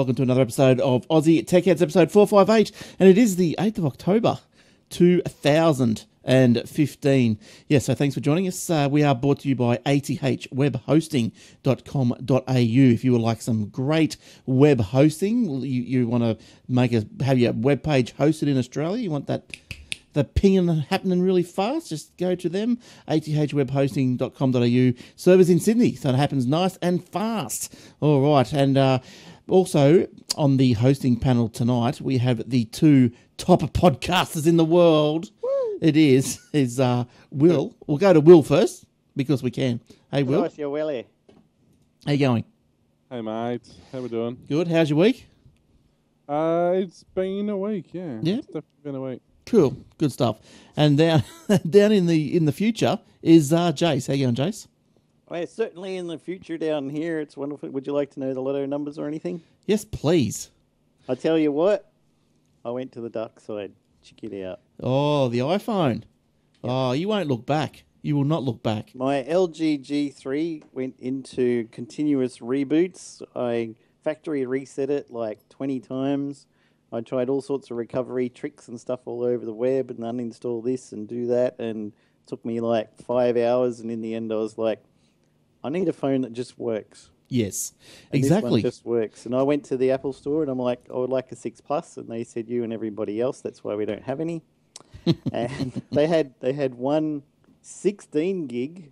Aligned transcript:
welcome 0.00 0.14
to 0.14 0.22
another 0.22 0.40
episode 0.40 0.80
of 0.80 1.06
Aussie 1.08 1.46
Tech 1.46 1.66
Heads, 1.66 1.82
episode 1.82 2.10
458. 2.10 2.94
And 2.98 3.06
it 3.06 3.18
is 3.18 3.36
the 3.36 3.54
8th 3.58 3.76
of 3.76 3.84
October, 3.84 4.38
2015. 4.88 7.38
Yeah, 7.68 7.78
so 7.80 7.94
thanks 7.94 8.14
for 8.14 8.22
joining 8.22 8.48
us. 8.48 8.70
Uh, 8.70 8.88
we 8.90 9.02
are 9.02 9.14
brought 9.14 9.40
to 9.40 9.48
you 9.50 9.54
by 9.54 9.76
athwebhosting.com.au. 9.76 12.42
If 12.46 13.04
you 13.04 13.12
would 13.12 13.20
like 13.20 13.42
some 13.42 13.66
great 13.66 14.16
web 14.46 14.80
hosting, 14.80 15.60
you, 15.60 15.82
you 15.82 16.08
want 16.08 16.24
to 16.24 16.38
make 16.66 16.94
a 16.94 17.04
have 17.22 17.38
your 17.38 17.52
web 17.52 17.82
page 17.82 18.16
hosted 18.16 18.48
in 18.48 18.56
Australia, 18.56 19.02
you 19.02 19.10
want 19.10 19.26
that 19.26 19.54
the 20.12 20.24
pinging 20.24 20.68
happening 20.68 21.22
really 21.22 21.42
fast, 21.42 21.88
just 21.88 22.16
go 22.16 22.34
to 22.34 22.48
them, 22.48 22.78
athwebhosting.com.au. 23.08 25.02
Servers 25.16 25.50
in 25.50 25.60
Sydney, 25.60 25.94
so 25.94 26.08
it 26.08 26.16
happens 26.16 26.46
nice 26.46 26.76
and 26.78 27.06
fast. 27.08 27.74
All 28.00 28.20
right, 28.20 28.52
and 28.52 28.76
uh, 28.76 28.98
also 29.50 30.06
on 30.36 30.56
the 30.56 30.72
hosting 30.74 31.18
panel 31.18 31.48
tonight, 31.48 32.00
we 32.00 32.18
have 32.18 32.48
the 32.48 32.64
two 32.66 33.10
top 33.36 33.60
podcasters 33.60 34.46
in 34.46 34.56
the 34.56 34.64
world. 34.64 35.30
It 35.80 35.96
is 35.96 36.40
is 36.52 36.78
uh, 36.78 37.04
Will. 37.30 37.74
We'll 37.86 37.98
go 37.98 38.12
to 38.12 38.20
Will 38.20 38.42
first 38.42 38.84
because 39.16 39.42
we 39.42 39.50
can. 39.50 39.80
Hey, 40.10 40.22
Will, 40.22 40.42
Nice, 40.42 40.58
you're 40.58 40.70
Willie. 40.70 41.06
how 42.06 42.12
you 42.12 42.18
going? 42.18 42.44
Hey 43.10 43.20
mate, 43.22 43.66
how 43.92 44.00
we 44.00 44.08
doing? 44.08 44.38
Good. 44.48 44.68
How's 44.68 44.90
your 44.90 44.98
week? 44.98 45.26
Uh, 46.28 46.72
it's 46.76 47.02
been 47.14 47.48
a 47.50 47.56
week, 47.56 47.86
yeah. 47.92 48.18
Yeah? 48.22 48.36
It's 48.36 48.46
definitely 48.46 48.82
been 48.84 48.94
a 48.94 49.00
week. 49.00 49.22
Cool, 49.46 49.76
good 49.98 50.12
stuff. 50.12 50.38
And 50.76 50.96
down 50.96 51.24
down 51.68 51.90
in 51.92 52.06
the 52.06 52.36
in 52.36 52.44
the 52.44 52.52
future 52.52 53.00
is 53.22 53.52
uh, 53.52 53.72
Jace. 53.72 54.06
How 54.06 54.14
you 54.14 54.26
going, 54.26 54.36
Jace? 54.36 54.68
Well, 55.30 55.46
certainly 55.46 55.96
in 55.96 56.08
the 56.08 56.18
future 56.18 56.58
down 56.58 56.90
here, 56.90 57.20
it's 57.20 57.36
wonderful. 57.36 57.70
Would 57.70 57.86
you 57.86 57.92
like 57.92 58.10
to 58.12 58.20
know 58.20 58.34
the 58.34 58.40
lotto 58.40 58.66
numbers 58.66 58.98
or 58.98 59.06
anything? 59.06 59.42
Yes, 59.64 59.84
please. 59.84 60.50
I 61.08 61.14
tell 61.14 61.38
you 61.38 61.52
what, 61.52 61.92
I 62.64 62.70
went 62.70 62.90
to 62.92 63.00
the 63.00 63.08
dark 63.08 63.38
side. 63.38 63.72
Check 64.02 64.24
it 64.24 64.44
out. 64.44 64.58
Oh, 64.82 65.28
the 65.28 65.38
iPhone. 65.38 66.02
Oh, 66.64 66.90
you 66.92 67.06
won't 67.06 67.28
look 67.28 67.46
back. 67.46 67.84
You 68.02 68.16
will 68.16 68.24
not 68.24 68.42
look 68.42 68.60
back. 68.64 68.92
My 68.92 69.22
LG 69.22 69.86
G3 69.86 70.64
went 70.72 70.96
into 70.98 71.68
continuous 71.68 72.38
reboots. 72.38 73.22
I 73.36 73.76
factory 74.02 74.44
reset 74.46 74.90
it 74.90 75.12
like 75.12 75.48
20 75.48 75.78
times. 75.78 76.46
I 76.92 77.02
tried 77.02 77.28
all 77.28 77.40
sorts 77.40 77.70
of 77.70 77.76
recovery 77.76 78.30
tricks 78.30 78.66
and 78.66 78.80
stuff 78.80 79.00
all 79.04 79.22
over 79.22 79.44
the 79.44 79.54
web 79.54 79.90
and 79.90 80.00
uninstall 80.00 80.64
this 80.64 80.90
and 80.90 81.06
do 81.06 81.28
that. 81.28 81.60
And 81.60 81.92
it 81.92 82.26
took 82.26 82.44
me 82.44 82.60
like 82.60 83.00
five 83.00 83.36
hours. 83.36 83.78
And 83.78 83.92
in 83.92 84.00
the 84.00 84.16
end, 84.16 84.32
I 84.32 84.36
was 84.36 84.58
like, 84.58 84.82
I 85.62 85.68
need 85.68 85.88
a 85.88 85.92
phone 85.92 86.22
that 86.22 86.32
just 86.32 86.58
works. 86.58 87.10
Yes, 87.28 87.74
And 88.10 88.18
exactly. 88.18 88.60
just 88.60 88.84
works. 88.84 89.24
And 89.24 89.36
I 89.36 89.42
went 89.42 89.64
to 89.66 89.76
the 89.76 89.92
Apple 89.92 90.12
store 90.12 90.42
and 90.42 90.50
I'm 90.50 90.58
like, 90.58 90.80
I 90.92 90.96
would 90.96 91.10
like 91.10 91.30
a 91.30 91.36
six 91.36 91.60
plus, 91.60 91.96
and 91.96 92.08
they 92.08 92.24
said 92.24 92.48
you 92.48 92.64
and 92.64 92.72
everybody 92.72 93.20
else. 93.20 93.40
That's 93.40 93.62
why 93.62 93.76
we 93.76 93.84
don't 93.84 94.02
have 94.02 94.20
any. 94.20 94.42
and 95.32 95.80
they 95.92 96.08
had 96.08 96.34
they 96.40 96.52
had 96.52 96.74
one 96.74 97.22
16 97.62 98.46
gig. 98.48 98.90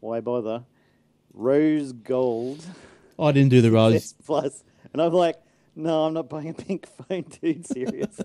Why 0.00 0.20
bother? 0.20 0.64
Rose 1.32 1.92
gold 1.92 2.62
I 3.18 3.32
didn't 3.32 3.50
do 3.50 3.62
the 3.62 3.70
rose. 3.80 4.14
Plus, 4.24 4.64
and 4.92 5.00
I'm 5.00 5.12
like, 5.12 5.36
no, 5.74 6.04
I'm 6.04 6.12
not 6.12 6.28
buying 6.28 6.50
a 6.50 6.54
pink 6.54 6.86
phone, 7.08 7.24
dude. 7.40 7.66
Serious. 7.66 8.20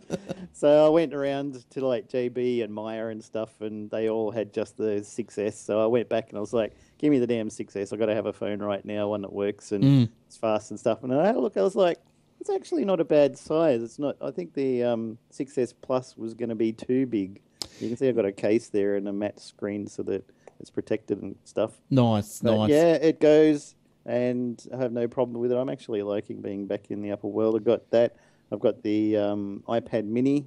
so 0.53 0.85
I 0.85 0.89
went 0.89 1.13
around 1.13 1.63
to 1.71 1.85
like 1.85 2.09
JB 2.09 2.63
and 2.63 2.73
Myer 2.73 3.09
and 3.09 3.23
stuff, 3.23 3.61
and 3.61 3.89
they 3.89 4.09
all 4.09 4.31
had 4.31 4.53
just 4.53 4.77
the 4.77 5.01
6S. 5.01 5.53
So 5.53 5.81
I 5.81 5.85
went 5.85 6.09
back 6.09 6.29
and 6.29 6.37
I 6.37 6.41
was 6.41 6.53
like, 6.53 6.75
give 6.97 7.11
me 7.11 7.19
the 7.19 7.27
damn 7.27 7.49
6S. 7.49 7.93
I've 7.93 7.99
got 7.99 8.07
to 8.07 8.15
have 8.15 8.25
a 8.25 8.33
phone 8.33 8.59
right 8.59 8.83
now, 8.83 9.09
one 9.09 9.21
that 9.21 9.31
works 9.33 9.71
and 9.71 9.83
Mm. 9.83 10.09
it's 10.27 10.37
fast 10.37 10.71
and 10.71 10.79
stuff. 10.79 11.03
And 11.03 11.13
I 11.13 11.25
had 11.27 11.35
a 11.35 11.39
look. 11.39 11.57
I 11.57 11.61
was 11.61 11.75
like, 11.75 11.99
it's 12.39 12.49
actually 12.49 12.85
not 12.85 12.99
a 12.99 13.05
bad 13.05 13.37
size. 13.37 13.81
It's 13.81 13.99
not. 13.99 14.15
I 14.21 14.31
think 14.31 14.53
the 14.53 14.83
um, 14.83 15.17
6S 15.31 15.73
Plus 15.81 16.15
was 16.17 16.33
going 16.33 16.49
to 16.49 16.55
be 16.55 16.71
too 16.71 17.05
big. 17.05 17.41
You 17.79 17.87
can 17.89 17.97
see 17.97 18.07
I've 18.07 18.15
got 18.15 18.25
a 18.25 18.31
case 18.31 18.69
there 18.69 18.95
and 18.95 19.07
a 19.07 19.13
matte 19.13 19.39
screen 19.39 19.87
so 19.87 20.03
that 20.03 20.23
it's 20.59 20.69
protected 20.69 21.21
and 21.21 21.35
stuff. 21.43 21.71
Nice, 21.89 22.39
But 22.41 22.55
nice. 22.57 22.69
yeah, 22.69 22.93
it 22.93 23.19
goes, 23.19 23.75
and 24.05 24.63
I 24.73 24.77
have 24.77 24.91
no 24.91 25.07
problem 25.07 25.39
with 25.39 25.51
it. 25.51 25.55
I'm 25.57 25.69
actually 25.69 26.01
liking 26.03 26.41
being 26.41 26.65
back 26.67 26.89
in 26.91 27.01
the 27.01 27.11
Apple 27.11 27.31
world. 27.31 27.55
I've 27.55 27.63
got 27.63 27.89
that. 27.91 28.15
I've 28.51 28.59
got 28.59 28.81
the 28.81 29.17
um, 29.17 29.63
iPad 29.67 30.05
Mini. 30.05 30.45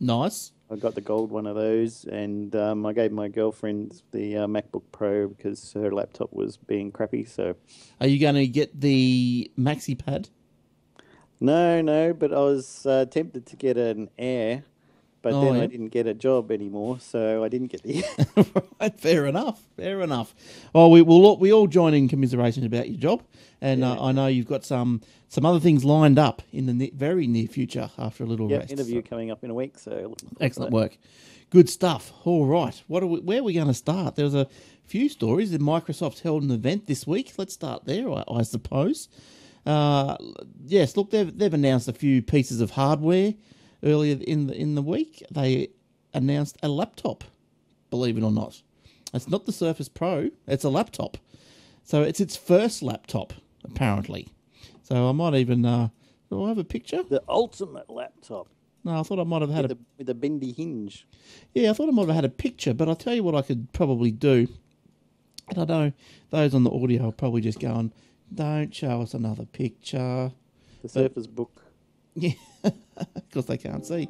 Nice. 0.00 0.52
I 0.72 0.76
got 0.76 0.94
the 0.94 1.00
gold 1.00 1.30
one 1.30 1.46
of 1.46 1.56
those, 1.56 2.04
and 2.04 2.54
um, 2.56 2.86
I 2.86 2.92
gave 2.92 3.12
my 3.12 3.28
girlfriend 3.28 4.02
the 4.12 4.38
uh, 4.38 4.46
MacBook 4.46 4.84
Pro 4.92 5.28
because 5.28 5.72
her 5.74 5.90
laptop 5.92 6.32
was 6.32 6.56
being 6.56 6.90
crappy. 6.92 7.24
So 7.24 7.56
Are 8.00 8.06
you 8.06 8.18
going 8.18 8.36
to 8.36 8.46
get 8.46 8.80
the 8.80 9.50
Maxi 9.58 9.98
Pad? 9.98 10.28
no, 11.40 11.80
no, 11.82 12.12
but 12.14 12.32
I 12.32 12.38
was 12.38 12.86
uh, 12.86 13.04
tempted 13.06 13.46
to 13.46 13.56
get 13.56 13.76
an 13.76 14.10
Air, 14.18 14.64
but 15.22 15.32
Oh, 15.32 15.40
then 15.44 15.56
yeah? 15.56 15.62
I 15.62 15.66
didn't 15.66 15.88
get 15.88 16.06
a 16.06 16.14
job 16.14 16.50
anymore, 16.50 16.98
so 17.00 17.44
I 17.44 17.48
didn't 17.48 17.68
get 17.68 17.82
the. 17.82 18.04
right, 18.80 18.98
fair 18.98 19.26
enough. 19.26 19.60
Fair 19.76 20.00
enough. 20.00 20.34
Well, 20.72 20.90
we 20.90 21.02
will 21.02 21.26
all, 21.26 21.36
we 21.38 21.52
all 21.52 21.66
join 21.66 21.94
in 21.94 22.08
commiserations 22.08 22.64
about 22.66 22.88
your 22.88 22.98
job, 22.98 23.22
and 23.60 23.84
uh, 23.84 24.02
I 24.02 24.12
know 24.12 24.26
you've 24.26 24.46
got 24.48 24.64
some 24.64 25.00
some 25.28 25.44
other 25.46 25.60
things 25.60 25.84
lined 25.84 26.18
up 26.18 26.42
in 26.52 26.66
the 26.66 26.72
ne- 26.74 26.90
very 26.90 27.26
near 27.26 27.46
future 27.46 27.90
after 27.98 28.24
a 28.24 28.26
little 28.26 28.50
yeah, 28.50 28.58
rest. 28.58 28.72
interview 28.72 29.02
so- 29.02 29.08
coming 29.08 29.30
up 29.30 29.44
in 29.44 29.50
a 29.50 29.54
week. 29.54 29.78
So 29.78 29.90
looking 29.90 30.06
forward 30.28 30.38
to 30.38 30.44
Excellent 30.44 30.72
work. 30.72 30.98
Good 31.50 31.68
stuff. 31.68 32.12
All 32.24 32.46
right. 32.46 32.80
What 32.86 33.02
are 33.02 33.06
we, 33.06 33.20
where 33.20 33.40
are 33.40 33.42
we 33.42 33.52
going 33.54 33.66
to 33.66 33.74
start? 33.74 34.14
There 34.16 34.24
was 34.24 34.34
a 34.36 34.46
few 34.86 35.08
stories 35.08 35.50
that 35.50 35.60
Microsoft 35.60 36.20
held 36.20 36.42
an 36.44 36.50
event 36.52 36.86
this 36.86 37.06
week. 37.08 37.32
Let's 37.38 37.52
start 37.54 37.84
there, 37.86 38.08
I, 38.10 38.22
I 38.28 38.42
suppose. 38.42 39.08
Uh, 39.66 40.16
yes, 40.64 40.96
look, 40.96 41.10
they've, 41.10 41.36
they've 41.36 41.52
announced 41.52 41.88
a 41.88 41.92
few 41.92 42.22
pieces 42.22 42.60
of 42.60 42.70
hardware 42.70 43.34
earlier 43.82 44.18
in 44.20 44.46
the, 44.46 44.54
in 44.54 44.74
the 44.74 44.82
week. 44.82 45.22
They 45.30 45.68
announced 46.12 46.56
a 46.62 46.68
laptop, 46.68 47.24
believe 47.90 48.16
it 48.18 48.22
or 48.22 48.32
not. 48.32 48.62
It's 49.12 49.28
not 49.28 49.46
the 49.46 49.52
Surface 49.52 49.88
Pro, 49.88 50.30
it's 50.46 50.64
a 50.64 50.70
laptop. 50.70 51.16
So 51.82 52.02
it's 52.02 52.20
its 52.20 52.36
first 52.36 52.82
laptop, 52.82 53.32
apparently. 53.64 54.28
So 54.82 55.08
I 55.08 55.12
might 55.12 55.34
even. 55.34 55.64
Uh, 55.64 55.88
do 56.30 56.44
I 56.44 56.48
have 56.48 56.58
a 56.58 56.64
picture? 56.64 57.02
The 57.02 57.22
ultimate 57.28 57.90
laptop 57.90 58.48
No, 58.84 59.00
I 59.00 59.02
thought 59.02 59.18
I 59.18 59.24
might 59.24 59.42
have 59.42 59.50
had 59.50 59.62
with 59.62 59.72
a 59.72 59.74
a, 59.74 59.78
with 59.98 60.08
a 60.10 60.14
bendy 60.14 60.52
hinge. 60.52 61.06
Yeah, 61.54 61.70
I 61.70 61.72
thought 61.72 61.88
I 61.88 61.92
might 61.92 62.06
have 62.06 62.14
had 62.14 62.24
a 62.24 62.28
picture, 62.30 62.72
but 62.72 62.88
I'll 62.88 62.96
tell 62.96 63.14
you 63.14 63.24
what 63.24 63.34
I 63.34 63.42
could 63.42 63.72
probably 63.72 64.12
do. 64.12 64.46
And 65.48 65.58
I 65.58 65.64
know 65.64 65.92
those 66.30 66.54
on 66.54 66.62
the 66.62 66.70
audio 66.70 67.08
are 67.08 67.12
probably 67.12 67.40
just 67.40 67.58
going, 67.58 67.92
don't 68.32 68.72
show 68.72 69.02
us 69.02 69.12
another 69.14 69.44
picture. 69.44 70.30
The 70.82 70.88
Surface 70.88 71.26
Book. 71.26 71.62
Yeah, 72.62 72.70
because 73.14 73.46
they 73.46 73.56
can't 73.56 73.86
see. 73.86 74.08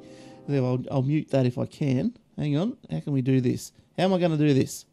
I'll, 0.48 0.82
I'll 0.90 1.02
mute 1.02 1.30
that 1.30 1.46
if 1.46 1.56
I 1.58 1.66
can. 1.66 2.16
Hang 2.36 2.56
on. 2.56 2.76
How 2.90 2.98
can 3.00 3.12
we 3.12 3.22
do 3.22 3.40
this? 3.40 3.72
How 3.96 4.04
am 4.04 4.14
I 4.14 4.18
going 4.18 4.32
to 4.32 4.36
do 4.38 4.52
this? 4.52 4.86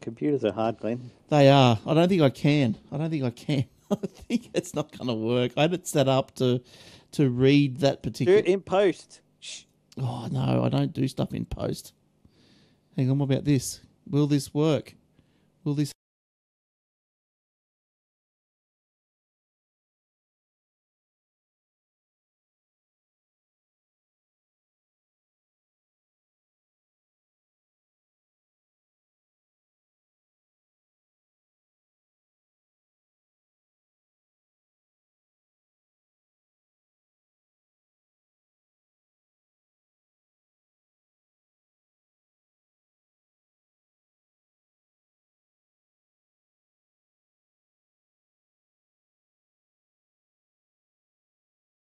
Computers 0.00 0.44
are 0.44 0.52
hard, 0.52 0.78
Glenn. 0.78 1.10
They 1.28 1.48
are. 1.48 1.78
I 1.86 1.94
don't 1.94 2.08
think 2.08 2.22
I 2.22 2.30
can. 2.30 2.76
I 2.90 2.96
don't 2.96 3.10
think 3.10 3.22
I 3.24 3.30
can. 3.30 3.64
I 3.92 3.96
think 4.06 4.50
it's 4.54 4.74
not 4.74 4.96
going 4.96 5.08
to 5.08 5.14
work. 5.14 5.52
I 5.56 5.62
had 5.62 5.74
it 5.74 5.86
set 5.86 6.08
up 6.08 6.34
to 6.36 6.60
to 7.12 7.30
read 7.30 7.78
that 7.78 8.02
Do 8.02 8.10
particular. 8.10 8.38
it 8.38 8.46
in 8.46 8.60
post. 8.60 9.20
Shh. 9.40 9.62
Oh 9.96 10.28
no, 10.30 10.62
I 10.64 10.68
don't 10.68 10.92
do 10.92 11.06
stuff 11.08 11.32
in 11.32 11.44
post. 11.46 11.92
Hang 12.96 13.10
on, 13.10 13.18
what 13.18 13.26
about 13.30 13.44
this? 13.44 13.80
Will 14.08 14.26
this 14.26 14.52
work? 14.52 14.94
Will 15.64 15.74
this? 15.74 15.92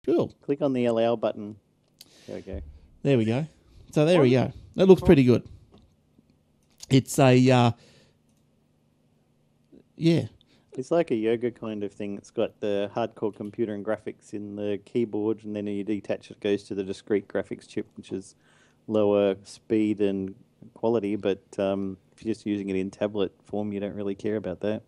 Cool. 0.07 0.33
Click 0.41 0.61
on 0.61 0.71
the 0.71 0.85
allow 0.85 1.17
button. 1.17 1.57
There 2.27 2.37
we 2.37 2.41
go. 2.41 2.61
There 3.03 3.17
we 3.17 3.25
go. 3.25 3.45
So 3.91 4.05
there 4.05 4.21
we 4.21 4.31
go. 4.31 4.53
That 4.75 4.87
looks 4.87 5.01
pretty 5.01 5.25
good. 5.25 5.43
It's 6.89 7.19
a 7.19 7.51
uh, 7.51 7.71
yeah. 9.97 10.27
It's 10.77 10.91
like 10.91 11.11
a 11.11 11.15
yoga 11.15 11.51
kind 11.51 11.83
of 11.83 11.91
thing. 11.91 12.17
It's 12.17 12.31
got 12.31 12.57
the 12.61 12.89
hardcore 12.95 13.35
computer 13.35 13.73
and 13.73 13.83
graphics 13.83 14.33
in 14.33 14.55
the 14.55 14.79
keyboard, 14.85 15.43
and 15.43 15.55
then 15.55 15.67
you 15.67 15.83
detach 15.83 16.31
it, 16.31 16.39
goes 16.39 16.63
to 16.63 16.75
the 16.75 16.83
discrete 16.83 17.27
graphics 17.27 17.67
chip, 17.67 17.87
which 17.97 18.11
is 18.11 18.35
lower 18.87 19.35
speed 19.43 19.99
and 19.99 20.35
quality. 20.73 21.17
But 21.17 21.41
um, 21.57 21.97
if 22.15 22.23
you're 22.23 22.33
just 22.33 22.45
using 22.45 22.69
it 22.69 22.77
in 22.77 22.91
tablet 22.91 23.33
form, 23.45 23.73
you 23.73 23.81
don't 23.81 23.95
really 23.95 24.15
care 24.15 24.37
about 24.37 24.61
that. 24.61 24.83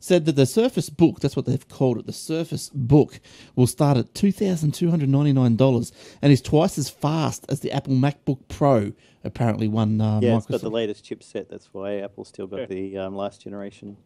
Said 0.00 0.24
that 0.24 0.34
the 0.34 0.46
Surface 0.46 0.90
Book, 0.90 1.20
that's 1.20 1.36
what 1.36 1.46
they've 1.46 1.68
called 1.68 1.98
it, 1.98 2.06
the 2.06 2.12
Surface 2.12 2.70
Book, 2.74 3.20
will 3.54 3.66
start 3.66 3.96
at 3.98 4.12
$2,299 4.14 5.92
and 6.22 6.32
is 6.32 6.42
twice 6.42 6.78
as 6.78 6.88
fast 6.90 7.44
as 7.48 7.60
the 7.60 7.70
Apple 7.70 7.94
MacBook 7.94 8.40
Pro, 8.48 8.92
apparently 9.22 9.68
one 9.68 10.00
uh, 10.00 10.20
Yeah, 10.22 10.30
Microsoft. 10.32 10.36
it's 10.38 10.46
got 10.46 10.60
the 10.62 10.70
latest 10.70 11.04
chipset. 11.04 11.48
That's 11.48 11.68
why 11.72 11.98
Apple's 11.98 12.28
still 12.28 12.46
got 12.46 12.60
Yeah. 12.60 12.66
the 12.66 12.98
um, 12.98 13.14
last 13.14 13.42
generation. 13.42 13.96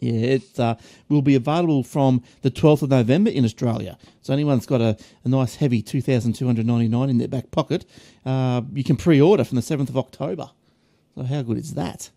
Yeah, 0.00 0.12
it 0.12 0.58
uh, 0.58 0.76
will 1.08 1.20
be 1.22 1.34
available 1.34 1.82
from 1.82 2.22
the 2.42 2.50
12th 2.50 2.82
of 2.82 2.90
November 2.90 3.30
in 3.30 3.44
Australia. 3.44 3.98
So 4.22 4.32
anyone 4.32 4.56
that's 4.56 4.66
got 4.66 4.80
a, 4.80 4.96
a 5.24 5.28
nice 5.28 5.56
heavy 5.56 5.82
2299 5.82 7.10
in 7.10 7.18
their 7.18 7.28
back 7.28 7.50
pocket, 7.50 7.84
uh, 8.24 8.62
you 8.72 8.82
can 8.84 8.96
pre-order 8.96 9.44
from 9.44 9.56
the 9.56 9.62
7th 9.62 9.90
of 9.90 9.98
October. 9.98 10.50
So 11.14 11.22
how 11.24 11.42
good 11.42 11.58
is 11.58 11.74
that? 11.74 12.10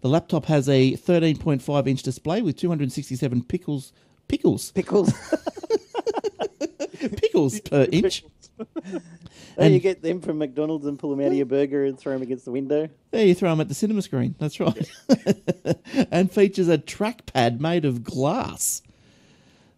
The 0.00 0.08
laptop 0.08 0.46
has 0.46 0.68
a 0.68 0.92
13.5 0.92 1.88
inch 1.88 2.02
display 2.02 2.42
with 2.42 2.56
267 2.56 3.44
pickles 3.44 3.92
pickles 4.28 4.70
Pickles. 4.72 5.12
pickles 7.16 7.60
per 7.60 7.86
inch. 7.90 8.24
oh, 8.60 8.64
And- 9.56 9.74
you 9.74 9.80
get 9.80 10.02
them 10.02 10.20
from 10.20 10.38
McDonald's 10.38 10.86
and 10.86 10.98
pull 10.98 11.10
them 11.10 11.20
out 11.20 11.28
of 11.28 11.34
your 11.34 11.46
burger 11.46 11.84
and 11.84 11.98
throw 11.98 12.12
them 12.12 12.22
against 12.22 12.44
the 12.44 12.52
window. 12.52 12.88
There, 13.10 13.26
you 13.26 13.34
throw 13.34 13.50
them 13.50 13.60
at 13.60 13.68
the 13.68 13.74
cinema 13.74 14.02
screen. 14.02 14.34
That's 14.38 14.60
right. 14.60 14.90
and 16.10 16.30
features 16.30 16.68
a 16.68 16.78
trackpad 16.78 17.60
made 17.60 17.84
of 17.84 18.04
glass. 18.04 18.82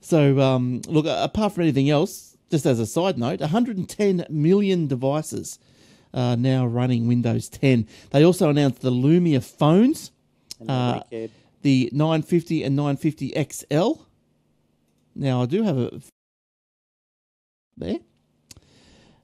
So, 0.00 0.40
um, 0.40 0.82
look, 0.86 1.06
apart 1.08 1.54
from 1.54 1.62
anything 1.62 1.88
else, 1.88 2.36
just 2.50 2.66
as 2.66 2.80
a 2.80 2.86
side 2.86 3.18
note, 3.18 3.40
110 3.40 4.26
million 4.28 4.86
devices 4.86 5.58
are 6.14 6.36
now 6.36 6.66
running 6.66 7.06
Windows 7.06 7.48
10. 7.48 7.86
They 8.10 8.24
also 8.24 8.50
announced 8.50 8.80
the 8.82 8.90
Lumia 8.90 9.42
phones, 9.42 10.10
Uh, 10.68 11.00
the 11.62 11.90
950 11.92 12.62
and 12.64 12.76
950 12.76 13.34
XL. 13.50 14.02
Now, 15.14 15.42
I 15.42 15.46
do 15.46 15.62
have 15.62 15.78
a. 15.78 16.00
There. 17.76 17.98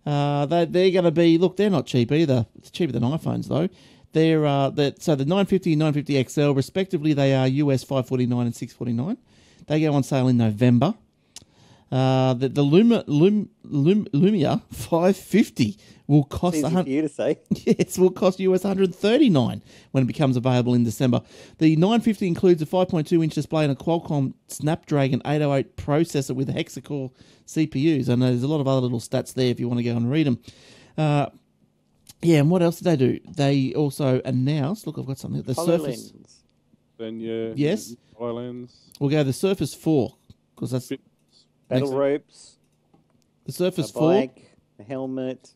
Uh, 0.07 0.47
they, 0.47 0.65
they're 0.65 0.91
going 0.91 1.05
to 1.05 1.11
be, 1.11 1.37
look, 1.37 1.57
they're 1.57 1.69
not 1.71 1.87
cheap 1.87 2.11
either. 2.13 2.47
It's 2.57 2.71
cheaper 2.71 2.93
than 2.93 3.03
iPhones, 3.03 3.49
though. 3.49 3.69
They're, 4.13 4.47
uh, 4.47 4.71
that 4.71 5.03
so 5.03 5.15
the 5.15 5.25
950 5.25 5.73
and 5.75 5.81
950 5.81 6.25
XL, 6.25 6.53
respectively, 6.53 7.13
they 7.13 7.35
are 7.35 7.47
US 7.47 7.85
549 7.85 8.47
and 8.47 8.55
649. 8.57 9.19
They 9.67 9.81
go 9.83 9.93
on 9.93 10.03
sale 10.03 10.29
in 10.29 10.39
November. 10.39 10.95
Uh, 11.91 12.35
the 12.35 12.49
the 12.49 12.63
Luma, 12.63 13.03
Lum, 13.07 13.49
Lum, 13.65 14.05
Lumia 14.13 14.63
550 14.71 15.79
will 16.07 16.25
cost 16.25 16.57
easy 16.57 16.65
100, 16.65 16.85
for 16.85 16.91
you 16.91 17.03
to 17.03 17.09
say. 17.09 17.39
Yes, 17.51 17.99
will 17.99 18.11
cost 18.11 18.41
US 18.41 18.65
139 18.65 19.63
when 19.93 20.03
it 20.03 20.07
becomes 20.07 20.37
available 20.37 20.75
in 20.75 20.85
December. 20.85 21.23
The 21.59 21.77
950 21.77 22.27
includes 22.27 22.63
a 22.63 22.67
5.2 22.67 23.23
inch 23.23 23.35
display 23.35 23.65
and 23.65 23.73
a 23.73 23.77
Qualcomm 23.77 24.35
Snapdragon 24.49 25.23
808 25.25 25.77
processor 25.77 26.35
with 26.35 26.49
hexa-core 26.49 27.11
CPUs. 27.47 28.09
And 28.09 28.23
there's 28.23 28.43
a 28.43 28.49
lot 28.49 28.61
of 28.61 28.69
other 28.69 28.81
little 28.81 29.01
stats 29.01 29.35
there 29.35 29.51
if 29.51 29.61
you 29.61 29.69
want 29.69 29.79
to 29.79 29.85
go 29.85 29.97
and 29.97 30.11
read 30.11 30.27
them. 30.27 30.39
Uh, 30.97 31.27
yeah, 32.23 32.39
and 32.39 32.51
what 32.51 32.63
else 32.63 32.81
did 32.81 32.85
they 32.85 32.97
do? 32.97 33.21
They 33.31 33.75
also 33.75 34.21
announced. 34.25 34.87
Look, 34.87 34.99
I've 34.99 35.07
got 35.07 35.19
something. 35.19 35.43
The 35.43 35.55
Surface. 35.55 36.11
HoloLens. 36.13 36.33
Then 36.99 37.21
yeah. 37.21 37.53
Yes? 37.55 37.95
Islands. 38.21 38.91
We'll 38.99 39.11
go 39.11 39.23
the 39.23 39.33
Surface 39.33 39.75
4 39.75 40.15
because 40.55 40.73
that's 40.73 40.89
Fit- 40.89 41.01
Battle 41.69 41.89
Next- 41.89 41.97
ropes. 41.99 42.57
the 43.45 43.53
Surface 43.53 43.91
a 43.91 43.93
4. 43.93 44.13
bike, 44.13 44.57
a 44.79 44.83
helmet, 44.83 45.55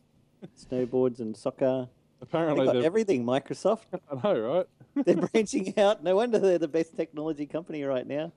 snowboards 0.57 1.19
and 1.19 1.35
soccer. 1.35 1.87
They 2.19 2.23
Apparently 2.23 2.65
got 2.65 2.73
they're. 2.75 2.83
everything. 2.85 3.25
Microsoft. 3.25 3.81
I 4.11 4.15
know, 4.33 4.39
right? 4.39 4.67
They're 5.05 5.15
branching 5.27 5.73
out. 5.77 6.03
No 6.03 6.15
wonder 6.15 6.37
they're 6.39 6.57
the 6.59 6.67
best 6.67 6.95
technology 6.95 7.45
company 7.47 7.83
right 7.83 8.05
now. 8.07 8.31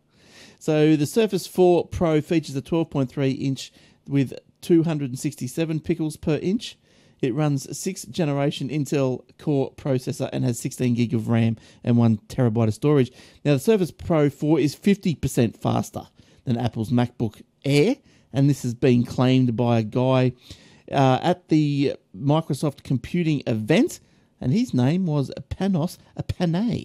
So 0.59 0.97
the 0.97 1.05
Surface 1.07 1.47
4 1.47 1.87
Pro 1.89 2.21
features 2.23 2.57
a 2.57 2.63
12.3 2.63 3.39
inch 3.41 3.73
with 4.09 4.33
267 4.63 5.81
pixels 5.81 6.21
per 6.21 6.37
inch. 6.37 6.79
It 7.23 7.35
runs 7.35 7.79
sixth 7.79 8.11
generation 8.11 8.69
Intel 8.69 9.23
Core 9.39 9.73
processor 9.75 10.29
and 10.33 10.45
has 10.45 10.59
16 10.59 10.95
gig 10.95 11.15
of 11.15 11.29
RAM 11.29 11.57
and 11.85 11.97
one 11.97 12.19
terabyte 12.29 12.69
of 12.69 12.75
storage. 12.75 13.11
Now 13.45 13.55
the 13.55 13.59
Surface 13.61 13.91
Pro 13.91 14.29
4 14.31 14.59
is 14.61 14.75
50% 14.77 15.57
faster 15.57 16.09
than 16.45 16.57
Apple's 16.59 16.91
MacBook 16.91 17.43
Air, 17.67 17.97
and 18.33 18.49
this 18.49 18.63
has 18.63 18.75
been 18.75 19.05
claimed 19.05 19.57
by 19.57 19.81
a 19.81 19.83
guy 19.83 20.33
uh, 20.91 21.19
at 21.23 21.49
the 21.49 21.97
Microsoft 22.17 22.83
Computing 22.85 23.43
event, 23.47 24.01
and 24.41 24.53
his 24.53 24.73
name 24.73 25.07
was 25.07 25.31
Panos 25.51 25.99
Panay. 26.29 26.85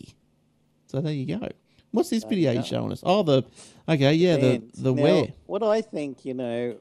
So 0.88 1.00
there 1.00 1.14
you 1.14 1.38
go. 1.38 1.48
What's 1.92 2.10
this 2.10 2.24
video 2.24 2.52
you're 2.54 2.64
showing 2.64 2.92
us? 2.92 3.02
Oh, 3.06 3.24
the 3.24 3.44
okay, 3.88 4.14
yeah, 4.14 4.38
the 4.38 4.64
the 4.74 4.94
Now, 4.94 5.02
wear. 5.04 5.28
What 5.46 5.62
I 5.62 5.82
think, 5.82 6.26
you 6.26 6.34
know, 6.34 6.78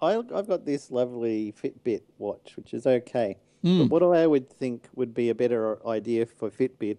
I, 0.00 0.16
I've 0.16 0.46
got 0.46 0.64
this 0.64 0.90
lovely 0.90 1.54
Fitbit 1.62 2.02
watch, 2.18 2.56
which 2.56 2.74
is 2.74 2.86
okay. 2.86 3.38
Hmm. 3.62 3.86
But 3.86 3.88
what 3.90 4.02
I 4.02 4.26
would 4.26 4.50
think 4.50 4.88
would 4.94 5.14
be 5.14 5.30
a 5.30 5.34
better 5.34 5.84
idea 5.86 6.26
for 6.26 6.50
Fitbit, 6.50 6.98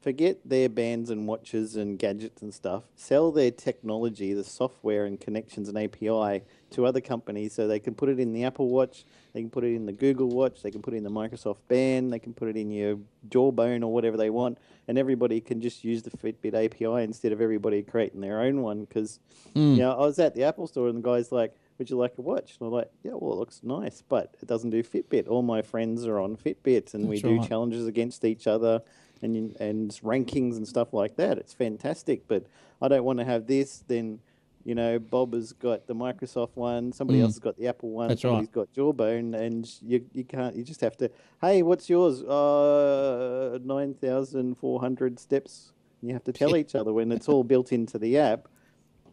forget 0.00 0.38
their 0.44 0.68
bands 0.68 1.10
and 1.10 1.26
watches 1.26 1.76
and 1.76 1.98
gadgets 1.98 2.40
and 2.40 2.54
stuff. 2.54 2.84
Sell 2.96 3.30
their 3.30 3.50
technology, 3.50 4.32
the 4.32 4.44
software 4.44 5.04
and 5.04 5.20
connections 5.20 5.68
and 5.68 5.76
API 5.76 6.42
to 6.70 6.86
other 6.86 7.00
companies 7.00 7.52
so 7.52 7.66
they 7.68 7.78
can 7.80 7.94
put 7.94 8.08
it 8.08 8.18
in 8.18 8.32
the 8.32 8.44
Apple 8.44 8.68
Watch, 8.68 9.04
they 9.34 9.40
can 9.40 9.50
put 9.50 9.64
it 9.64 9.74
in 9.74 9.84
the 9.86 9.92
Google 9.92 10.28
Watch, 10.28 10.62
they 10.62 10.70
can 10.70 10.80
put 10.80 10.94
it 10.94 10.98
in 10.98 11.04
the 11.04 11.10
Microsoft 11.10 11.58
Band, 11.68 12.12
they 12.12 12.18
can 12.18 12.32
put 12.32 12.48
it 12.48 12.56
in 12.56 12.70
your 12.70 12.98
Jawbone 13.28 13.82
or 13.82 13.92
whatever 13.92 14.16
they 14.16 14.30
want, 14.30 14.56
and 14.88 14.96
everybody 14.96 15.40
can 15.40 15.60
just 15.60 15.84
use 15.84 16.02
the 16.02 16.10
Fitbit 16.10 16.54
API 16.54 17.02
instead 17.04 17.32
of 17.32 17.40
everybody 17.40 17.82
creating 17.82 18.20
their 18.20 18.40
own 18.40 18.62
one. 18.62 18.84
Because 18.84 19.20
Hmm. 19.52 19.72
you 19.74 19.78
know, 19.78 19.92
I 19.92 19.98
was 20.06 20.18
at 20.18 20.34
the 20.34 20.44
Apple 20.44 20.66
store 20.66 20.88
and 20.88 20.96
the 20.98 21.02
guy's 21.02 21.30
like, 21.32 21.52
"Would 21.78 21.90
you 21.90 21.96
like 21.96 22.16
a 22.18 22.22
watch?" 22.22 22.56
And 22.58 22.68
I'm 22.68 22.72
like, 22.72 22.90
"Yeah, 23.02 23.12
well, 23.14 23.32
it 23.32 23.36
looks 23.38 23.62
nice, 23.64 24.02
but 24.08 24.34
it 24.40 24.46
doesn't 24.46 24.70
do 24.70 24.82
Fitbit. 24.82 25.28
All 25.28 25.42
my 25.42 25.60
friends 25.60 26.06
are 26.06 26.18
on 26.20 26.36
Fitbit, 26.36 26.94
and 26.94 27.08
we 27.08 27.16
That's 27.16 27.22
do 27.22 27.36
right. 27.38 27.48
challenges 27.48 27.86
against 27.86 28.24
each 28.24 28.46
other." 28.46 28.80
And, 29.22 29.54
and 29.60 29.90
rankings 30.02 30.56
and 30.56 30.66
stuff 30.66 30.92
like 30.94 31.16
that. 31.16 31.36
It's 31.38 31.52
fantastic, 31.52 32.26
but 32.26 32.46
I 32.80 32.88
don't 32.88 33.04
want 33.04 33.18
to 33.18 33.24
have 33.26 33.46
this. 33.46 33.84
Then, 33.86 34.18
you 34.64 34.74
know, 34.74 34.98
Bob 34.98 35.34
has 35.34 35.52
got 35.52 35.86
the 35.86 35.94
Microsoft 35.94 36.50
one. 36.54 36.90
Somebody 36.92 37.18
Mm. 37.18 37.22
else 37.24 37.32
has 37.32 37.38
got 37.38 37.56
the 37.58 37.66
Apple 37.66 37.90
one. 37.90 38.08
That's 38.08 38.24
right. 38.24 38.30
somebody's 38.30 38.48
got 38.48 38.72
Jawbone, 38.72 39.34
and 39.34 39.70
you 39.82 40.04
you 40.14 40.24
can't. 40.24 40.56
You 40.56 40.64
just 40.64 40.80
have 40.80 40.96
to. 40.98 41.10
Hey, 41.42 41.62
what's 41.62 41.90
yours? 41.90 42.22
Uh, 42.22 43.58
nine 43.62 43.94
thousand 43.94 44.56
four 44.56 44.80
hundred 44.80 45.18
steps. 45.18 45.72
You 46.02 46.12
have 46.14 46.24
to 46.24 46.32
tell 46.32 46.56
each 46.62 46.74
other 46.74 46.92
when 46.92 47.12
it's 47.12 47.28
all 47.28 47.44
built 47.44 47.72
into 47.72 47.98
the 47.98 48.16
app. 48.18 48.48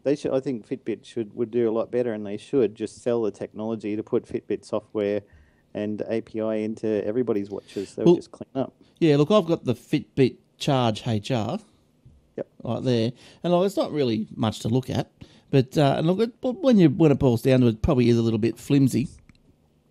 They 0.04 0.16
should. 0.16 0.32
I 0.32 0.40
think 0.40 0.66
Fitbit 0.66 1.04
should 1.04 1.34
would 1.34 1.50
do 1.50 1.68
a 1.68 1.72
lot 1.72 1.90
better, 1.90 2.12
and 2.14 2.24
they 2.26 2.36
should 2.38 2.74
just 2.74 3.02
sell 3.02 3.22
the 3.22 3.30
technology 3.30 3.96
to 3.96 4.02
put 4.02 4.24
Fitbit 4.26 4.64
software 4.64 5.20
and 5.74 6.02
API 6.02 6.64
into 6.64 7.04
everybody's 7.06 7.50
watches. 7.50 7.94
They 7.94 8.02
would 8.02 8.06
Well- 8.06 8.16
just 8.16 8.30
clean 8.32 8.48
up. 8.54 8.72
Yeah, 9.00 9.16
look, 9.16 9.30
I've 9.30 9.46
got 9.46 9.64
the 9.64 9.74
Fitbit 9.74 10.36
Charge 10.58 11.06
HR. 11.06 11.58
Yep. 12.36 12.46
Right 12.64 12.82
there, 12.82 13.12
and 13.42 13.52
look, 13.52 13.66
it's 13.66 13.76
not 13.76 13.92
really 13.92 14.26
much 14.34 14.60
to 14.60 14.68
look 14.68 14.88
at, 14.90 15.10
but 15.50 15.76
uh, 15.76 15.96
and 15.98 16.06
look, 16.06 16.30
when 16.40 16.78
you 16.78 16.88
when 16.88 17.10
it 17.10 17.18
boils 17.18 17.42
down 17.42 17.60
to 17.62 17.66
it, 17.66 17.70
it 17.70 17.82
probably 17.82 18.08
is 18.08 18.16
a 18.18 18.22
little 18.22 18.38
bit 18.38 18.58
flimsy. 18.58 19.08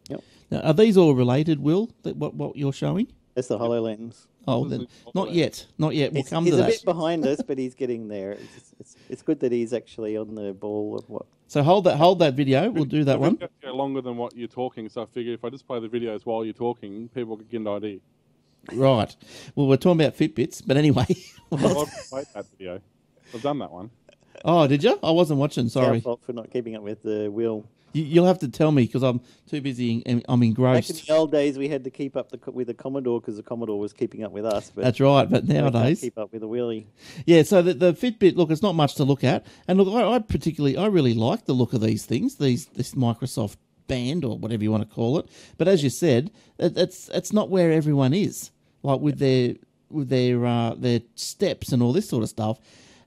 Yep. 0.10 0.24
Now, 0.52 0.60
are 0.62 0.74
these 0.74 0.96
all 0.98 1.14
related, 1.14 1.60
Will? 1.62 1.90
That 2.04 2.16
what 2.16 2.36
what 2.36 2.56
you're 2.56 2.72
showing? 2.74 3.08
That's 3.38 3.52
oh, 3.52 3.60
the 3.60 3.64
Hololens. 3.64 4.26
Oh, 4.48 4.68
This 4.68 4.80
then, 4.80 4.88
not 5.14 5.32
yet, 5.32 5.64
not 5.78 5.94
yet. 5.94 6.12
We'll 6.12 6.24
He's, 6.24 6.30
come 6.32 6.44
he's 6.44 6.54
to 6.54 6.58
that. 6.58 6.70
He's 6.70 6.78
a 6.78 6.80
bit 6.80 6.86
behind 6.86 7.24
us, 7.28 7.40
but 7.46 7.60
he's 7.60 7.76
getting 7.76 8.08
there. 8.08 8.32
It's, 8.32 8.74
it's, 8.80 8.96
it's 9.10 9.22
good 9.22 9.40
that 9.42 9.52
he's 9.52 9.74
actually 9.74 10.18
on 10.18 10.34
the 10.34 10.54
ball 10.54 10.98
of 10.98 11.08
what. 11.08 11.28
So 11.46 11.62
hold 11.62 11.84
that, 11.84 11.98
hold 11.98 12.18
that 12.18 12.34
video. 12.34 12.72
We'll 12.72 12.86
do 12.86 13.04
that 13.04 13.20
one. 13.20 13.36
go 13.36 13.76
longer 13.76 14.02
than 14.02 14.18
what 14.18 14.36
you're 14.36 14.48
talking, 14.48 14.90
so 14.90 15.04
I 15.04 15.06
figure 15.06 15.34
if 15.34 15.46
I 15.46 15.52
just 15.52 15.68
play 15.68 15.80
the 15.80 15.88
videos 15.88 16.26
while 16.26 16.44
you're 16.44 16.54
talking, 16.56 17.10
people 17.10 17.38
can 17.38 17.46
get 17.46 17.62
an 17.62 17.68
idea. 17.68 18.00
Right. 18.74 19.16
Well, 19.54 19.68
we're 19.68 19.78
talking 19.78 20.02
about 20.02 20.18
Fitbits, 20.18 20.64
but 20.66 20.76
anyway. 20.76 21.06
So 21.50 21.82
I've 21.82 22.10
played 22.10 22.26
that 22.34 22.46
video. 22.58 22.82
I've 23.34 23.42
done 23.42 23.60
that 23.60 23.72
one. 23.72 23.90
oh, 24.44 24.68
did 24.68 24.84
you? 24.84 25.00
I 25.02 25.12
wasn't 25.12 25.40
watching. 25.40 25.68
It's 25.68 25.78
our 25.78 25.86
Sorry. 25.86 26.02
fault 26.02 26.22
for 26.26 26.34
not 26.34 26.52
keeping 26.52 26.76
up 26.76 26.82
with 26.82 27.04
the 27.04 27.30
wheel. 27.30 27.66
You, 27.94 28.04
you'll 28.04 28.26
have 28.26 28.40
to 28.40 28.50
tell 28.50 28.72
me 28.72 28.84
because 28.84 29.04
I'm 29.04 29.22
too 29.50 29.62
busy 29.62 30.04
and 30.06 30.24
I'm 30.28 30.44
engrossed. 30.44 30.90
Back 30.90 31.00
in 31.00 31.06
the 31.08 31.14
old 31.14 31.32
days, 31.32 31.58
we 31.58 31.68
had 31.68 31.84
to 31.84 31.90
keep 31.90 32.16
up 32.16 32.30
the, 32.32 32.52
with 32.52 32.68
the 32.68 32.74
Commodore 32.74 33.20
because 33.20 33.38
the 33.38 33.44
Commodore 33.44 33.80
was 33.80 33.94
keeping 33.94 34.24
up 34.24 34.32
with 34.32 34.46
us. 34.46 34.72
But 34.74 34.84
That's 34.84 35.00
right. 35.00 35.30
But 35.30 35.48
nowadays, 35.48 36.02
keep 36.02 36.18
up 36.18 36.32
with 36.32 36.42
the 36.42 36.48
wheelie. 36.48 36.86
Yeah, 37.26 37.44
so 37.44 37.62
the, 37.62 37.74
the 37.74 37.94
Fitbit 37.94 38.36
look, 38.36 38.52
it's 38.52 38.62
not 38.62 38.76
much 38.76 38.96
to 38.96 39.04
look 39.04 39.24
at, 39.24 39.46
and 39.68 39.78
look, 39.80 39.94
I, 39.94 40.16
I 40.16 40.20
particularly, 40.20 40.78
I 40.78 40.88
really 40.88 41.14
like 41.14 41.46
the 41.46 41.54
look 41.54 41.74
of 41.74 41.82
these 41.82 42.06
things, 42.06 42.36
these 42.36 42.66
this 42.68 42.94
Microsoft 42.94 43.58
Band 43.88 44.26
or 44.26 44.38
whatever 44.38 44.64
you 44.64 44.72
want 44.72 44.88
to 44.88 44.94
call 44.94 45.18
it. 45.18 45.28
But 45.58 45.68
as 45.68 45.84
you 45.84 45.90
said, 45.90 46.32
it, 46.58 46.78
it's 46.78 47.10
it's 47.10 47.32
not 47.32 47.50
where 47.50 47.72
everyone 47.72 48.14
is, 48.14 48.52
like 48.84 49.00
with 49.00 49.20
their 49.20 49.56
with 49.90 50.10
their 50.10 50.46
uh, 50.46 50.76
their 50.76 51.02
steps 51.16 51.72
and 51.72 51.82
all 51.82 51.94
this 51.94 52.10
sort 52.10 52.24
of 52.24 52.30
stuff, 52.30 52.60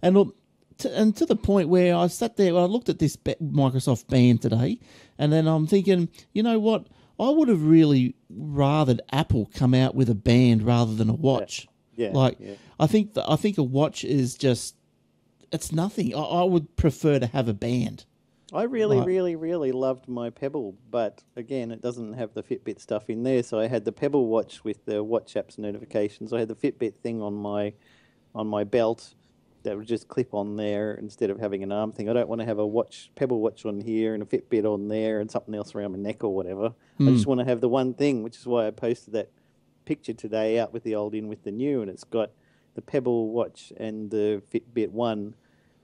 and 0.02 0.14
look. 0.14 0.36
To, 0.80 0.96
and 0.98 1.16
to 1.16 1.26
the 1.26 1.36
point 1.36 1.68
where 1.68 1.94
I 1.94 2.06
sat 2.08 2.36
there, 2.36 2.56
I 2.56 2.64
looked 2.64 2.88
at 2.88 2.98
this 2.98 3.16
Microsoft 3.16 4.08
Band 4.08 4.42
today, 4.42 4.78
and 5.18 5.32
then 5.32 5.46
I'm 5.46 5.66
thinking, 5.66 6.08
you 6.32 6.42
know 6.42 6.58
what? 6.58 6.86
I 7.18 7.28
would 7.28 7.48
have 7.48 7.64
really 7.64 8.14
rathered 8.34 9.00
Apple 9.12 9.50
come 9.54 9.74
out 9.74 9.94
with 9.94 10.08
a 10.08 10.14
band 10.14 10.62
rather 10.62 10.94
than 10.94 11.10
a 11.10 11.14
watch. 11.14 11.68
Yeah, 11.96 12.10
Like 12.14 12.36
yeah. 12.40 12.54
I 12.78 12.86
think 12.86 13.12
that 13.14 13.30
I 13.30 13.36
think 13.36 13.58
a 13.58 13.62
watch 13.62 14.04
is 14.04 14.34
just 14.34 14.74
it's 15.52 15.70
nothing. 15.72 16.14
I, 16.14 16.20
I 16.20 16.44
would 16.44 16.76
prefer 16.76 17.18
to 17.18 17.26
have 17.26 17.48
a 17.48 17.52
band. 17.52 18.04
I 18.52 18.62
really, 18.64 18.96
Right. 18.98 19.06
really, 19.06 19.36
really 19.36 19.70
loved 19.70 20.08
my 20.08 20.30
Pebble, 20.30 20.74
but 20.90 21.22
again, 21.36 21.70
it 21.70 21.80
doesn't 21.80 22.14
have 22.14 22.34
the 22.34 22.42
Fitbit 22.42 22.80
stuff 22.80 23.08
in 23.08 23.22
there. 23.22 23.42
So 23.44 23.60
I 23.60 23.68
had 23.68 23.84
the 23.84 23.92
Pebble 23.92 24.26
watch 24.26 24.64
with 24.64 24.84
the 24.86 25.04
Watch 25.04 25.34
apps 25.34 25.56
notifications. 25.58 26.32
I 26.32 26.40
had 26.40 26.48
the 26.48 26.54
Fitbit 26.56 26.94
thing 27.02 27.20
on 27.22 27.34
my 27.34 27.74
on 28.34 28.46
my 28.46 28.64
belt 28.64 29.14
that 29.62 29.76
would 29.76 29.86
just 29.86 30.08
clip 30.08 30.34
on 30.34 30.56
there 30.56 30.94
instead 30.94 31.30
of 31.30 31.38
having 31.38 31.62
an 31.62 31.72
arm 31.72 31.92
thing. 31.92 32.08
I 32.08 32.12
don't 32.12 32.28
want 32.28 32.40
to 32.40 32.46
have 32.46 32.58
a 32.58 32.66
watch 32.66 33.10
Pebble 33.14 33.40
watch 33.40 33.64
on 33.64 33.80
here 33.80 34.14
and 34.14 34.22
a 34.22 34.26
Fitbit 34.26 34.64
on 34.64 34.88
there 34.88 35.20
and 35.20 35.30
something 35.30 35.54
else 35.54 35.74
around 35.74 35.92
my 35.92 35.98
neck 35.98 36.24
or 36.24 36.34
whatever. 36.34 36.74
I 36.98 37.04
just 37.04 37.24
hmm. 37.24 37.30
want 37.30 37.40
to 37.40 37.46
have 37.46 37.60
the 37.60 37.68
one 37.68 37.94
thing, 37.94 38.22
which 38.22 38.36
is 38.36 38.46
why 38.46 38.66
I 38.66 38.70
posted 38.70 39.14
that 39.14 39.30
picture 39.84 40.12
today 40.12 40.58
out 40.58 40.72
with 40.72 40.82
the 40.84 40.94
old 40.94 41.14
in 41.14 41.28
with 41.28 41.44
the 41.44 41.50
new, 41.50 41.82
and 41.82 41.90
it's 41.90 42.04
got 42.04 42.30
the 42.74 42.82
Pebble 42.82 43.30
watch 43.30 43.72
and 43.76 44.10
the 44.10 44.42
Fitbit 44.52 44.90
one 44.90 45.34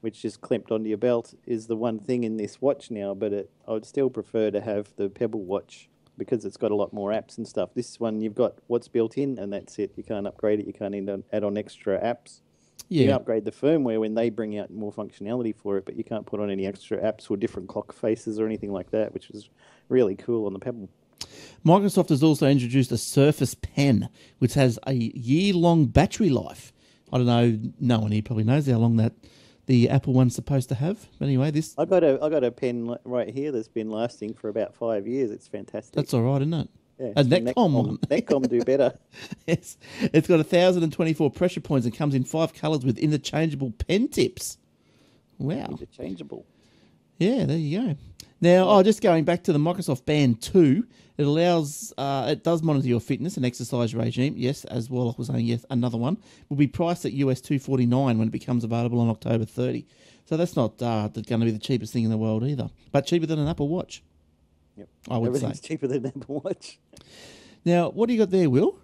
which 0.00 0.24
is 0.24 0.36
clamped 0.36 0.70
onto 0.70 0.88
your 0.88 0.98
belt, 0.98 1.34
is 1.46 1.66
the 1.66 1.74
one 1.74 1.98
thing 1.98 2.22
in 2.22 2.36
this 2.36 2.60
watch 2.60 2.92
now. 2.92 3.12
But 3.12 3.32
it, 3.32 3.50
I 3.66 3.72
would 3.72 3.84
still 3.84 4.08
prefer 4.08 4.52
to 4.52 4.60
have 4.60 4.94
the 4.94 5.08
Pebble 5.08 5.42
watch 5.42 5.88
because 6.16 6.44
it's 6.44 6.56
got 6.56 6.70
a 6.70 6.76
lot 6.76 6.92
more 6.92 7.10
apps 7.10 7.36
and 7.36 7.46
stuff. 7.46 7.70
This 7.74 7.98
one 7.98 8.20
you've 8.20 8.34
got 8.34 8.54
what's 8.68 8.86
built 8.86 9.18
in, 9.18 9.36
and 9.36 9.52
that's 9.52 9.80
it. 9.80 9.92
You 9.96 10.04
can't 10.04 10.26
upgrade 10.26 10.60
it. 10.60 10.66
You 10.66 10.72
can't 10.72 10.94
add 11.32 11.44
on 11.44 11.56
extra 11.56 12.00
apps. 12.00 12.40
You 12.88 13.12
upgrade 13.12 13.44
the 13.44 13.52
firmware 13.52 14.00
when 14.00 14.14
they 14.14 14.30
bring 14.30 14.58
out 14.58 14.70
more 14.70 14.92
functionality 14.92 15.54
for 15.54 15.76
it, 15.76 15.84
but 15.84 15.96
you 15.96 16.04
can't 16.04 16.24
put 16.26 16.40
on 16.40 16.50
any 16.50 16.66
extra 16.66 16.98
apps 16.98 17.30
or 17.30 17.36
different 17.36 17.68
clock 17.68 17.92
faces 17.92 18.38
or 18.38 18.46
anything 18.46 18.72
like 18.72 18.90
that, 18.90 19.12
which 19.12 19.30
is 19.30 19.50
really 19.88 20.14
cool 20.14 20.46
on 20.46 20.52
the 20.52 20.58
Pebble. 20.58 20.88
Microsoft 21.64 22.10
has 22.10 22.22
also 22.22 22.46
introduced 22.46 22.92
a 22.92 22.98
Surface 22.98 23.54
Pen, 23.54 24.08
which 24.38 24.54
has 24.54 24.78
a 24.86 24.92
year-long 24.92 25.86
battery 25.86 26.30
life. 26.30 26.72
I 27.12 27.18
don't 27.18 27.26
know. 27.26 27.58
No 27.80 28.00
one 28.00 28.12
here 28.12 28.22
probably 28.22 28.44
knows 28.44 28.66
how 28.66 28.78
long 28.78 28.96
that 28.96 29.12
the 29.66 29.90
Apple 29.90 30.12
one's 30.12 30.34
supposed 30.34 30.68
to 30.68 30.74
have. 30.76 31.08
But 31.18 31.26
anyway, 31.26 31.50
this 31.50 31.74
I 31.78 31.84
got 31.84 32.04
a 32.04 32.18
I 32.22 32.28
got 32.28 32.44
a 32.44 32.50
pen 32.50 32.96
right 33.04 33.28
here 33.32 33.52
that's 33.52 33.68
been 33.68 33.90
lasting 33.90 34.34
for 34.34 34.48
about 34.48 34.74
five 34.74 35.06
years. 35.06 35.30
It's 35.30 35.48
fantastic. 35.48 35.94
that's 35.94 36.14
all 36.14 36.22
right, 36.22 36.42
isn't 36.42 36.54
it? 36.54 36.68
Yeah, 36.98 37.12
a 37.16 37.24
the 37.24 37.40
Netcom 37.40 37.72
one. 37.72 37.98
Netcom 37.98 38.48
do 38.48 38.62
better. 38.62 38.96
Yes, 39.46 39.76
it's 40.00 40.28
got 40.28 40.44
thousand 40.46 40.82
and 40.82 40.92
twenty-four 40.92 41.30
pressure 41.30 41.60
points 41.60 41.86
and 41.86 41.96
comes 41.96 42.14
in 42.14 42.24
five 42.24 42.52
colours 42.54 42.84
with 42.84 42.98
interchangeable 42.98 43.72
pen 43.72 44.08
tips. 44.08 44.58
Wow. 45.38 45.66
Interchangeable. 45.70 46.46
Yeah, 47.18 47.44
there 47.44 47.56
you 47.56 47.80
go. 47.80 47.96
Now, 48.40 48.68
oh, 48.68 48.82
just 48.82 49.00
going 49.00 49.24
back 49.24 49.44
to 49.44 49.52
the 49.52 49.58
Microsoft 49.58 50.04
Band 50.04 50.42
2, 50.42 50.86
it 51.16 51.26
allows, 51.26 51.94
uh, 51.96 52.26
it 52.28 52.44
does 52.44 52.62
monitor 52.62 52.86
your 52.86 53.00
fitness 53.00 53.38
and 53.38 53.46
exercise 53.46 53.94
regime. 53.94 54.34
Yes, 54.36 54.66
as 54.66 54.90
Warlock 54.90 55.16
was 55.16 55.28
saying, 55.28 55.46
yes, 55.46 55.64
another 55.70 55.96
one 55.96 56.18
will 56.50 56.58
be 56.58 56.66
priced 56.66 57.06
at 57.06 57.12
US 57.14 57.40
249 57.40 58.18
when 58.18 58.28
it 58.28 58.32
becomes 58.32 58.64
available 58.64 59.00
on 59.00 59.08
October 59.08 59.46
30. 59.46 59.86
So 60.26 60.36
that's 60.36 60.56
not 60.56 60.82
uh, 60.82 61.08
going 61.08 61.40
to 61.40 61.46
be 61.46 61.50
the 61.50 61.58
cheapest 61.58 61.92
thing 61.94 62.04
in 62.04 62.10
the 62.10 62.18
world 62.18 62.44
either, 62.44 62.68
but 62.92 63.06
cheaper 63.06 63.26
than 63.26 63.38
an 63.38 63.48
Apple 63.48 63.68
Watch. 63.68 64.02
Yep. 64.76 64.88
I 65.10 65.18
would 65.18 65.32
say. 65.32 65.36
Everything's 65.46 65.60
cheaper 65.60 65.86
than 65.86 66.06
Apple 66.06 66.40
Watch. 66.44 66.78
Now, 67.64 67.90
what 67.90 68.06
do 68.06 68.12
you 68.14 68.18
got 68.20 68.30
there, 68.30 68.48
Will? 68.50 68.78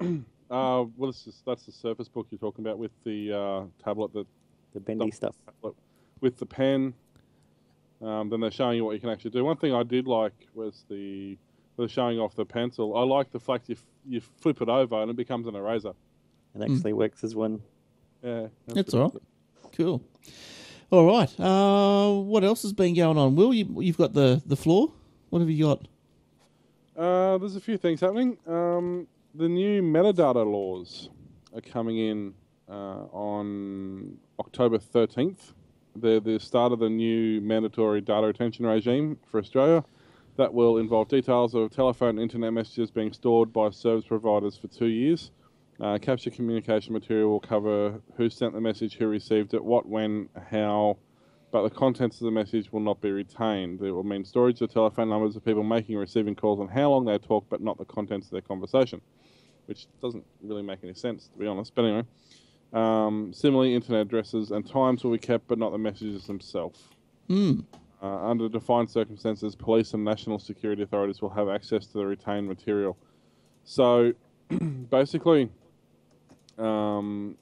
Uh, 0.50 0.84
well, 0.98 1.10
this 1.10 1.26
is, 1.26 1.42
that's 1.46 1.64
the 1.64 1.72
Surface 1.72 2.08
Book 2.08 2.26
you're 2.30 2.38
talking 2.38 2.62
about 2.62 2.76
with 2.76 2.90
the 3.04 3.32
uh, 3.32 3.62
tablet 3.82 4.12
that 4.12 4.26
The 4.74 4.80
bendy 4.80 5.10
stuff. 5.10 5.34
tablet 5.46 5.74
with 6.20 6.36
the 6.36 6.44
pen. 6.44 6.92
Um, 8.02 8.28
then 8.28 8.40
they're 8.40 8.50
showing 8.50 8.76
you 8.76 8.84
what 8.84 8.92
you 8.92 9.00
can 9.00 9.08
actually 9.08 9.30
do. 9.30 9.42
One 9.46 9.56
thing 9.56 9.72
I 9.74 9.82
did 9.82 10.06
like 10.06 10.34
was 10.54 10.84
the 10.90 11.38
they're 11.78 11.88
showing 11.88 12.18
off 12.20 12.34
the 12.36 12.44
pencil. 12.44 12.94
I 12.98 13.02
like 13.02 13.32
the 13.32 13.40
fact 13.40 13.70
you 13.70 13.76
f- 13.76 13.84
you 14.06 14.20
flip 14.20 14.60
it 14.60 14.68
over 14.68 15.00
and 15.00 15.10
it 15.10 15.16
becomes 15.16 15.46
an 15.46 15.54
eraser. 15.54 15.94
It 16.54 16.60
actually 16.60 16.92
works 16.92 17.24
as 17.24 17.34
one. 17.34 17.62
Yeah, 18.22 18.48
That's 18.66 18.90
pretty 18.90 18.98
all 18.98 19.04
right. 19.08 19.22
Cool. 19.74 20.02
All 20.92 21.06
right. 21.06 21.40
Uh, 21.40 22.20
what 22.20 22.44
else 22.44 22.60
has 22.62 22.74
been 22.74 22.92
going 22.92 23.16
on? 23.16 23.34
Will, 23.34 23.54
you, 23.54 23.80
you've 23.80 23.96
got 23.96 24.12
the, 24.12 24.42
the 24.44 24.56
floor? 24.56 24.92
What 25.30 25.38
have 25.38 25.48
you 25.48 25.64
got? 25.64 25.88
Uh, 26.94 27.38
there's 27.38 27.56
a 27.56 27.62
few 27.62 27.78
things 27.78 28.02
happening. 28.02 28.36
Um, 28.46 29.06
the 29.34 29.48
new 29.48 29.80
metadata 29.80 30.44
laws 30.44 31.08
are 31.54 31.62
coming 31.62 31.96
in 31.96 32.34
uh, 32.68 33.06
on 33.10 34.18
October 34.38 34.76
13th. 34.76 35.54
They're 35.96 36.20
the 36.20 36.38
start 36.38 36.72
of 36.72 36.80
the 36.80 36.90
new 36.90 37.40
mandatory 37.40 38.02
data 38.02 38.26
retention 38.26 38.66
regime 38.66 39.16
for 39.30 39.40
Australia. 39.40 39.82
That 40.36 40.52
will 40.52 40.76
involve 40.76 41.08
details 41.08 41.54
of 41.54 41.70
telephone 41.70 42.10
and 42.10 42.20
internet 42.20 42.52
messages 42.52 42.90
being 42.90 43.14
stored 43.14 43.50
by 43.50 43.70
service 43.70 44.04
providers 44.04 44.58
for 44.58 44.68
two 44.68 44.88
years. 44.88 45.30
Uh, 45.82 45.98
capture 45.98 46.30
communication 46.30 46.92
material 46.92 47.28
will 47.28 47.40
cover 47.40 48.00
who 48.16 48.30
sent 48.30 48.54
the 48.54 48.60
message, 48.60 48.94
who 48.94 49.08
received 49.08 49.52
it, 49.52 49.64
what, 49.64 49.84
when, 49.84 50.28
how, 50.48 50.96
but 51.50 51.64
the 51.64 51.70
contents 51.70 52.20
of 52.20 52.26
the 52.26 52.30
message 52.30 52.72
will 52.72 52.80
not 52.80 53.00
be 53.00 53.10
retained. 53.10 53.82
It 53.82 53.90
will 53.90 54.04
mean 54.04 54.24
storage 54.24 54.60
of 54.60 54.72
telephone 54.72 55.08
numbers 55.08 55.34
of 55.34 55.44
people 55.44 55.64
making 55.64 55.96
and 55.96 56.00
receiving 56.00 56.36
calls 56.36 56.60
and 56.60 56.70
how 56.70 56.90
long 56.90 57.04
they 57.04 57.18
talk, 57.18 57.46
but 57.48 57.60
not 57.60 57.78
the 57.78 57.84
contents 57.84 58.28
of 58.28 58.30
their 58.30 58.42
conversation, 58.42 59.00
which 59.66 59.88
doesn't 60.00 60.24
really 60.40 60.62
make 60.62 60.78
any 60.84 60.94
sense, 60.94 61.26
to 61.26 61.36
be 61.36 61.48
honest. 61.48 61.74
But 61.74 61.86
anyway, 61.86 62.04
um, 62.72 63.32
similarly, 63.34 63.74
internet 63.74 64.02
addresses 64.02 64.52
and 64.52 64.64
times 64.64 65.02
will 65.02 65.10
be 65.10 65.18
kept, 65.18 65.48
but 65.48 65.58
not 65.58 65.72
the 65.72 65.78
messages 65.78 66.28
themselves. 66.28 66.80
Hmm. 67.26 67.60
Uh, 68.00 68.30
under 68.30 68.48
defined 68.48 68.88
circumstances, 68.88 69.56
police 69.56 69.94
and 69.94 70.04
national 70.04 70.38
security 70.38 70.84
authorities 70.84 71.20
will 71.20 71.30
have 71.30 71.48
access 71.48 71.88
to 71.88 71.98
the 71.98 72.06
retained 72.06 72.46
material. 72.46 72.96
So, 73.64 74.12
basically, 74.90 75.50
um, 76.58 77.36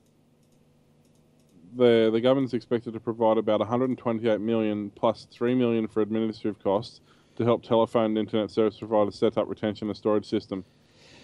the 1.77 2.11
the 2.13 2.21
government's 2.21 2.55
expected 2.55 2.93
to 2.95 3.01
provide 3.01 3.39
about 3.39 3.61
128 3.61 4.41
million 4.41 4.91
plus 4.91 5.27
3 5.31 5.55
million 5.55 5.87
for 5.87 6.01
administrative 6.01 6.63
costs 6.63 7.01
to 7.37 7.45
help 7.45 7.63
telephone 7.63 8.07
and 8.07 8.19
internet 8.19 8.51
service 8.51 8.79
providers 8.79 9.15
set 9.15 9.39
up 9.39 9.49
retention 9.49 9.89
and 9.89 9.97
storage 9.97 10.27
system. 10.27 10.65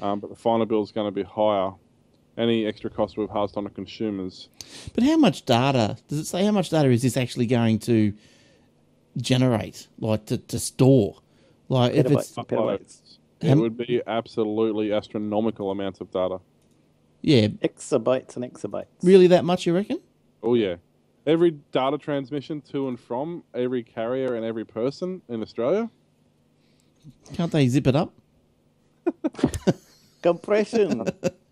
Um, 0.01 0.21
but 0.21 0.31
the 0.31 0.37
final 0.37 0.67
bill 0.67 0.83
is 0.83 0.93
going 0.93 1.07
to 1.07 1.11
be 1.11 1.23
higher. 1.23 1.73
Any 2.37 2.67
extra 2.67 2.91
costs 2.91 3.17
will 3.17 3.27
be 3.27 3.33
passed 3.33 3.57
on 3.57 3.65
to 3.65 3.71
consumers. 3.71 4.49
But 4.95 5.05
how 5.05 5.17
much 5.17 5.47
data 5.47 5.97
does 6.09 6.19
it 6.19 6.27
say? 6.27 6.45
How 6.45 6.53
much 6.53 6.69
data 6.71 6.91
is 6.91 7.03
this 7.03 7.17
actually 7.17 7.47
going 7.47 7.79
to 7.81 8.13
generate, 9.17 9.89
like 9.99 10.27
to, 10.27 10.37
to 10.39 10.59
store? 10.59 11.17
Like 11.69 11.95
if 11.95 12.11
it's 12.11 12.33
Petabytes. 12.33 12.47
Petabytes. 13.41 13.53
It 13.53 13.57
would 13.57 13.77
be 13.77 14.03
absolutely 14.07 14.93
astronomical 14.93 15.71
amounts 15.71 16.01
of 16.01 16.11
data. 16.11 16.41
Yeah, 17.27 17.49
Exabytes 17.49 18.37
and 18.37 18.45
exabytes. 18.45 18.87
really 19.03 19.27
that 19.27 19.45
much? 19.45 19.67
You 19.67 19.75
reckon? 19.75 20.01
Oh 20.43 20.55
yeah, 20.55 20.77
every 21.27 21.51
data 21.73 21.99
transmission 21.99 22.61
to 22.73 22.87
and 22.89 22.99
from 22.99 23.43
every 23.53 23.83
carrier 23.83 24.35
and 24.37 24.45
every 24.45 24.65
person 24.65 25.21
in 25.29 25.43
Australia. 25.43 25.91
Can't 27.35 27.51
they 27.53 27.67
zip 27.69 27.87
it 27.89 27.97
up? 27.97 28.13
Compression. 30.23 31.05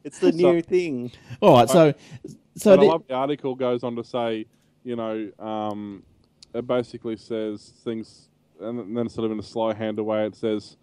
it's 0.04 0.18
the 0.18 0.32
new 0.32 0.62
thing. 0.62 1.12
All 1.40 1.54
right, 1.54 1.68
so 1.68 1.92
so 2.56 2.72
and 2.72 2.80
I 2.80 2.84
the- 2.84 2.90
love 2.90 3.02
the 3.08 3.14
article 3.14 3.54
goes 3.54 3.82
on 3.84 3.96
to 3.96 4.04
say, 4.04 4.46
you 4.84 4.96
know, 4.96 5.30
um, 5.38 6.02
it 6.54 6.66
basically 6.66 7.16
says 7.16 7.72
things, 7.84 8.28
and 8.60 8.96
then 8.96 9.08
sort 9.08 9.26
of 9.26 9.32
in 9.32 9.38
a 9.38 9.42
sly 9.42 9.74
hand 9.74 9.98
away, 9.98 10.26
it 10.26 10.36
says. 10.36 10.76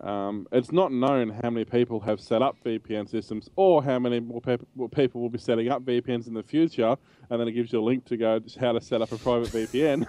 Um, 0.00 0.46
it's 0.52 0.70
not 0.70 0.92
known 0.92 1.28
how 1.28 1.50
many 1.50 1.64
people 1.64 1.98
have 2.00 2.20
set 2.20 2.40
up 2.40 2.56
VPN 2.64 3.08
systems 3.10 3.50
or 3.56 3.82
how 3.82 3.98
many 3.98 4.20
more 4.20 4.40
pe- 4.40 4.58
people 4.94 5.20
will 5.20 5.28
be 5.28 5.38
setting 5.38 5.68
up 5.70 5.84
VPNs 5.84 6.28
in 6.28 6.34
the 6.34 6.42
future. 6.42 6.96
And 7.30 7.40
then 7.40 7.48
it 7.48 7.52
gives 7.52 7.72
you 7.72 7.80
a 7.80 7.82
link 7.82 8.04
to 8.06 8.16
go 8.16 8.38
just 8.38 8.58
how 8.58 8.72
to 8.72 8.80
set 8.80 9.02
up 9.02 9.10
a 9.10 9.18
private 9.18 9.48
VPN. 9.48 10.06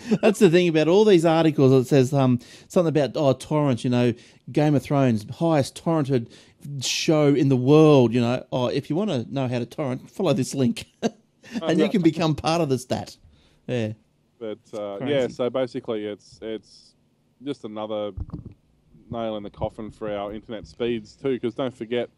That's 0.22 0.38
the 0.38 0.48
thing 0.48 0.68
about 0.68 0.88
all 0.88 1.04
these 1.04 1.26
articles. 1.26 1.72
It 1.72 1.88
says 1.88 2.14
um, 2.14 2.40
something 2.68 2.88
about 2.88 3.12
oh 3.14 3.34
torrents. 3.34 3.84
You 3.84 3.90
know, 3.90 4.14
Game 4.50 4.74
of 4.74 4.82
Thrones 4.82 5.26
highest 5.30 5.82
torrented 5.82 6.32
show 6.80 7.28
in 7.28 7.48
the 7.50 7.56
world. 7.56 8.14
You 8.14 8.22
know, 8.22 8.44
oh 8.52 8.68
if 8.68 8.88
you 8.88 8.96
want 8.96 9.10
to 9.10 9.32
know 9.32 9.48
how 9.48 9.58
to 9.58 9.66
torrent, 9.66 10.10
follow 10.10 10.32
this 10.32 10.54
link, 10.54 10.86
and 11.62 11.78
you 11.78 11.88
can 11.90 12.02
become 12.02 12.34
part 12.34 12.62
of 12.62 12.68
the 12.68 12.78
stat. 12.78 13.16
Yeah, 13.66 13.92
But 14.38 14.58
uh, 14.72 15.04
yeah, 15.04 15.28
so 15.28 15.50
basically, 15.50 16.06
it's 16.06 16.38
it's 16.40 16.94
just 17.44 17.64
another 17.64 18.12
nail 19.10 19.36
in 19.36 19.42
the 19.42 19.50
coffin 19.50 19.90
for 19.90 20.10
our 20.10 20.32
internet 20.32 20.66
speeds 20.66 21.14
too. 21.16 21.34
Because 21.34 21.54
don't 21.54 21.74
forget, 21.74 22.08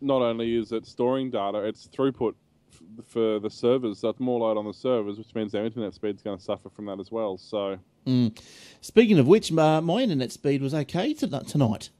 not 0.00 0.22
only 0.22 0.56
is 0.56 0.72
it 0.72 0.86
storing 0.86 1.30
data, 1.30 1.58
it's 1.64 1.88
throughput 1.88 2.34
f- 2.72 3.04
for 3.06 3.38
the 3.38 3.50
servers. 3.50 4.00
So 4.00 4.10
it's 4.10 4.20
more 4.20 4.40
load 4.40 4.58
on 4.58 4.66
the 4.66 4.74
servers, 4.74 5.18
which 5.18 5.34
means 5.34 5.54
our 5.54 5.64
internet 5.64 5.94
speed's 5.94 6.22
going 6.22 6.38
to 6.38 6.42
suffer 6.44 6.68
from 6.68 6.86
that 6.86 7.00
as 7.00 7.10
well. 7.10 7.36
So 7.38 7.78
Speaking 8.80 9.18
of 9.18 9.26
which, 9.26 9.52
uh, 9.52 9.80
my 9.80 10.00
internet 10.00 10.30
speed 10.30 10.62
was 10.62 10.72
okay 10.74 11.12
to- 11.14 11.42
tonight. 11.46 11.90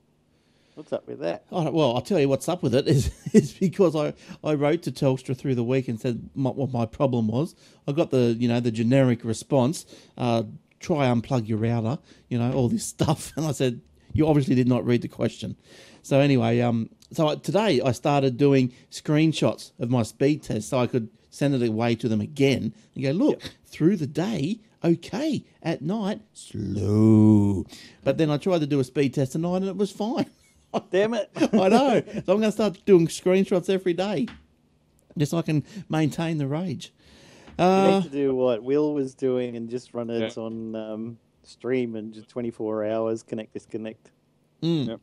What's 0.75 0.93
up 0.93 1.09
with 1.09 1.21
that? 1.21 1.47
Oh, 1.51 1.71
well, 1.71 1.95
I'll 1.97 2.03
tell 2.03 2.21
you 2.21 2.29
what's 2.29 2.49
up 2.51 2.63
with 2.63 2.75
it 2.75 2.87
is, 2.97 3.11
is 3.33 3.53
because 3.55 3.97
I, 3.97 4.13
I 4.45 4.53
wrote 4.55 4.83
to 4.83 4.93
Telstra 4.93 5.35
through 5.37 5.55
the 5.55 5.65
week 5.65 5.89
and 5.89 5.99
said 5.99 6.29
my, 6.35 6.51
what 6.51 6.71
my 6.71 6.85
problem 6.85 7.29
was. 7.29 7.55
I 7.89 7.93
got 7.93 8.11
the 8.11 8.37
you 8.39 8.47
know 8.47 8.61
the 8.61 8.71
generic 8.71 9.25
response, 9.25 9.87
uh, 10.19 10.43
try 10.79 11.07
unplug 11.07 11.49
your 11.49 11.57
router, 11.59 11.99
you 12.29 12.39
know 12.39 12.53
all 12.53 12.69
this 12.69 12.85
stuff, 12.97 13.33
and 13.37 13.47
I 13.47 13.53
said 13.53 13.81
you 14.17 14.27
obviously 14.27 14.55
did 14.55 14.69
not 14.69 14.85
read 14.87 15.03
the 15.03 15.09
question. 15.09 15.57
So 16.03 16.21
anyway, 16.21 16.61
um, 16.61 16.91
so 17.13 17.29
I, 17.29 17.35
today 17.37 17.81
I 17.85 17.93
started 17.93 18.37
doing 18.37 18.73
screenshots 18.91 19.73
of 19.79 19.91
my 19.91 20.03
speed 20.03 20.43
test 20.43 20.69
so 20.69 20.79
I 20.79 20.87
could 20.87 21.09
send 21.31 21.55
it 21.55 21.69
away 21.69 21.95
to 21.97 22.09
them 22.09 22.21
again, 22.21 22.73
and 22.95 23.05
go, 23.05 23.11
look, 23.11 23.43
through 23.67 23.97
the 23.97 24.07
day, 24.07 24.61
okay. 24.83 25.45
At 25.63 25.83
night, 25.83 26.21
slow. 26.33 27.67
But 28.05 28.19
then 28.19 28.31
I 28.31 28.37
tried 28.39 28.61
to 28.61 28.67
do 28.67 28.81
a 28.81 28.85
speed 28.85 29.15
test 29.15 29.33
tonight, 29.33 29.57
and 29.59 29.67
it 29.69 29.77
was 29.77 29.91
fine. 29.91 30.27
Damn 30.91 31.15
it! 31.15 31.31
I 31.37 31.69
know. 31.69 32.03
So 32.07 32.19
I'm 32.19 32.25
going 32.25 32.43
to 32.43 32.53
start 32.53 32.79
doing 32.87 33.07
screenshots 33.07 33.69
every 33.69 33.93
day, 33.95 34.27
just 35.19 35.31
so 35.33 35.39
I 35.39 35.43
can 35.43 35.65
maintain 35.89 36.39
the 36.39 36.47
rage. 36.47 36.93
You 37.59 37.65
Uh, 37.65 37.99
need 38.01 38.05
to 38.05 38.11
do 38.11 38.35
what 38.35 38.63
Will 38.63 38.93
was 38.95 39.15
doing 39.15 39.57
and 39.57 39.69
just 39.71 39.95
run 39.95 40.11
it 40.11 40.21
Yeah. 40.37 40.43
on 40.43 40.75
um, 40.75 41.19
stream 41.49 41.97
in 41.97 42.13
just 42.13 42.29
24 42.29 42.87
hours 42.87 43.23
connect 43.23 43.53
disconnect. 43.55 44.11
Yep. 44.61 45.01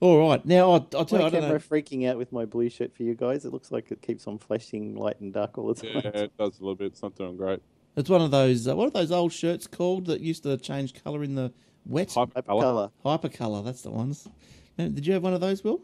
all 0.00 0.28
right. 0.28 0.44
Now, 0.44 0.70
I'll, 0.72 0.88
I'll 0.96 1.04
tell 1.04 1.18
you, 1.18 1.18
My 1.18 1.26
I 1.26 1.30
don't 1.30 1.40
camera 1.42 1.58
know. 1.58 1.58
freaking 1.58 2.08
out 2.08 2.18
with 2.18 2.32
my 2.32 2.44
blue 2.44 2.68
shirt 2.68 2.94
for 2.94 3.02
you 3.02 3.14
guys. 3.14 3.44
It 3.44 3.52
looks 3.52 3.70
like 3.72 3.90
it 3.90 4.02
keeps 4.02 4.26
on 4.26 4.38
flashing 4.38 4.94
light 4.94 5.20
and 5.20 5.32
dark 5.32 5.58
all 5.58 5.72
the 5.72 5.74
time. 5.74 5.90
Yeah, 5.94 6.00
time. 6.10 6.14
it 6.24 6.36
does 6.36 6.58
a 6.58 6.62
little 6.62 6.74
bit. 6.76 6.88
It's 6.88 7.02
not 7.02 7.14
doing 7.16 7.36
great. 7.36 7.60
It's 7.96 8.08
one 8.10 8.22
of 8.22 8.30
those, 8.30 8.68
uh, 8.68 8.76
what 8.76 8.86
are 8.86 8.90
those 8.90 9.10
old 9.10 9.32
shirts 9.32 9.66
called 9.66 10.06
that 10.06 10.20
used 10.20 10.44
to 10.44 10.56
change 10.56 10.94
colour 11.02 11.22
in 11.24 11.34
the 11.34 11.52
wet? 11.84 12.12
Hyper 12.12 12.42
colour. 12.42 12.90
Hyper 13.02 13.28
color. 13.28 13.60
Hypercolour, 13.60 13.64
that's 13.64 13.82
the 13.82 13.90
ones. 13.90 14.28
Man, 14.76 14.94
Did 14.94 15.06
you 15.06 15.14
have 15.14 15.22
one 15.24 15.34
of 15.34 15.40
those, 15.40 15.64
Will? 15.64 15.80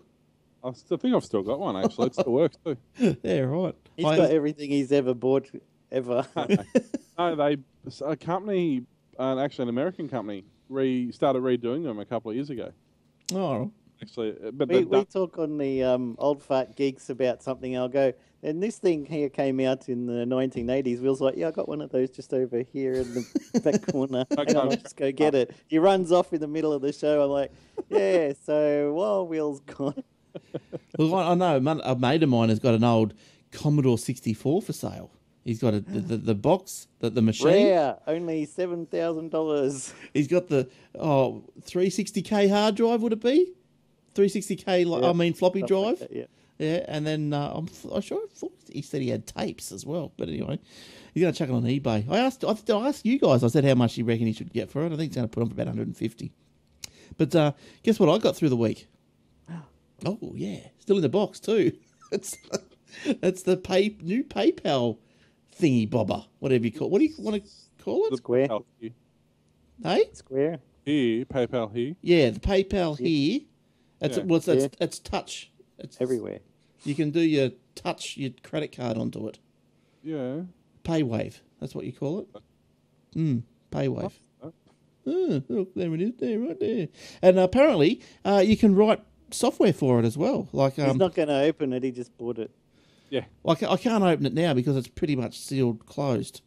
I 0.62 0.72
still 0.72 0.96
think 0.96 1.14
I've 1.14 1.24
still 1.24 1.42
got 1.42 1.58
one 1.58 1.76
actually. 1.76 2.06
It 2.06 2.14
still 2.14 2.32
works 2.32 2.56
too. 2.64 2.76
yeah, 3.22 3.40
right. 3.40 3.74
He's 3.96 4.06
I- 4.06 4.16
got 4.16 4.30
everything 4.30 4.70
he's 4.70 4.92
ever 4.92 5.12
bought 5.12 5.50
ever. 5.92 6.26
No, 7.16 7.36
they 7.36 7.58
a 8.04 8.16
company, 8.16 8.82
uh, 9.18 9.38
actually 9.38 9.64
an 9.64 9.68
American 9.70 10.08
company, 10.08 10.44
re 10.68 11.10
started 11.12 11.42
redoing 11.42 11.82
them 11.84 11.98
a 11.98 12.04
couple 12.04 12.30
of 12.30 12.36
years 12.36 12.50
ago. 12.50 12.72
oh, 13.34 13.70
Actually, 14.02 14.34
uh, 14.44 14.50
but 14.50 14.68
we, 14.68 14.74
they've 14.76 14.86
we 14.88 15.04
talk 15.04 15.38
on 15.38 15.56
the 15.56 15.82
um, 15.84 16.16
old 16.18 16.42
fat 16.42 16.76
geeks 16.76 17.10
about 17.10 17.42
something. 17.42 17.76
I'll 17.76 17.88
go, 17.88 18.12
and 18.42 18.62
this 18.62 18.78
thing 18.78 19.06
here 19.06 19.28
came 19.28 19.60
out 19.60 19.88
in 19.88 20.06
the 20.06 20.24
1980s. 20.26 21.00
Will's 21.00 21.20
like, 21.20 21.36
yeah, 21.36 21.48
I 21.48 21.50
got 21.52 21.68
one 21.68 21.80
of 21.80 21.90
those 21.90 22.10
just 22.10 22.34
over 22.34 22.60
here 22.62 22.94
in 22.94 23.14
the 23.14 23.60
back 23.60 23.80
corner. 23.90 24.26
Hang 24.36 24.48
on, 24.56 24.56
I'll 24.56 24.72
Okay. 24.72 24.82
just 24.82 24.96
go 24.96 25.12
get 25.12 25.34
it. 25.34 25.54
He 25.68 25.78
runs 25.78 26.10
off 26.12 26.32
in 26.32 26.40
the 26.40 26.48
middle 26.48 26.72
of 26.72 26.82
the 26.82 26.92
show. 26.92 27.22
I'm 27.22 27.30
like, 27.30 27.52
yeah. 27.88 28.32
So 28.44 28.92
while 28.94 29.26
Will's 29.28 29.60
gone, 29.60 30.02
Well, 30.98 31.14
I 31.14 31.30
I 31.30 31.34
know 31.34 31.56
a 31.84 31.96
mate 31.96 32.22
of 32.22 32.28
mine 32.28 32.48
has 32.48 32.58
got 32.58 32.74
an 32.74 32.84
old 32.84 33.14
Commodore 33.52 33.96
64 33.98 34.60
for 34.62 34.72
sale. 34.72 35.12
He's 35.44 35.60
got 35.60 35.74
a, 35.74 35.80
the, 35.80 36.00
the, 36.00 36.16
the 36.16 36.34
box, 36.34 36.88
that 37.00 37.14
the 37.14 37.20
machine. 37.22 37.48
rare, 37.48 37.98
only 38.06 38.46
seven 38.46 38.86
thousand 38.86 39.30
dollars. 39.30 39.92
He's 40.14 40.26
got 40.28 40.48
the 40.48 40.68
oh 40.98 41.44
360k 41.62 42.48
hard 42.50 42.76
drive. 42.76 43.02
Would 43.02 43.12
it 43.12 43.22
be 43.22 43.52
360k? 44.14 44.86
Like, 44.86 45.02
Yeah, 45.02 45.10
I 45.10 45.12
mean 45.12 45.34
floppy 45.34 45.62
drive. 45.62 46.02
yeah. 46.10 46.24
Yeah, 46.56 46.84
and 46.86 47.04
then 47.04 47.32
uh, 47.32 47.52
I'm, 47.52 47.68
I'm 47.92 48.00
sure 48.00 48.18
I 48.22 48.26
thought 48.32 48.52
he 48.72 48.80
said 48.80 49.02
he 49.02 49.08
had 49.08 49.26
tapes 49.26 49.72
as 49.72 49.84
well. 49.84 50.12
But 50.16 50.28
anyway, 50.28 50.60
he's 51.12 51.20
going 51.20 51.32
to 51.32 51.36
chuck 51.38 51.48
it 51.48 51.52
on 51.52 51.64
eBay. 51.64 52.08
I 52.08 52.18
asked, 52.18 52.44
I, 52.44 52.50
I 52.72 52.88
asked 52.88 53.04
you 53.04 53.18
guys. 53.18 53.42
I 53.42 53.48
said 53.48 53.64
how 53.64 53.74
much 53.74 53.98
you 53.98 54.04
reckon 54.04 54.28
he 54.28 54.32
should 54.32 54.52
get 54.52 54.70
for 54.70 54.82
it. 54.82 54.86
I 54.86 54.90
think 54.90 55.10
he's 55.10 55.16
going 55.16 55.28
to 55.28 55.32
put 55.34 55.42
on 55.42 55.48
for 55.48 55.54
about 55.54 55.66
150. 55.66 56.32
But 57.18 57.34
uh, 57.34 57.52
guess 57.82 57.98
what? 57.98 58.08
I 58.08 58.18
got 58.18 58.36
through 58.36 58.50
the 58.50 58.56
week. 58.56 58.86
Oh 60.06 60.32
yeah, 60.36 60.58
still 60.80 60.96
in 60.96 61.02
the 61.02 61.08
box 61.08 61.40
too. 61.40 61.72
It's 62.12 62.36
it's 63.04 63.42
the 63.42 63.56
pay 63.56 63.96
new 64.00 64.22
PayPal 64.22 64.98
thingy 65.60 65.88
bobber, 65.88 66.24
whatever 66.40 66.64
you 66.64 66.72
call. 66.72 66.90
What 66.90 66.98
do 67.00 67.04
you 67.04 67.14
want 67.18 67.42
to 67.44 67.50
call 67.84 68.06
the 68.08 68.14
it? 68.14 68.18
Square. 68.18 68.48
PayPal 68.48 68.64
Hey, 69.82 70.04
Square. 70.12 70.58
here, 70.84 71.24
PayPal 71.24 71.74
here. 71.74 71.96
yeah, 72.00 72.30
the 72.30 72.40
PayPal 72.40 72.98
here. 72.98 73.40
That's 73.98 74.16
Yeah. 74.18 74.24
well, 74.24 74.36
it's, 74.38 74.48
it's, 74.48 74.64
Yeah. 74.64 74.84
it's 74.84 74.98
touch. 74.98 75.50
It's 75.78 76.00
Everywhere. 76.00 76.40
You 76.84 76.94
can 76.94 77.10
do 77.10 77.20
your 77.20 77.50
touch 77.74 78.16
your 78.16 78.30
credit 78.42 78.76
card 78.76 78.96
onto 78.98 79.26
it. 79.26 79.38
Yeah. 80.02 80.42
Paywave. 80.84 81.40
That's 81.60 81.74
what 81.74 81.84
you 81.86 81.92
call 81.92 82.20
it. 82.20 82.28
Mm, 83.16 83.42
Paywave. 83.70 84.12
Oh, 84.42 84.52
Oh, 85.06 85.42
look, 85.48 85.74
there 85.74 85.92
it 85.94 86.00
is, 86.00 86.12
there, 86.18 86.38
right 86.38 86.58
there. 86.58 86.88
And 87.20 87.38
apparently, 87.38 88.00
uh, 88.24 88.42
you 88.44 88.56
can 88.56 88.74
write 88.74 89.02
software 89.30 89.72
for 89.74 89.98
it 89.98 90.04
as 90.06 90.16
well. 90.16 90.48
Like, 90.52 90.74
He's 90.76 90.84
um, 90.86 90.96
not 90.96 91.14
going 91.14 91.28
to 91.28 91.40
open 91.42 91.74
it. 91.74 91.82
He 91.82 91.90
just 91.90 92.16
bought 92.16 92.38
it. 92.38 92.50
Yeah. 93.10 93.24
I, 93.46 93.54
ca- 93.54 93.70
I 93.72 93.76
can't 93.76 94.02
open 94.02 94.26
it 94.26 94.34
now 94.34 94.54
because 94.54 94.76
it's 94.76 94.88
pretty 94.88 95.16
much 95.16 95.38
sealed 95.38 95.86
closed. 95.86 96.40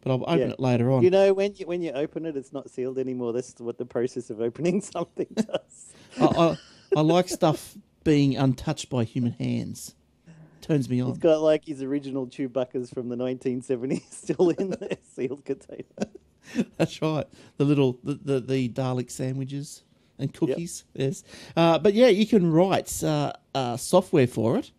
But 0.00 0.12
I'll 0.12 0.22
open 0.22 0.38
Yeah. 0.38 0.46
it 0.54 0.60
later 0.60 0.90
on. 0.92 1.02
You 1.02 1.10
know, 1.10 1.32
when 1.34 1.54
you 1.56 1.66
when 1.66 1.82
you 1.82 1.90
open 1.92 2.24
it, 2.24 2.36
it's 2.36 2.52
not 2.52 2.70
sealed 2.70 2.98
anymore. 2.98 3.32
That's 3.32 3.54
what 3.58 3.78
the 3.78 3.84
process 3.84 4.30
of 4.30 4.40
opening 4.40 4.80
something 4.94 5.26
does. 5.34 5.92
I, 6.20 6.24
I, 6.24 6.56
I 6.96 7.00
like 7.00 7.28
stuff 7.28 7.76
being 8.04 8.36
untouched 8.36 8.88
by 8.90 9.04
human 9.04 9.32
hands. 9.32 9.94
Turns 10.60 10.88
me 10.88 11.00
on. 11.00 11.08
He's 11.08 11.18
got 11.18 11.40
like 11.40 11.64
his 11.64 11.82
original 11.82 12.26
Chewbacca's 12.26 12.90
from 12.90 13.08
the 13.08 13.16
1970s 13.16 14.12
still 14.12 14.50
in 14.50 14.70
the 14.70 14.98
sealed 15.14 15.44
container. 15.44 15.84
That's 16.76 17.00
right. 17.02 17.26
The 17.56 17.64
little 17.64 17.98
the 18.04 18.14
the, 18.22 18.40
the 18.40 18.68
Dalek 18.68 19.10
sandwiches 19.10 19.82
and 20.18 20.32
cookies. 20.32 20.84
Yes. 20.94 21.24
Uh, 21.56 21.78
but 21.78 21.94
yeah, 21.94 22.08
you 22.08 22.26
can 22.26 22.50
write 22.50 23.02
uh, 23.02 23.32
uh, 23.54 23.76
software 23.76 24.26
for 24.26 24.58
it, 24.58 24.70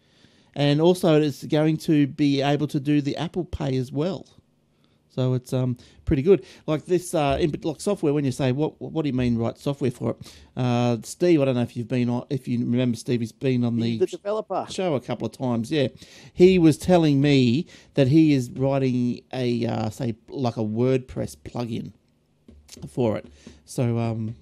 and 0.59 0.81
also 0.81 1.21
it's 1.21 1.45
going 1.45 1.77
to 1.77 2.05
be 2.05 2.41
able 2.41 2.67
to 2.67 2.79
do 2.81 2.99
the 3.01 3.15
Apple 3.15 3.45
Pay 3.45 3.77
as 3.77 3.93
well. 3.93 4.27
So 5.09 5.33
it's 5.33 5.53
um 5.53 5.77
pretty 6.05 6.21
good. 6.21 6.45
Like 6.67 6.85
this 6.85 7.15
uh 7.15 7.37
in, 7.39 7.53
like 7.63 7.79
software 7.81 8.13
when 8.13 8.25
you 8.25 8.31
say 8.31 8.51
what 8.51 8.79
what 8.79 9.03
do 9.03 9.07
you 9.09 9.13
mean 9.13 9.37
write 9.37 9.57
software 9.57 9.89
for 9.89 10.11
it? 10.11 10.33
Uh 10.57 10.97
Steve, 11.03 11.41
I 11.41 11.45
don't 11.45 11.55
know 11.55 11.61
if 11.61 11.75
you've 11.77 11.87
been 11.87 12.09
on 12.09 12.25
if 12.29 12.47
you 12.47 12.59
remember 12.59 12.97
Steve 12.97 13.21
He's 13.21 13.31
been 13.31 13.63
on 13.63 13.77
the 13.77 13.97
the 13.99 14.05
developer. 14.05 14.65
show 14.69 14.95
a 14.95 15.01
couple 15.01 15.25
of 15.27 15.31
times. 15.31 15.71
Yeah, 15.71 15.87
he 16.33 16.59
was 16.59 16.77
telling 16.77 17.21
me 17.21 17.65
that 17.93 18.09
he 18.09 18.33
is 18.33 18.51
writing 18.51 19.21
a 19.33 19.65
uh, 19.65 19.89
say 19.89 20.15
like 20.27 20.57
a 20.57 20.61
WordPress 20.63 21.37
plugin 21.37 21.93
for 22.89 23.17
it. 23.17 23.25
So 23.65 23.97
um, 23.97 24.35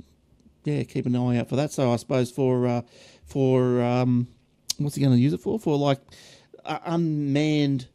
yeah, 0.65 0.83
keep 0.83 1.05
an 1.05 1.15
eye 1.15 1.37
out 1.37 1.47
for 1.49 1.55
that. 1.55 1.71
So 1.71 1.91
I 1.93 1.95
suppose 1.95 2.29
for 2.31 2.67
uh, 2.67 2.81
for 3.25 3.81
um, 3.81 4.27
what's 4.77 4.95
he 4.95 5.01
going 5.01 5.15
to 5.15 5.19
use 5.21 5.33
it 5.33 5.39
for? 5.41 5.59
For 5.59 5.77
like 5.77 5.99
uh, 6.65 6.79
unmanned 6.85 7.87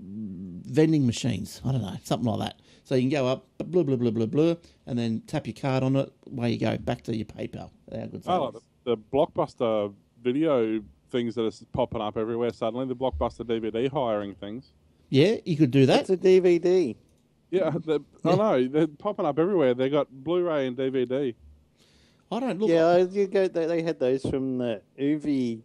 vending 0.00 1.06
machines. 1.06 1.60
I 1.64 1.72
don't 1.72 1.82
know, 1.82 1.96
something 2.04 2.30
like 2.30 2.40
that. 2.50 2.60
So 2.84 2.94
you 2.94 3.02
can 3.02 3.10
go 3.10 3.26
up, 3.28 3.46
blah 3.58 3.82
blah 3.82 3.96
blah 3.96 4.10
blah 4.10 4.26
blah, 4.26 4.54
and 4.86 4.98
then 4.98 5.22
tap 5.26 5.46
your 5.46 5.54
card 5.54 5.82
on 5.82 5.96
it. 5.96 6.12
Away 6.26 6.52
you 6.52 6.58
go, 6.58 6.76
back 6.78 7.02
to 7.02 7.16
your 7.16 7.26
PayPal. 7.26 7.70
How 7.92 8.06
good 8.06 8.22
I 8.26 8.36
like 8.36 8.54
the, 8.54 8.60
the 8.84 8.96
blockbuster 8.96 9.92
video 10.22 10.80
things 11.10 11.34
that 11.34 11.44
are 11.44 11.66
popping 11.72 12.00
up 12.00 12.16
everywhere 12.16 12.52
suddenly. 12.52 12.86
The 12.86 12.96
blockbuster 12.96 13.44
DVD 13.44 13.90
hiring 13.90 14.34
things. 14.34 14.72
Yeah, 15.08 15.36
you 15.44 15.56
could 15.56 15.70
do 15.70 15.86
that. 15.86 16.00
It's 16.02 16.10
a 16.10 16.16
DVD. 16.16 16.96
Yeah, 17.50 17.72
I 18.24 18.34
know 18.36 18.68
they're 18.68 18.86
popping 18.86 19.26
up 19.26 19.38
everywhere. 19.38 19.74
They 19.74 19.88
got 19.88 20.08
Blu-ray 20.10 20.68
and 20.68 20.76
DVD. 20.76 21.34
I 22.32 22.40
don't 22.40 22.60
look. 22.60 22.70
Yeah, 22.70 22.86
I- 22.86 22.98
you 23.00 23.26
go. 23.26 23.48
They, 23.48 23.66
they 23.66 23.82
had 23.82 23.98
those 23.98 24.22
from 24.22 24.58
the 24.58 24.82
UV 24.98 25.62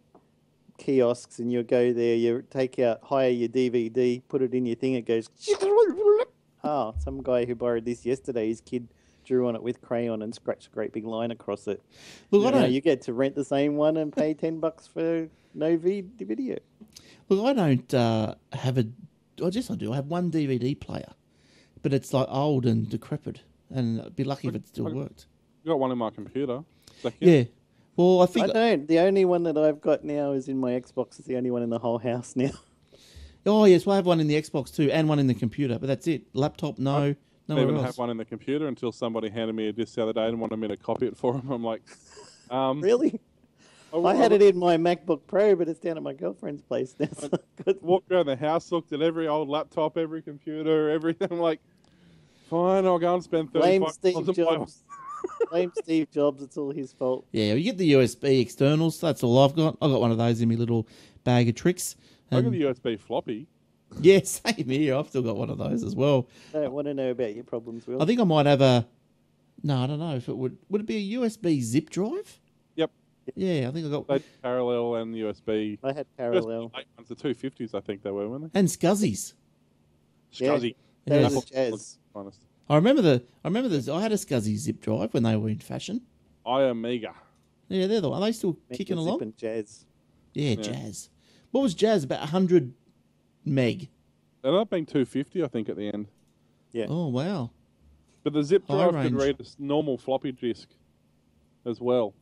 kiosks, 0.78 1.38
and 1.38 1.52
you 1.52 1.62
go 1.62 1.92
there. 1.92 2.14
You 2.16 2.42
take 2.50 2.78
out, 2.78 3.00
hire 3.02 3.30
your 3.30 3.48
DVD, 3.48 4.22
put 4.28 4.42
it 4.42 4.54
in 4.54 4.66
your 4.66 4.76
thing. 4.76 4.94
It 4.94 5.06
goes. 5.06 5.28
Oh, 6.64 6.94
some 7.04 7.22
guy 7.22 7.44
who 7.44 7.54
borrowed 7.54 7.84
this 7.84 8.04
yesterday. 8.06 8.48
His 8.48 8.60
kid 8.60 8.88
drew 9.24 9.48
on 9.48 9.56
it 9.56 9.62
with 9.62 9.80
crayon 9.82 10.22
and 10.22 10.34
scratched 10.34 10.68
a 10.68 10.70
great 10.70 10.92
big 10.92 11.04
line 11.04 11.30
across 11.30 11.66
it. 11.66 11.82
Look, 12.30 12.42
I 12.42 12.46
You, 12.46 12.52
know, 12.54 12.60
don't. 12.62 12.72
you 12.72 12.80
get 12.80 13.02
to 13.02 13.12
rent 13.12 13.34
the 13.34 13.44
same 13.44 13.76
one 13.76 13.96
and 13.96 14.12
pay 14.12 14.34
ten 14.34 14.60
bucks 14.60 14.86
for 14.86 15.28
no 15.54 15.76
v- 15.76 16.04
video. 16.20 16.58
Look, 17.28 17.44
I 17.44 17.52
don't 17.52 17.94
uh, 17.94 18.34
have 18.52 18.78
a. 18.78 18.86
I 19.44 19.50
guess 19.50 19.70
I 19.70 19.74
do. 19.74 19.92
I 19.92 19.96
have 19.96 20.06
one 20.06 20.30
DVD 20.30 20.78
player, 20.78 21.12
but 21.82 21.92
it's 21.92 22.12
like 22.14 22.26
old 22.30 22.64
and 22.66 22.88
decrepit, 22.88 23.42
and 23.70 24.00
I'd 24.00 24.16
be 24.16 24.24
lucky 24.24 24.48
if 24.48 24.54
it 24.54 24.66
still 24.68 24.86
Okay. 24.86 24.96
worked. 24.96 25.26
I 25.64 25.68
got 25.68 25.78
one 25.80 25.90
in 25.90 25.98
my 25.98 26.10
computer. 26.10 26.62
Second. 27.02 27.18
Yeah. 27.28 27.44
Well, 27.96 28.20
I 28.22 28.26
think 28.26 28.44
I 28.44 28.52
think. 28.52 28.54
don't. 28.54 28.88
The 28.88 28.98
only 29.00 29.24
one 29.24 29.44
that 29.44 29.56
I've 29.56 29.80
got 29.80 30.04
now 30.04 30.32
is 30.32 30.48
in 30.48 30.58
my 30.58 30.72
Xbox. 30.72 31.18
It's 31.18 31.26
the 31.28 31.36
only 31.36 31.50
one 31.50 31.62
in 31.62 31.70
the 31.70 31.78
whole 31.78 31.98
house 31.98 32.34
now. 32.36 32.50
Oh 33.48 33.64
yes, 33.64 33.86
well, 33.86 33.92
I 33.92 33.96
have 33.98 34.06
one 34.06 34.18
in 34.18 34.26
the 34.26 34.34
Xbox 34.34 34.74
too, 34.74 34.90
and 34.90 35.08
one 35.08 35.20
in 35.20 35.28
the 35.28 35.34
computer, 35.34 35.78
but 35.78 35.86
that's 35.86 36.08
it. 36.08 36.22
Laptop, 36.34 36.80
no, 36.80 36.90
no 36.90 36.98
more. 36.98 37.06
I 37.06 37.14
nowhere 37.46 37.62
even 37.62 37.76
else. 37.76 37.86
have 37.86 37.98
one 37.98 38.10
in 38.10 38.16
the 38.16 38.24
computer 38.24 38.66
until 38.66 38.90
somebody 38.90 39.28
handed 39.28 39.54
me 39.54 39.68
a 39.68 39.72
disc 39.72 39.94
the 39.94 40.02
other 40.02 40.12
day 40.12 40.26
and 40.26 40.40
wanted 40.40 40.56
me 40.56 40.66
to 40.66 40.76
copy 40.76 41.06
it 41.06 41.16
for 41.16 41.32
them. 41.34 41.48
I'm 41.52 41.62
like, 41.62 41.80
um, 42.50 42.80
Really? 42.80 43.20
I, 43.94 43.98
I 43.98 44.14
had 44.16 44.32
it 44.32 44.42
in 44.42 44.58
my 44.58 44.76
MacBook 44.76 45.20
Pro, 45.28 45.54
but 45.54 45.68
it's 45.68 45.78
down 45.78 45.96
at 45.96 46.02
my 46.02 46.12
girlfriend's 46.12 46.62
place 46.62 46.96
now. 46.98 47.06
So 47.16 47.28
I 47.68 47.74
walked 47.82 48.10
around 48.10 48.26
the 48.26 48.34
house, 48.34 48.72
looked 48.72 48.92
at 48.92 49.00
every 49.00 49.28
old 49.28 49.48
laptop, 49.48 49.96
every 49.96 50.22
computer, 50.22 50.90
everything. 50.90 51.28
I'm 51.30 51.38
like, 51.38 51.60
fine, 52.50 52.84
I'll 52.84 52.98
go 52.98 53.14
and 53.14 53.22
spend 53.22 53.52
Blame 53.52 53.82
thirty-five 53.84 53.94
Steve 53.94 54.14
dollars 54.14 54.38
on 54.40 54.44
my- 54.44 54.54
Jobs. 54.56 54.82
Blame 55.50 55.72
Steve 55.76 56.10
Jobs. 56.10 56.42
It's 56.42 56.56
all 56.56 56.70
his 56.70 56.92
fault. 56.92 57.26
Yeah, 57.32 57.54
you 57.54 57.64
get 57.64 57.78
the 57.78 57.92
USB 57.92 58.40
externals. 58.40 59.00
That's 59.00 59.22
all 59.22 59.38
I've 59.38 59.54
got. 59.54 59.76
I've 59.80 59.90
got 59.90 60.00
one 60.00 60.10
of 60.10 60.18
those 60.18 60.40
in 60.40 60.48
my 60.48 60.54
little 60.54 60.86
bag 61.24 61.48
of 61.48 61.54
tricks. 61.54 61.96
I 62.30 62.36
got 62.36 62.46
um, 62.46 62.52
the 62.52 62.62
USB 62.62 62.98
floppy. 62.98 63.46
yeah, 64.00 64.20
same 64.24 64.68
here. 64.68 64.96
I've 64.96 65.08
still 65.08 65.22
got 65.22 65.36
one 65.36 65.50
of 65.50 65.58
those 65.58 65.82
as 65.84 65.94
well. 65.94 66.28
I 66.54 66.58
don't 66.58 66.72
want 66.72 66.86
to 66.86 66.94
know 66.94 67.10
about 67.10 67.34
your 67.34 67.44
problems, 67.44 67.86
Will. 67.86 68.02
I 68.02 68.06
think 68.06 68.20
I 68.20 68.24
might 68.24 68.46
have 68.46 68.60
a. 68.60 68.86
No, 69.62 69.82
I 69.82 69.86
don't 69.86 69.98
know 69.98 70.16
if 70.16 70.28
it 70.28 70.36
would. 70.36 70.58
Would 70.68 70.82
it 70.82 70.86
be 70.86 71.14
a 71.14 71.18
USB 71.18 71.60
zip 71.62 71.90
drive? 71.90 72.40
Yep. 72.74 72.90
Yeah, 73.34 73.68
I 73.68 73.72
think 73.72 73.86
I 73.86 73.90
got 73.90 74.06
They 74.06 74.18
did 74.18 74.42
parallel 74.42 74.96
and 74.96 75.14
USB. 75.14 75.78
I 75.82 75.92
had 75.92 76.06
parallel. 76.16 76.70
USB 76.70 76.84
ones, 76.96 77.08
the 77.08 77.14
two 77.14 77.34
fifties, 77.34 77.74
I 77.74 77.80
think 77.80 78.02
they 78.02 78.10
were, 78.10 78.28
weren't 78.28 78.52
they? 78.52 78.58
and 78.58 78.68
SCSIs. 78.68 79.34
they? 80.38 80.46
Yeah. 80.46 80.52
SCSI. 80.52 80.74
There 81.06 81.22
was 81.22 81.36
a 81.36 81.40
Jaz. 81.40 81.98
Honest. 82.14 82.40
I 82.68 82.74
remember 82.76 83.02
the 83.02 83.22
I 83.44 83.48
remember 83.48 83.68
the 83.68 83.92
I 83.92 84.00
had 84.00 84.12
a 84.12 84.16
SCSI 84.16 84.56
zip 84.56 84.80
drive 84.80 85.14
when 85.14 85.22
they 85.22 85.36
were 85.36 85.48
in 85.48 85.58
fashion. 85.58 86.02
I 86.44 86.62
Amiga. 86.62 87.14
Yeah, 87.68 87.86
they're 87.86 88.00
the 88.00 88.10
Are 88.10 88.20
they 88.20 88.32
still 88.32 88.56
Make 88.70 88.78
kicking 88.78 88.98
along? 88.98 89.18
zip 89.18 89.22
and 89.22 89.36
Jaz. 89.36 89.84
Yeah, 90.34 90.50
Yeah. 90.50 90.56
Jaz. 90.56 91.08
What 91.50 91.62
was 91.62 91.74
Jaz? 91.74 92.04
About 92.04 92.28
hundred 92.28 92.72
meg. 93.44 93.88
They 94.42 94.48
ended 94.48 94.60
up 94.60 94.70
being 94.70 94.86
two 94.86 95.04
fifty, 95.04 95.42
I 95.42 95.48
think, 95.48 95.68
at 95.68 95.76
the 95.76 95.88
end. 95.92 96.06
Yeah. 96.72 96.86
Oh 96.88 97.08
wow. 97.08 97.50
But 98.24 98.32
the 98.32 98.42
zip 98.42 98.64
High 98.68 98.76
drive 98.90 98.94
range. 98.94 99.10
could 99.12 99.22
read 99.22 99.40
a 99.40 99.44
normal 99.62 99.96
floppy 99.98 100.32
disk 100.32 100.68
as 101.64 101.80
well, 101.80 102.14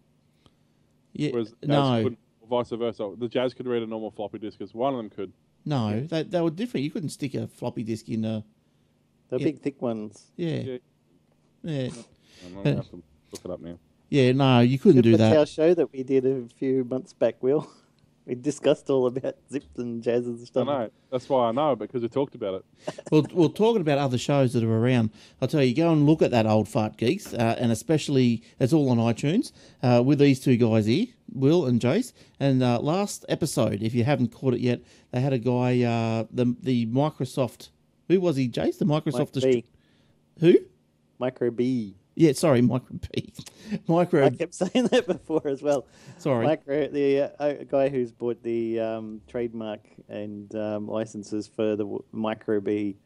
Yeah. 1.15 1.31
whereas 1.33 1.55
no, 1.63 2.03
couldn't, 2.03 2.19
or 2.41 2.49
vice 2.49 2.71
versa. 2.71 3.15
The 3.19 3.29
Jaz 3.29 3.55
could 3.57 3.67
read 3.67 3.83
a 3.83 3.87
normal 3.87 4.11
floppy 4.11 4.39
disk 4.39 4.61
as 4.61 4.75
one 4.75 4.93
of 4.95 4.99
them 4.99 5.11
could. 5.11 5.33
no, 5.65 6.01
they 6.01 6.23
they 6.23 6.41
were 6.41 6.51
different. 6.51 6.85
You 6.85 6.91
couldn't 6.91 7.09
stick 7.11 7.35
a 7.35 7.47
floppy 7.49 7.83
disk 7.83 8.09
in 8.09 8.25
a. 8.25 8.45
The 9.35 9.41
Yeah. 9.41 9.45
big 9.47 9.61
thick 9.61 9.83
ones. 9.83 10.31
Yeah. 10.37 10.57
Yeah. 10.61 10.77
Yeah. 11.63 11.89
I'm 12.47 12.55
gonna 12.63 12.77
have 12.77 12.91
to 12.91 12.97
look 13.33 13.45
it 13.45 13.51
up 13.51 13.61
now. 13.61 13.79
Yeah. 14.11 14.33
No, 14.33 14.61
you 14.61 14.79
couldn't 14.79 15.03
do 15.03 15.17
that. 15.17 15.37
our 15.37 15.47
show 15.47 15.75
that 15.75 15.93
we 15.93 16.03
did 16.03 16.25
a 16.27 16.45
few 16.57 16.85
months 16.85 17.13
back, 17.13 17.43
Will. 17.43 17.69
We 18.27 18.35
discussed 18.35 18.89
all 18.89 19.07
about 19.07 19.35
zips 19.53 19.77
and 19.79 20.03
jazzes 20.03 20.39
and 20.39 20.47
stuff. 20.47 20.63
I 20.63 20.65
stuff. 20.65 20.79
know. 20.79 20.91
That's 21.11 21.29
why 21.29 21.49
I 21.49 21.53
know 21.53 21.77
because 21.77 22.01
we 22.01 22.09
talked 22.09 22.35
about 22.35 22.55
it. 22.55 22.65
well, 23.13 23.27
well, 23.35 23.51
talking 23.51 23.83
about 23.83 23.99
other 23.99 24.17
shows 24.17 24.55
that 24.55 24.65
are 24.65 24.79
around, 24.79 25.11
I'll 25.43 25.49
tell 25.49 25.63
you, 25.63 25.75
go 25.75 25.93
and 25.93 26.07
look 26.07 26.23
at 26.23 26.31
that 26.31 26.47
old 26.47 26.67
fart 26.67 26.97
geeks, 26.97 27.35
uh, 27.35 27.57
and 27.59 27.71
especially 27.71 28.43
it's 28.59 28.73
all 28.73 28.89
on 28.89 28.97
iTunes 28.97 29.53
uh, 29.83 30.03
with 30.03 30.21
these 30.21 30.41
two 30.41 30.57
guys 30.57 30.87
here, 30.87 31.09
Will 31.35 31.67
and 31.67 31.79
Jace. 31.83 32.15
And 32.41 32.63
uh, 32.63 32.81
last 32.81 33.27
episode, 33.29 33.83
if 33.83 33.95
you 33.95 34.05
haven't 34.05 34.29
caught 34.33 34.55
it 34.55 34.61
yet, 34.61 34.81
they 35.11 35.21
had 35.21 35.35
a 35.35 35.39
guy, 35.39 35.83
uh, 35.83 36.25
the 36.33 36.57
the 36.63 36.87
Microsoft. 36.87 37.69
Who 38.09 38.21
was 38.21 38.37
he, 38.37 38.49
Jace? 38.49 38.79
The 38.79 38.85
Microsoft. 38.85 39.43
B. 39.43 39.65
who? 40.41 40.55
Microbee. 41.21 41.95
Yeah, 42.17 42.33
sorry, 42.33 42.63
Micro 42.63 42.97
P. 43.13 43.33
Micro. 43.89 44.27
I 44.27 44.31
kept 44.31 44.55
saying 44.55 44.87
that 44.93 45.07
before 45.07 45.47
as 45.49 45.63
well. 45.63 45.87
sorry. 46.19 46.47
Micro, 46.47 46.87
the 46.89 47.33
uh, 47.41 47.53
guy 47.69 47.89
who's 47.89 48.13
bought 48.13 48.41
the 48.43 48.79
um, 48.79 49.21
trademark 49.27 49.81
and 50.09 50.55
um, 50.55 50.87
licenses 50.87 51.49
for 51.49 51.75
the 51.75 51.85
Microbee 52.15 52.97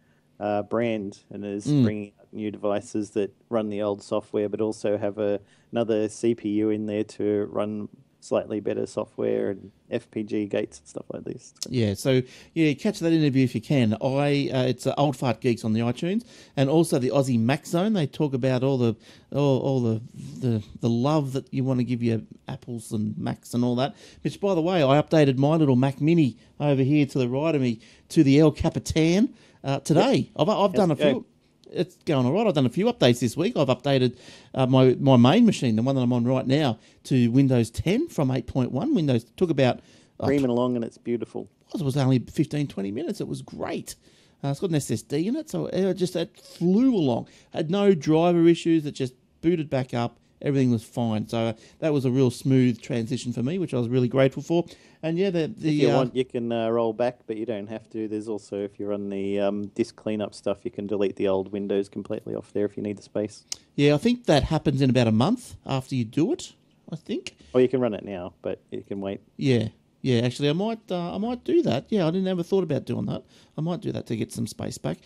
uh, 0.40 0.62
brand 0.62 1.20
and 1.30 1.44
is 1.44 1.66
Mm. 1.66 1.84
bringing 1.84 2.12
out 2.20 2.26
new 2.32 2.50
devices 2.50 3.10
that 3.10 3.34
run 3.48 3.70
the 3.70 3.80
old 3.82 4.02
software, 4.02 4.48
but 4.48 4.60
also 4.60 4.98
have 4.98 5.16
a, 5.18 5.40
another 5.72 6.06
CPU 6.08 6.74
in 6.74 6.84
there 6.86 7.04
to 7.04 7.46
run 7.50 7.88
slightly 8.28 8.60
better 8.60 8.86
software 8.86 9.50
and 9.50 9.70
FPG 9.90 10.50
gates 10.50 10.78
and 10.78 10.86
stuff 10.86 11.06
like 11.12 11.24
this. 11.24 11.54
Yeah, 11.68 11.94
so 11.94 12.22
yeah, 12.52 12.74
catch 12.74 12.98
that 12.98 13.12
interview 13.12 13.42
if 13.44 13.54
you 13.54 13.60
can. 13.60 13.94
I 13.94 14.50
uh, 14.52 14.66
it's 14.66 14.86
uh, 14.86 14.94
old 14.98 15.16
fart 15.16 15.40
geeks 15.40 15.64
on 15.64 15.72
the 15.72 15.80
iTunes, 15.80 16.24
and 16.56 16.68
also 16.68 16.98
the 16.98 17.10
Aussie 17.10 17.40
Mac 17.40 17.66
Zone. 17.66 17.94
They 17.94 18.06
talk 18.06 18.34
about 18.34 18.62
all 18.62 18.76
the 18.76 18.94
all, 19.32 19.58
all 19.60 19.80
the, 19.80 20.02
the 20.40 20.62
the 20.80 20.90
love 20.90 21.32
that 21.32 21.52
you 21.52 21.64
want 21.64 21.80
to 21.80 21.84
give 21.84 22.02
your 22.02 22.20
apples 22.46 22.92
and 22.92 23.16
Macs 23.16 23.54
and 23.54 23.64
all 23.64 23.76
that. 23.76 23.96
Which, 24.22 24.40
by 24.40 24.54
the 24.54 24.62
way, 24.62 24.82
I 24.82 25.00
updated 25.00 25.38
my 25.38 25.56
little 25.56 25.76
Mac 25.76 26.00
Mini 26.00 26.36
over 26.60 26.82
here 26.82 27.06
to 27.06 27.18
the 27.18 27.28
right 27.28 27.54
of 27.54 27.62
me 27.62 27.80
to 28.10 28.22
the 28.22 28.38
El 28.38 28.52
Capitan 28.52 29.34
uh, 29.64 29.80
today. 29.80 30.30
I've 30.36 30.48
I've 30.48 30.74
done 30.74 30.90
a 30.90 30.96
few. 30.96 31.26
It's 31.72 31.96
going 32.04 32.26
all 32.26 32.32
right. 32.32 32.46
I've 32.46 32.54
done 32.54 32.66
a 32.66 32.70
few 32.70 32.86
updates 32.86 33.20
this 33.20 33.36
week. 33.36 33.56
I've 33.56 33.68
updated 33.68 34.16
uh, 34.54 34.66
my 34.66 34.96
my 34.98 35.16
main 35.16 35.46
machine, 35.46 35.76
the 35.76 35.82
one 35.82 35.94
that 35.94 36.02
I'm 36.02 36.12
on 36.12 36.24
right 36.24 36.46
now, 36.46 36.78
to 37.04 37.28
Windows 37.28 37.70
10 37.70 38.08
from 38.08 38.28
8.1. 38.28 38.94
Windows 38.94 39.24
took 39.36 39.50
about 39.50 39.80
Creaming 40.20 40.50
along 40.50 40.74
and 40.74 40.84
it's 40.84 40.98
beautiful. 40.98 41.48
It 41.74 41.82
was 41.82 41.96
only 41.96 42.18
15, 42.18 42.66
20 42.66 42.90
minutes. 42.90 43.20
It 43.20 43.28
was 43.28 43.42
great. 43.42 43.94
Uh, 44.42 44.48
it's 44.48 44.60
got 44.60 44.70
an 44.70 44.76
SSD 44.76 45.26
in 45.26 45.36
it, 45.36 45.50
so 45.50 45.66
it 45.66 45.94
just 45.94 46.16
it 46.16 46.36
flew 46.38 46.94
along. 46.94 47.28
Had 47.52 47.70
no 47.70 47.94
driver 47.94 48.46
issues. 48.46 48.86
It 48.86 48.92
just 48.92 49.14
booted 49.40 49.68
back 49.68 49.94
up. 49.94 50.18
Everything 50.40 50.70
was 50.70 50.84
fine. 50.84 51.28
So 51.28 51.38
uh, 51.38 51.52
that 51.80 51.92
was 51.92 52.04
a 52.04 52.10
real 52.10 52.30
smooth 52.30 52.80
transition 52.80 53.32
for 53.32 53.42
me, 53.42 53.58
which 53.58 53.74
I 53.74 53.78
was 53.78 53.88
really 53.88 54.08
grateful 54.08 54.42
for. 54.42 54.64
And 55.02 55.18
yeah, 55.18 55.30
the 55.30 55.52
the 55.56 55.68
If 55.68 55.82
you 55.82 55.90
uh, 55.90 55.96
want, 55.96 56.16
you 56.16 56.24
can 56.24 56.50
uh, 56.52 56.68
roll 56.70 56.92
back, 56.92 57.20
but 57.26 57.36
you 57.36 57.46
don't 57.46 57.68
have 57.68 57.88
to. 57.90 58.08
There's 58.08 58.28
also, 58.28 58.62
if 58.62 58.78
you 58.78 58.86
run 58.86 59.08
the 59.10 59.40
um, 59.40 59.66
disk 59.68 59.96
cleanup 59.96 60.34
stuff, 60.34 60.64
you 60.64 60.70
can 60.70 60.86
delete 60.86 61.16
the 61.16 61.28
old 61.28 61.52
Windows 61.52 61.88
completely 61.88 62.34
off 62.34 62.52
there 62.52 62.64
if 62.64 62.76
you 62.76 62.82
need 62.82 62.98
the 62.98 63.02
space. 63.02 63.44
yeah, 63.76 63.94
I 63.94 63.98
think 63.98 64.26
that 64.26 64.44
happens 64.44 64.80
in 64.82 64.90
about 64.90 65.06
a 65.06 65.12
month 65.12 65.56
after 65.64 65.94
you 65.94 66.04
do 66.04 66.32
it. 66.32 66.52
I 66.90 66.96
think. 66.96 67.36
Or 67.52 67.60
you 67.60 67.68
can 67.68 67.80
run 67.80 67.94
it 67.94 68.04
now, 68.04 68.32
but 68.40 68.62
you 68.70 68.82
can 68.82 69.00
wait. 69.00 69.20
Yeah, 69.36 69.68
yeah. 70.00 70.20
Actually, 70.20 70.48
I 70.48 70.54
might, 70.54 70.80
uh, 70.90 71.14
I 71.14 71.18
might 71.18 71.44
do 71.44 71.60
that. 71.62 71.86
Yeah, 71.90 72.06
I 72.06 72.10
didn't 72.10 72.28
ever 72.28 72.42
thought 72.42 72.64
about 72.64 72.86
doing 72.86 73.06
that. 73.06 73.24
I 73.58 73.60
might 73.60 73.80
do 73.80 73.92
that 73.92 74.06
to 74.06 74.16
get 74.16 74.32
some 74.32 74.46
space 74.46 74.78
back, 74.78 74.98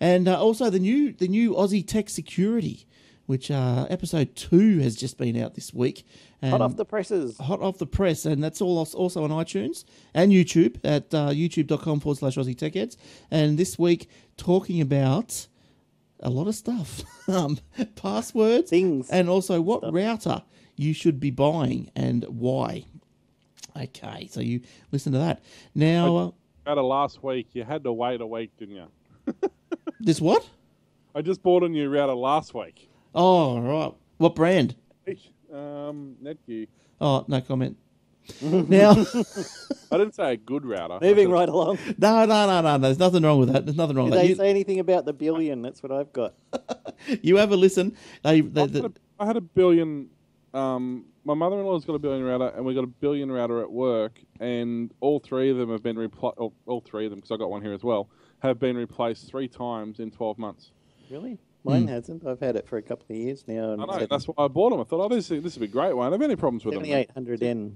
and 0.00 0.28
uh, 0.28 0.38
also 0.40 0.68
the 0.70 0.78
new, 0.78 1.12
the 1.12 1.28
new 1.28 1.54
Aussie 1.54 1.86
Tech 1.86 2.10
Security, 2.10 2.86
which 3.30 3.48
uh, 3.48 3.86
episode 3.88 4.34
two 4.34 4.80
has 4.80 4.96
just 4.96 5.16
been 5.16 5.40
out 5.40 5.54
this 5.54 5.72
week. 5.72 6.04
And 6.42 6.50
Hot 6.50 6.60
off 6.60 6.74
the 6.74 6.84
presses. 6.84 7.38
hot 7.38 7.62
off 7.62 7.78
the 7.78 7.86
press, 7.86 8.26
and 8.26 8.42
that's 8.42 8.60
all 8.60 8.76
also 8.94 9.22
on 9.22 9.30
iTunes 9.30 9.84
and 10.12 10.32
YouTube 10.32 10.78
at 10.82 11.14
uh, 11.14 11.28
youtube.com 11.28 12.00
forward 12.00 12.18
slash 12.18 12.34
Aussie 12.34 12.58
Tech 12.58 12.74
Heads. 12.74 12.96
And 13.30 13.56
this 13.56 13.78
week, 13.78 14.10
talking 14.36 14.80
about 14.80 15.46
a 16.18 16.28
lot 16.28 16.48
of 16.48 16.56
stuff 16.56 17.02
um, 17.28 17.58
passwords, 17.94 18.68
Things. 18.68 19.08
and 19.10 19.28
also 19.28 19.60
what 19.60 19.82
Stuff. 19.82 19.94
router 19.94 20.42
you 20.74 20.92
should 20.92 21.20
be 21.20 21.30
buying 21.30 21.88
and 21.94 22.24
why. 22.24 22.84
Okay, 23.80 24.26
so 24.28 24.40
you 24.40 24.60
listen 24.90 25.12
to 25.12 25.18
that. 25.20 25.40
Now, 25.72 26.16
uh, 26.16 26.30
Out 26.66 26.78
of 26.78 26.84
last 26.84 27.22
week, 27.22 27.46
you 27.52 27.62
had 27.62 27.84
to 27.84 27.92
wait 27.92 28.20
a 28.20 28.26
week, 28.26 28.50
didn't 28.58 28.74
you? 28.74 29.34
this 30.00 30.20
what? 30.20 30.48
I 31.14 31.22
just 31.22 31.44
bought 31.44 31.62
a 31.62 31.68
new 31.68 31.88
router 31.88 32.14
last 32.14 32.54
week. 32.54 32.89
Oh, 33.14 33.60
right. 33.60 33.92
What 34.18 34.34
brand? 34.34 34.76
Um, 35.52 36.16
Netgear. 36.22 36.68
Oh, 37.00 37.24
no 37.26 37.40
comment. 37.40 37.76
now, 38.42 38.90
I 39.90 39.98
didn't 39.98 40.14
say 40.14 40.34
a 40.34 40.36
good 40.36 40.64
router. 40.64 40.98
Moving 41.00 41.30
right 41.30 41.48
along. 41.48 41.78
no, 41.98 42.24
no, 42.24 42.46
no, 42.46 42.60
no. 42.60 42.78
There's 42.78 42.98
nothing 42.98 43.24
wrong 43.24 43.40
with 43.40 43.52
that. 43.52 43.66
There's 43.66 43.76
nothing 43.76 43.96
wrong 43.96 44.06
Did 44.06 44.12
with 44.12 44.18
that. 44.20 44.22
they 44.24 44.28
You, 44.28 44.34
say 44.36 44.50
anything 44.50 44.78
about 44.78 45.04
the 45.06 45.12
billion? 45.12 45.62
That's 45.62 45.82
what 45.82 45.90
I've 45.90 46.12
got. 46.12 46.34
you 47.22 47.36
have 47.38 47.50
a 47.50 47.56
listen. 47.56 47.96
They, 48.22 48.42
they, 48.42 48.62
I 48.62 48.66
had, 48.66 48.76
a, 48.76 48.92
I 49.18 49.26
had 49.26 49.36
a 49.36 49.40
billion. 49.40 50.08
Um, 50.54 51.06
my 51.24 51.34
mother-in-law's 51.34 51.84
got 51.84 51.94
a 51.94 51.98
billion 51.98 52.24
router, 52.24 52.52
and 52.54 52.64
we 52.64 52.74
got 52.74 52.84
a 52.84 52.88
billion 52.88 53.30
router 53.32 53.60
at 53.62 53.70
work, 53.70 54.20
and 54.38 54.92
all 55.00 55.18
three 55.18 55.50
of 55.50 55.56
them 55.56 55.70
have 55.70 55.82
been 55.82 55.98
replaced. 55.98 56.38
All, 56.38 56.54
all 56.66 56.80
three 56.80 57.06
of 57.06 57.10
them, 57.10 57.18
because 57.18 57.32
I 57.32 57.36
got 57.36 57.50
one 57.50 57.62
here 57.62 57.72
as 57.72 57.82
well, 57.82 58.08
have 58.40 58.60
been 58.60 58.76
replaced 58.76 59.28
three 59.28 59.48
times 59.48 59.98
in 59.98 60.10
twelve 60.10 60.38
months. 60.38 60.70
Really? 61.10 61.38
Mine 61.64 61.88
hasn't. 61.88 62.26
I've 62.26 62.40
had 62.40 62.56
it 62.56 62.66
for 62.66 62.78
a 62.78 62.82
couple 62.82 63.06
of 63.10 63.16
years 63.16 63.44
now. 63.46 63.72
And 63.72 63.82
I 63.82 63.86
know. 63.86 64.06
That's 64.08 64.26
why 64.26 64.44
I 64.44 64.48
bought 64.48 64.70
them. 64.70 64.80
I 64.80 64.84
thought, 64.84 65.04
oh, 65.04 65.14
this 65.14 65.28
this 65.28 65.42
would 65.42 65.60
be 65.60 65.64
a 65.66 65.68
great. 65.68 65.94
Won't 65.94 66.12
have 66.12 66.22
any 66.22 66.36
problems 66.36 66.64
with 66.64 66.74
them. 66.74 66.84
7800N. 66.84 67.72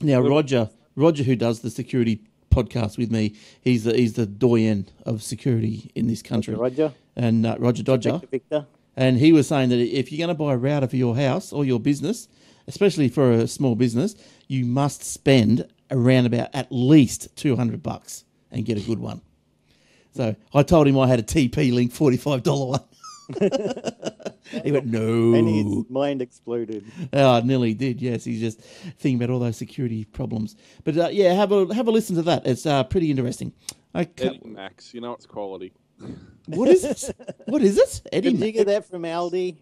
Now, 0.00 0.20
Roger, 0.20 0.70
Roger, 0.96 1.24
who 1.24 1.36
does 1.36 1.60
the 1.60 1.70
security 1.70 2.20
podcast 2.50 2.96
with 2.96 3.10
me, 3.10 3.34
he's 3.60 3.84
the 3.84 3.96
he's 3.96 4.12
the 4.14 4.26
doyen 4.26 4.88
of 5.04 5.22
security 5.22 5.90
in 5.94 6.06
this 6.06 6.22
country, 6.22 6.54
Roger. 6.54 6.92
and 7.16 7.44
uh, 7.44 7.56
Roger 7.58 7.82
Dodger, 7.82 8.12
Victor, 8.12 8.26
Victor. 8.30 8.66
and 8.96 9.18
he 9.18 9.32
was 9.32 9.48
saying 9.48 9.70
that 9.70 9.78
if 9.78 10.12
you're 10.12 10.24
going 10.24 10.34
to 10.36 10.40
buy 10.40 10.52
a 10.52 10.56
router 10.56 10.86
for 10.86 10.96
your 10.96 11.16
house 11.16 11.52
or 11.52 11.64
your 11.64 11.80
business, 11.80 12.28
especially 12.68 13.08
for 13.08 13.32
a 13.32 13.48
small 13.48 13.74
business, 13.74 14.14
you 14.46 14.64
must 14.64 15.02
spend 15.02 15.66
around 15.90 16.26
about 16.26 16.48
at 16.54 16.68
least 16.70 17.34
two 17.36 17.56
hundred 17.56 17.82
bucks 17.82 18.24
and 18.52 18.64
get 18.64 18.78
a 18.78 18.82
good 18.82 19.00
one. 19.00 19.20
So 20.14 20.36
I 20.54 20.62
told 20.62 20.86
him 20.86 20.96
I 20.98 21.08
had 21.08 21.18
a 21.18 21.24
TP 21.24 21.72
Link 21.72 21.92
forty 21.92 22.16
five 22.16 22.42
dollar 22.44 22.66
one. 22.66 22.84
He 24.62 24.72
went 24.72 24.86
no. 24.86 25.34
And 25.34 25.48
his 25.48 25.90
mind 25.90 26.22
exploded. 26.22 26.84
Oh, 27.12 27.40
nearly 27.40 27.74
did. 27.74 28.00
Yes, 28.00 28.24
he's 28.24 28.40
just 28.40 28.60
thinking 28.60 29.16
about 29.16 29.32
all 29.32 29.40
those 29.40 29.56
security 29.56 30.04
problems. 30.04 30.56
But 30.84 30.96
uh, 30.96 31.08
yeah, 31.12 31.32
have 31.32 31.52
a 31.52 31.72
have 31.74 31.88
a 31.88 31.90
listen 31.90 32.16
to 32.16 32.22
that. 32.22 32.46
It's 32.46 32.66
uh, 32.66 32.84
pretty 32.84 33.10
interesting. 33.10 33.52
Okay, 33.94 34.26
Eddie 34.26 34.40
Max, 34.44 34.92
you 34.92 35.00
know 35.00 35.12
it's 35.12 35.26
quality. 35.26 35.72
what 36.46 36.68
is 36.68 36.84
it? 36.84 37.16
What 37.46 37.62
is 37.62 37.78
it? 37.78 38.02
Eddie. 38.12 38.32
Did 38.32 38.40
you 38.40 38.52
get 38.52 38.66
that 38.66 38.88
from 38.88 39.02
Aldi? 39.02 39.58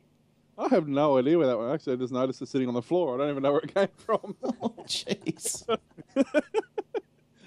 I 0.59 0.69
have 0.69 0.87
no 0.87 1.19
idea 1.19 1.39
where 1.39 1.47
that 1.47 1.59
one. 1.59 1.73
Actually, 1.73 1.95
I 1.95 1.97
just 1.97 2.13
noticed 2.13 2.43
it 2.43 2.49
sitting 2.49 2.69
on 2.69 2.75
the 2.75 2.83
floor. 2.83 3.15
I 3.15 3.19
don't 3.19 3.31
even 3.31 3.43
know 3.43 3.53
where 3.53 3.61
it 3.61 3.75
came 3.75 3.89
from. 3.97 4.37
Oh, 4.63 4.75
jeez. 4.87 5.65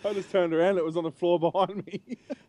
I 0.05 0.13
just 0.13 0.31
turned 0.31 0.53
around. 0.53 0.77
It 0.77 0.85
was 0.85 0.97
on 0.97 1.03
the 1.03 1.11
floor 1.11 1.39
behind 1.39 1.85
me. 1.87 2.01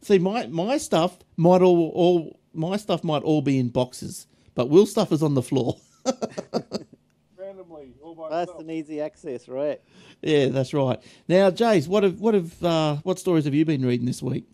See, 0.02 0.18
my 0.18 0.46
my 0.46 0.76
stuff 0.76 1.18
might 1.36 1.62
all 1.62 1.90
all 1.94 2.40
my 2.56 2.76
stuff 2.76 3.04
might 3.04 3.22
all 3.22 3.42
be 3.42 3.58
in 3.58 3.68
boxes, 3.68 4.26
but 4.54 4.68
Will's 4.70 4.90
stuff 4.90 5.12
is 5.12 5.22
on 5.22 5.34
the 5.34 5.42
floor. 5.42 5.76
Randomly, 7.36 7.94
all 8.02 8.14
by 8.14 8.28
Fast 8.30 8.42
itself. 8.48 8.60
and 8.60 8.70
easy 8.70 9.00
access, 9.00 9.48
right? 9.48 9.80
yeah, 10.22 10.46
that's 10.46 10.72
right. 10.72 11.00
Now, 11.28 11.50
Jace, 11.50 11.86
what 11.88 12.02
have 12.02 12.20
what 12.20 12.34
have 12.34 12.62
uh, 12.64 12.96
what 13.02 13.18
stories 13.18 13.44
have 13.44 13.54
you 13.54 13.64
been 13.64 13.84
reading 13.84 14.06
this 14.06 14.22
week? 14.22 14.44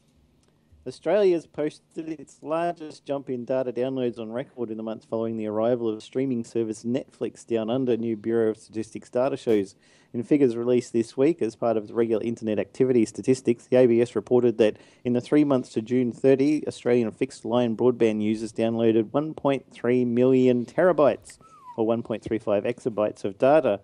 Australia's 0.84 1.46
posted 1.46 2.08
its 2.08 2.38
largest 2.42 3.04
jump 3.04 3.30
in 3.30 3.44
data 3.44 3.72
downloads 3.72 4.18
on 4.18 4.32
record 4.32 4.68
in 4.68 4.76
the 4.76 4.82
months 4.82 5.06
following 5.06 5.36
the 5.36 5.46
arrival 5.46 5.88
of 5.88 6.02
streaming 6.02 6.42
service 6.42 6.82
Netflix 6.82 7.46
down 7.46 7.70
under, 7.70 7.96
new 7.96 8.16
Bureau 8.16 8.50
of 8.50 8.56
Statistics 8.56 9.08
data 9.08 9.36
shows. 9.36 9.76
In 10.12 10.24
figures 10.24 10.56
released 10.56 10.92
this 10.92 11.16
week 11.16 11.40
as 11.40 11.54
part 11.54 11.76
of 11.76 11.86
the 11.86 11.94
regular 11.94 12.24
internet 12.24 12.58
activity 12.58 13.04
statistics, 13.04 13.68
the 13.68 13.76
ABS 13.76 14.16
reported 14.16 14.58
that 14.58 14.76
in 15.04 15.12
the 15.12 15.20
three 15.20 15.44
months 15.44 15.68
to 15.70 15.82
June 15.82 16.10
30, 16.10 16.66
Australian 16.66 17.12
fixed 17.12 17.44
line 17.44 17.76
broadband 17.76 18.20
users 18.20 18.52
downloaded 18.52 19.10
1.3 19.10 20.06
million 20.08 20.66
terabytes 20.66 21.38
or 21.76 21.86
1.35 21.86 22.66
exabytes 22.66 23.24
of 23.24 23.38
data. 23.38 23.78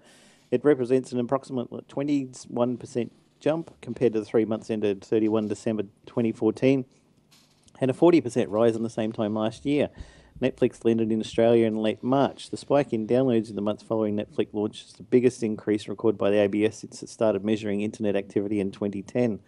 It 0.50 0.64
represents 0.64 1.12
an 1.12 1.20
approximate 1.20 1.70
21% 1.70 3.10
jump 3.40 3.74
compared 3.80 4.12
to 4.12 4.20
the 4.20 4.26
three 4.26 4.44
months 4.44 4.70
ended 4.70 5.04
31 5.04 5.48
December 5.48 5.84
2014 6.06 6.84
and 7.80 7.90
a 7.90 7.94
40% 7.94 8.46
rise 8.48 8.76
in 8.76 8.82
the 8.82 8.90
same 8.90 9.12
time 9.12 9.34
last 9.34 9.64
year. 9.64 9.90
Netflix 10.40 10.84
landed 10.84 11.10
in 11.10 11.20
Australia 11.20 11.66
in 11.66 11.76
late 11.76 12.02
March. 12.02 12.50
The 12.50 12.56
spike 12.56 12.92
in 12.92 13.08
downloads 13.08 13.50
in 13.50 13.56
the 13.56 13.62
months 13.62 13.82
following 13.82 14.16
Netflix 14.16 14.48
launch 14.52 14.84
is 14.84 14.92
the 14.92 15.02
biggest 15.02 15.42
increase 15.42 15.88
recorded 15.88 16.16
by 16.16 16.30
the 16.30 16.38
ABS 16.38 16.78
since 16.78 17.02
it 17.02 17.08
started 17.08 17.44
measuring 17.44 17.80
internet 17.80 18.14
activity 18.14 18.60
in 18.60 18.70
2010. 18.70 19.40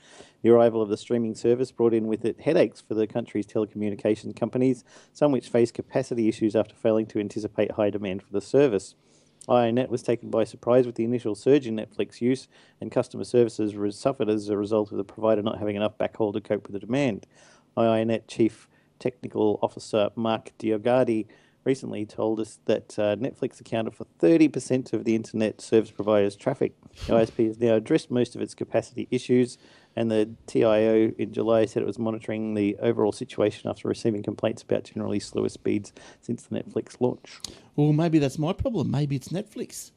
The 0.42 0.50
arrival 0.50 0.82
of 0.82 0.88
the 0.88 0.96
streaming 0.96 1.36
service 1.36 1.70
brought 1.70 1.94
in 1.94 2.08
with 2.08 2.24
it 2.24 2.40
headaches 2.40 2.80
for 2.80 2.94
the 2.94 3.06
country's 3.06 3.46
telecommunications 3.46 4.34
companies, 4.34 4.82
some 5.12 5.30
which 5.30 5.48
faced 5.48 5.74
capacity 5.74 6.28
issues 6.28 6.56
after 6.56 6.74
failing 6.74 7.06
to 7.06 7.20
anticipate 7.20 7.72
high 7.72 7.90
demand 7.90 8.22
for 8.22 8.32
the 8.32 8.40
service. 8.40 8.96
iiNet 9.48 9.88
was 9.88 10.02
taken 10.02 10.30
by 10.30 10.44
surprise 10.44 10.86
with 10.86 10.94
the 10.94 11.04
initial 11.04 11.34
surge 11.34 11.66
in 11.66 11.76
Netflix 11.76 12.20
use, 12.20 12.48
and 12.80 12.92
customer 12.92 13.24
services 13.24 13.74
suffered 13.96 14.28
as 14.28 14.48
a 14.48 14.56
result 14.56 14.92
of 14.92 14.98
the 14.98 15.04
provider 15.04 15.42
not 15.42 15.58
having 15.58 15.76
enough 15.76 15.98
backhaul 15.98 16.32
to 16.32 16.40
cope 16.40 16.66
with 16.66 16.72
the 16.72 16.86
demand. 16.86 17.26
iiNet 17.76 18.28
Chief 18.28 18.68
Technical 18.98 19.58
Officer 19.62 20.10
Mark 20.14 20.52
Diogardi 20.58 21.26
recently 21.64 22.06
told 22.06 22.40
us 22.40 22.58
that 22.64 22.98
uh, 22.98 23.16
Netflix 23.16 23.60
accounted 23.60 23.94
for 23.94 24.06
30% 24.20 24.92
of 24.92 25.04
the 25.04 25.14
internet 25.14 25.60
service 25.60 25.90
provider's 25.90 26.36
traffic. 26.36 26.72
The 27.06 27.14
ISP 27.14 27.46
has 27.48 27.58
now 27.58 27.74
addressed 27.74 28.10
most 28.10 28.34
of 28.34 28.40
its 28.40 28.54
capacity 28.54 29.08
issues, 29.10 29.58
and 29.96 30.10
the 30.10 30.30
TIO 30.46 31.12
in 31.18 31.32
July 31.32 31.66
said 31.66 31.82
it 31.82 31.86
was 31.86 31.98
monitoring 31.98 32.54
the 32.54 32.76
overall 32.80 33.12
situation 33.12 33.68
after 33.68 33.88
receiving 33.88 34.22
complaints 34.22 34.62
about 34.62 34.84
generally 34.84 35.20
slower 35.20 35.48
speeds 35.48 35.92
since 36.20 36.44
the 36.44 36.58
Netflix 36.58 37.00
launch. 37.00 37.40
Well, 37.76 37.92
maybe 37.92 38.18
that's 38.18 38.38
my 38.38 38.52
problem. 38.52 38.90
Maybe 38.90 39.16
it's 39.16 39.28
Netflix. 39.28 39.90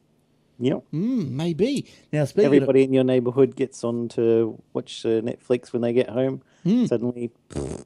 Yep. 0.60 0.84
Hmm, 0.91 1.36
maybe. 1.36 1.88
Now, 2.12 2.25
speaking 2.25 2.45
Everybody 2.45 2.84
in 2.84 2.93
your 2.93 3.03
neighbourhood 3.03 3.56
gets 3.56 3.84
on 3.84 4.08
to 4.10 4.62
watch 4.73 5.06
uh, 5.06 5.21
Netflix 5.21 5.73
when 5.73 5.82
they 5.82 5.93
get 5.93 6.10
home. 6.10 6.41
Suddenly, 6.63 7.32
of, 7.56 7.86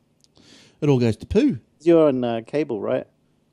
it 0.81 0.89
all 0.89 0.99
goes 0.99 1.17
to 1.17 1.25
poo. 1.25 1.59
you're 1.81 2.07
on 2.07 2.23
uh, 2.23 2.41
cable, 2.45 2.79
right? 2.81 3.07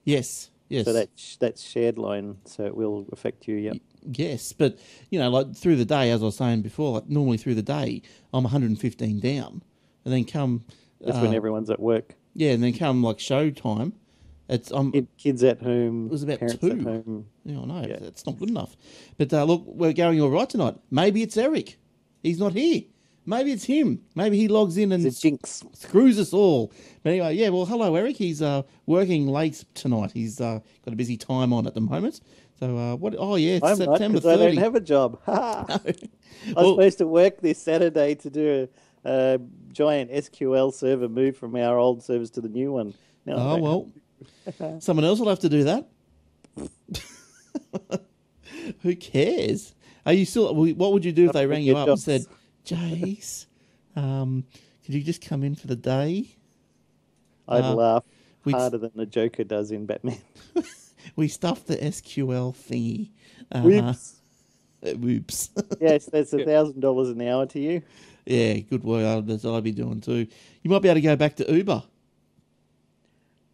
Yes, 0.04 0.50
yes. 0.68 0.84
So 0.84 0.92
that 0.92 1.08
sh- 1.16 1.36
that's 1.36 1.62
shared 1.62 1.96
line, 1.96 2.36
so 2.44 2.64
it 2.66 2.76
will 2.76 3.06
affect 3.12 3.48
you. 3.48 3.56
Yep. 3.56 3.76
Yes, 4.12 4.52
but 4.52 4.78
you 5.10 5.18
know, 5.18 5.30
like 5.30 5.54
through 5.56 5.76
the 5.76 5.84
day, 5.84 6.10
as 6.10 6.22
I 6.22 6.26
was 6.26 6.36
saying 6.36 6.62
before, 6.62 6.92
like 6.94 7.08
normally 7.08 7.36
through 7.38 7.54
the 7.54 7.62
day, 7.62 8.02
I'm 8.32 8.44
115 8.44 9.20
down, 9.20 9.62
and 10.04 10.12
then 10.14 10.24
come, 10.24 10.64
That's 11.00 11.16
when 11.18 11.30
uh, 11.32 11.36
everyone's 11.36 11.70
at 11.70 11.80
work. 11.80 12.14
yeah, 12.34 12.50
and 12.52 12.62
then 12.62 12.74
come 12.74 13.02
like 13.02 13.18
show 13.18 13.50
time, 13.50 13.94
it's 14.48 14.70
I'm 14.70 14.92
Kid- 14.92 15.08
Kids 15.16 15.42
at 15.42 15.62
home. 15.62 16.06
It 16.06 16.12
was 16.12 16.22
about 16.22 16.40
two. 16.40 16.70
at 16.70 16.80
home. 16.82 17.26
Yeah, 17.44 17.60
I 17.60 17.64
know. 17.64 17.86
Yeah. 17.88 17.96
That's 18.00 18.26
not 18.26 18.38
good 18.38 18.50
enough. 18.50 18.76
But 19.16 19.32
uh, 19.32 19.44
look, 19.44 19.62
we're 19.66 19.92
going 19.94 20.20
all 20.20 20.28
right 20.30 20.48
tonight. 20.50 20.76
Maybe 20.90 21.22
it's 21.22 21.36
Eric. 21.38 21.78
He's 22.22 22.38
not 22.38 22.52
here. 22.52 22.82
Maybe 23.26 23.52
it's 23.52 23.64
him. 23.64 24.02
Maybe 24.14 24.36
he 24.36 24.48
logs 24.48 24.76
in 24.76 24.92
and 24.92 25.02
jinx. 25.18 25.64
screws 25.72 26.18
us 26.18 26.34
all. 26.34 26.70
But 27.02 27.10
anyway, 27.10 27.34
yeah, 27.36 27.48
well, 27.48 27.64
hello, 27.64 27.94
Eric. 27.94 28.16
He's 28.18 28.42
uh, 28.42 28.64
working 28.84 29.26
late 29.26 29.64
tonight. 29.72 30.10
He's 30.12 30.42
uh, 30.42 30.60
got 30.84 30.92
a 30.92 30.96
busy 30.96 31.16
time 31.16 31.50
on 31.54 31.66
at 31.66 31.72
the 31.72 31.80
moment. 31.80 32.20
So, 32.60 32.76
uh, 32.76 32.96
what? 32.96 33.14
Oh, 33.18 33.36
yeah, 33.36 33.54
it's 33.54 33.64
I'm 33.64 33.78
not 33.78 33.98
September 33.98 34.18
because 34.20 34.40
I 34.40 34.44
don't 34.44 34.56
have 34.56 34.74
a 34.74 34.80
job. 34.80 35.20
Ha! 35.26 35.64
I 35.68 35.76
was 35.76 36.54
Well- 36.54 36.74
supposed 36.74 36.98
to 36.98 37.06
work 37.06 37.40
this 37.40 37.58
Saturday 37.60 38.14
to 38.16 38.30
do 38.30 38.68
a, 39.04 39.10
a 39.34 39.40
giant 39.72 40.10
SQL 40.10 40.72
server 40.72 41.08
move 41.08 41.36
from 41.36 41.56
our 41.56 41.78
old 41.78 42.02
servers 42.02 42.30
to 42.32 42.40
the 42.40 42.48
new 42.48 42.72
one. 42.72 42.94
No, 43.26 43.34
Oh, 43.36 43.56
well, 43.58 44.80
someone 44.80 45.04
else 45.04 45.18
will 45.18 45.28
have 45.28 45.40
to 45.40 45.48
do 45.48 45.64
that. 45.64 45.88
Who 48.82 48.94
cares? 48.96 49.74
Are 50.06 50.12
you 50.12 50.24
still? 50.26 50.54
What 50.54 50.92
would 50.92 51.04
you 51.04 51.12
do 51.12 51.26
if 51.26 51.32
they 51.32 51.46
rang 51.46 51.62
you 51.62 51.76
up 51.76 51.88
and 51.88 51.98
said, 51.98 52.24
"Jace, 52.64 53.46
um, 53.96 54.44
could 54.84 54.94
you 54.94 55.02
just 55.02 55.22
come 55.22 55.42
in 55.42 55.54
for 55.54 55.66
the 55.66 55.76
day? 55.76 56.36
I'd 57.48 57.64
uh, 57.64 57.74
laugh 57.74 58.04
harder 58.46 58.78
than 58.78 58.92
the 58.94 59.06
Joker 59.06 59.44
does 59.44 59.70
in 59.70 59.86
Batman. 59.86 60.18
We 61.16 61.28
stuffed 61.28 61.66
the 61.66 61.76
SQL 61.76 62.54
thingy." 62.54 63.10
Uh, 63.52 63.60
Whoops. 63.62 64.20
uh, 64.84 64.90
Whoops. 64.92 65.50
yes, 65.80 66.06
that's 66.06 66.32
a 66.32 66.44
thousand 66.44 66.80
dollars 66.80 67.10
an 67.10 67.20
hour 67.22 67.46
to 67.46 67.60
you. 67.60 67.82
yeah, 68.26 68.54
good 68.58 68.84
work. 68.84 69.26
That's 69.26 69.44
what 69.44 69.54
I'd 69.54 69.64
be 69.64 69.72
doing 69.72 70.00
too. 70.00 70.26
You 70.62 70.70
might 70.70 70.82
be 70.82 70.88
able 70.88 70.96
to 70.96 71.00
go 71.00 71.16
back 71.16 71.36
to 71.36 71.52
Uber. 71.52 71.82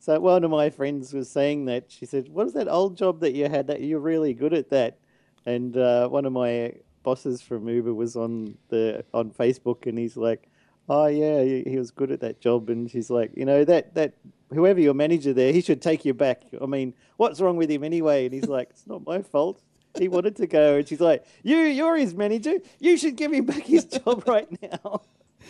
So 0.00 0.18
one 0.18 0.44
of 0.44 0.50
my 0.50 0.70
friends 0.70 1.12
was 1.12 1.30
saying 1.30 1.66
that 1.66 1.90
she 1.90 2.06
said, 2.06 2.28
"What 2.28 2.46
is 2.46 2.54
that 2.54 2.68
old 2.68 2.96
job 2.96 3.20
that 3.20 3.34
you 3.34 3.48
had? 3.48 3.66
That 3.66 3.82
you're 3.82 4.00
really 4.00 4.32
good 4.34 4.54
at 4.54 4.70
that." 4.70 4.98
And 5.46 5.76
uh, 5.76 6.08
one 6.08 6.24
of 6.24 6.32
my 6.32 6.74
bosses 7.02 7.42
from 7.42 7.68
Uber 7.68 7.94
was 7.94 8.16
on 8.16 8.56
the 8.68 9.04
on 9.12 9.30
Facebook, 9.30 9.86
and 9.86 9.98
he's 9.98 10.16
like, 10.16 10.49
"Oh 10.90 11.06
yeah, 11.06 11.42
he, 11.42 11.62
he 11.66 11.78
was 11.78 11.92
good 11.92 12.10
at 12.10 12.20
that 12.20 12.40
job." 12.40 12.68
And 12.68 12.90
she's 12.90 13.10
like, 13.10 13.30
"You 13.36 13.44
know 13.44 13.64
that 13.64 13.94
that 13.94 14.14
whoever 14.52 14.80
your 14.80 14.94
manager 14.94 15.32
there, 15.32 15.52
he 15.52 15.60
should 15.60 15.80
take 15.80 16.04
you 16.04 16.12
back. 16.12 16.42
I 16.60 16.66
mean, 16.66 16.94
what's 17.16 17.40
wrong 17.40 17.56
with 17.56 17.70
him 17.70 17.84
anyway?" 17.84 18.24
And 18.24 18.34
he's 18.34 18.48
like, 18.48 18.70
"It's 18.70 18.86
not 18.86 19.06
my 19.06 19.22
fault." 19.22 19.62
He 19.98 20.08
wanted 20.08 20.36
to 20.36 20.46
go, 20.46 20.76
and 20.76 20.88
she's 20.88 21.00
like, 21.00 21.24
"You, 21.42 21.58
you're 21.58 21.96
his 21.96 22.14
manager. 22.14 22.54
You 22.80 22.96
should 22.96 23.16
give 23.16 23.32
him 23.32 23.46
back 23.46 23.62
his 23.62 23.84
job 23.84 24.24
right 24.26 24.50
now." 24.60 25.02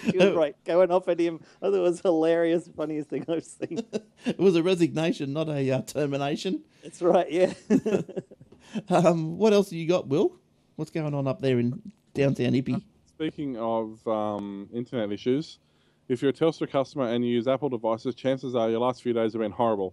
She 0.04 0.16
was 0.16 0.34
right, 0.34 0.56
going 0.64 0.90
off 0.90 1.08
at 1.08 1.18
him. 1.18 1.40
I 1.60 1.66
thought 1.66 1.74
it 1.74 1.80
was 1.80 2.00
hilarious, 2.00 2.68
funniest 2.76 3.08
thing 3.08 3.24
I've 3.28 3.44
seen. 3.44 3.84
It 4.26 4.38
was 4.38 4.54
a 4.54 4.62
resignation, 4.62 5.32
not 5.32 5.48
a 5.48 5.70
uh, 5.70 5.80
termination. 5.82 6.62
That's 6.82 7.00
right, 7.00 7.30
yeah. 7.30 7.52
Um, 8.88 9.36
what 9.36 9.52
else 9.52 9.70
have 9.70 9.78
you 9.78 9.88
got, 9.88 10.06
Will? 10.06 10.36
What's 10.76 10.92
going 10.92 11.12
on 11.12 11.26
up 11.26 11.40
there 11.40 11.58
in 11.58 11.82
downtown 12.14 12.52
Ippy? 12.52 12.80
Speaking 13.20 13.58
of 13.58 14.08
um, 14.08 14.66
internet 14.72 15.12
issues, 15.12 15.58
if 16.08 16.22
you're 16.22 16.30
a 16.30 16.32
Telstra 16.32 16.66
customer 16.70 17.04
and 17.04 17.22
you 17.22 17.30
use 17.30 17.46
Apple 17.46 17.68
devices, 17.68 18.14
chances 18.14 18.54
are 18.54 18.70
your 18.70 18.78
last 18.80 19.02
few 19.02 19.12
days 19.12 19.34
have 19.34 19.42
been 19.42 19.52
horrible. 19.52 19.92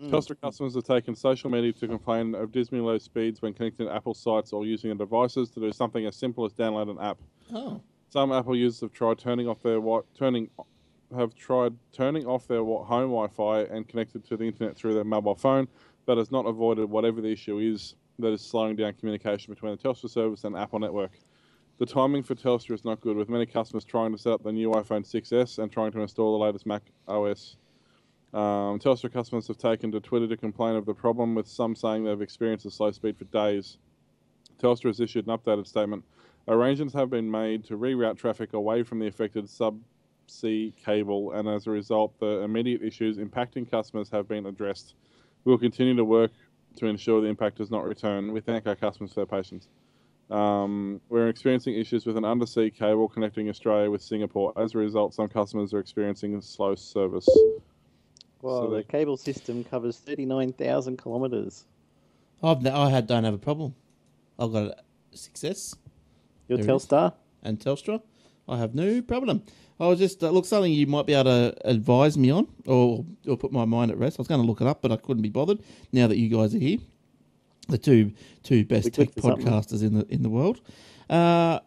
Telstra 0.00 0.40
customers 0.40 0.76
have 0.76 0.84
taken 0.84 1.16
social 1.16 1.50
media 1.50 1.72
to 1.72 1.88
complain 1.88 2.36
of 2.36 2.52
dismally 2.52 2.84
low 2.84 2.96
speeds 2.98 3.42
when 3.42 3.52
connecting 3.52 3.88
to 3.88 3.92
Apple 3.92 4.14
sites 4.14 4.52
or 4.52 4.64
using 4.64 4.90
their 4.90 5.06
devices 5.06 5.50
to 5.50 5.58
do 5.58 5.72
something 5.72 6.06
as 6.06 6.14
simple 6.14 6.44
as 6.44 6.52
download 6.52 6.88
an 6.88 7.00
app. 7.00 7.18
Oh, 7.52 7.80
Some 8.10 8.30
Apple 8.30 8.54
users 8.54 8.80
have 8.82 8.92
tried 8.92 9.18
turning 9.18 9.48
off 9.48 9.60
their 9.60 9.80
wi- 9.80 10.02
turning 10.16 10.48
have 11.16 11.34
tried 11.34 11.74
turning 11.90 12.26
off 12.26 12.46
their 12.46 12.62
home 12.62 13.10
Wi-Fi 13.10 13.62
and 13.74 13.88
connected 13.88 14.24
to 14.26 14.36
the 14.36 14.44
internet 14.44 14.76
through 14.76 14.94
their 14.94 15.02
mobile 15.02 15.34
phone, 15.34 15.66
but 16.06 16.16
has 16.16 16.30
not 16.30 16.46
avoided 16.46 16.88
whatever 16.88 17.20
the 17.20 17.32
issue 17.32 17.58
is 17.58 17.96
that 18.20 18.28
is 18.32 18.40
slowing 18.40 18.76
down 18.76 18.92
communication 18.92 19.52
between 19.52 19.72
the 19.76 19.82
Telstra 19.82 20.08
service 20.08 20.44
and 20.44 20.56
Apple 20.56 20.78
network. 20.78 21.10
The 21.78 21.86
timing 21.86 22.24
for 22.24 22.34
Telstra 22.34 22.74
is 22.74 22.84
not 22.84 23.00
good, 23.00 23.16
with 23.16 23.28
many 23.28 23.46
customers 23.46 23.84
trying 23.84 24.10
to 24.10 24.18
set 24.18 24.32
up 24.32 24.42
the 24.42 24.50
new 24.50 24.70
iPhone 24.70 25.06
6s 25.06 25.58
and 25.58 25.70
trying 25.70 25.92
to 25.92 26.00
install 26.00 26.36
the 26.36 26.44
latest 26.44 26.66
Mac 26.66 26.82
OS. 27.06 27.56
Um, 28.34 28.80
Telstra 28.80 29.12
customers 29.12 29.46
have 29.46 29.58
taken 29.58 29.92
to 29.92 30.00
Twitter 30.00 30.26
to 30.26 30.36
complain 30.36 30.74
of 30.74 30.86
the 30.86 30.94
problem, 30.94 31.36
with 31.36 31.46
some 31.46 31.76
saying 31.76 32.02
they've 32.02 32.20
experienced 32.20 32.66
a 32.66 32.70
slow 32.72 32.90
speed 32.90 33.16
for 33.16 33.26
days. 33.26 33.78
Telstra 34.60 34.86
has 34.86 34.98
issued 34.98 35.28
an 35.28 35.38
updated 35.38 35.68
statement. 35.68 36.04
Arrangements 36.48 36.94
have 36.94 37.10
been 37.10 37.30
made 37.30 37.64
to 37.66 37.78
reroute 37.78 38.18
traffic 38.18 38.54
away 38.54 38.82
from 38.82 38.98
the 38.98 39.06
affected 39.06 39.44
subsea 39.44 40.74
cable, 40.84 41.30
and 41.30 41.48
as 41.48 41.68
a 41.68 41.70
result, 41.70 42.18
the 42.18 42.40
immediate 42.40 42.82
issues 42.82 43.18
impacting 43.18 43.70
customers 43.70 44.10
have 44.10 44.26
been 44.26 44.46
addressed. 44.46 44.94
We 45.44 45.52
will 45.52 45.58
continue 45.58 45.94
to 45.94 46.04
work 46.04 46.32
to 46.78 46.86
ensure 46.86 47.20
the 47.20 47.28
impact 47.28 47.58
does 47.58 47.70
not 47.70 47.84
return. 47.84 48.32
We 48.32 48.40
thank 48.40 48.66
our 48.66 48.74
customers 48.74 49.12
for 49.12 49.20
their 49.20 49.26
patience. 49.26 49.68
Um, 50.30 51.00
we're 51.08 51.28
experiencing 51.28 51.74
issues 51.74 52.04
with 52.04 52.16
an 52.16 52.24
undersea 52.24 52.70
cable 52.70 53.08
connecting 53.08 53.48
Australia 53.48 53.90
with 53.90 54.02
Singapore. 54.02 54.52
As 54.56 54.74
a 54.74 54.78
result, 54.78 55.14
some 55.14 55.28
customers 55.28 55.72
are 55.72 55.78
experiencing 55.78 56.38
slow 56.42 56.74
service. 56.74 57.26
Well, 58.42 58.62
So 58.64 58.70
the 58.70 58.76
they- 58.78 58.82
cable 58.84 59.16
system 59.16 59.64
covers 59.64 59.98
39,000 59.98 60.96
kilometres. 61.02 61.64
I've 62.42 62.62
no, 62.62 62.72
I 62.74 62.90
had 62.90 63.06
don't 63.06 63.24
have 63.24 63.34
a 63.34 63.38
problem. 63.38 63.74
I've 64.38 64.52
got 64.52 64.62
a 64.64 65.16
success 65.16 65.74
Your 66.46 66.58
There. 66.58 66.66
Telstar? 66.68 67.14
and 67.42 67.58
Telstra. 67.58 68.00
I 68.48 68.58
have 68.58 68.74
no 68.74 69.02
problem. 69.02 69.42
I 69.80 69.86
was 69.88 69.98
just 69.98 70.22
uh, 70.22 70.30
look 70.30 70.44
something 70.44 70.72
you 70.72 70.86
might 70.86 71.06
be 71.06 71.14
able 71.14 71.24
to 71.24 71.54
advise 71.68 72.16
me 72.16 72.30
on, 72.30 72.48
or 72.66 73.04
or 73.26 73.36
put 73.36 73.50
my 73.52 73.64
mind 73.64 73.90
at 73.90 73.98
rest. 73.98 74.18
I 74.18 74.22
was 74.22 74.28
going 74.28 74.40
to 74.40 74.46
look 74.46 74.60
it 74.60 74.66
up, 74.66 74.82
but 74.82 74.90
I 74.92 74.96
couldn't 74.96 75.22
be 75.22 75.28
bothered. 75.28 75.58
Now 75.92 76.06
that 76.06 76.16
you 76.18 76.28
guys 76.28 76.54
are 76.54 76.58
here, 76.58 76.78
the 77.68 77.78
two 77.78 78.12
two 78.42 78.64
best 78.64 78.86
We 78.86 78.90
tech 78.90 78.96
clicked 79.14 79.22
something. 79.22 79.46
podcasters 79.46 79.82
in 79.82 79.94
the 79.94 80.06
in 80.08 80.22
the 80.22 80.28
world. 80.30 80.60
Uh, 81.08 81.60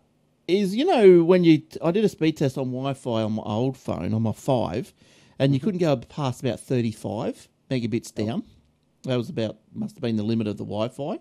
is 0.47 0.75
you 0.75 0.85
know 0.85 1.23
when 1.23 1.43
you 1.43 1.61
I 1.83 1.91
did 1.91 2.03
a 2.03 2.09
speed 2.09 2.37
test 2.37 2.57
on 2.57 2.65
Wi-Fi 2.71 3.21
on 3.23 3.33
my 3.33 3.43
old 3.43 3.77
phone 3.77 4.13
on 4.13 4.21
my 4.23 4.31
five, 4.33 4.93
and 5.39 5.53
you 5.53 5.59
Mm-hmm. 5.59 5.65
couldn't 5.65 5.79
go 5.79 5.95
past 5.97 6.41
about 6.41 6.59
thirty-five 6.59 7.47
megabits 7.69 8.11
Oh. 8.17 8.25
down. 8.25 8.43
That 9.03 9.17
was 9.17 9.29
about 9.29 9.57
must 9.73 9.95
have 9.95 10.01
been 10.01 10.15
the 10.17 10.23
limit 10.23 10.47
of 10.47 10.57
the 10.57 10.63
Wi-Fi. 10.65 11.19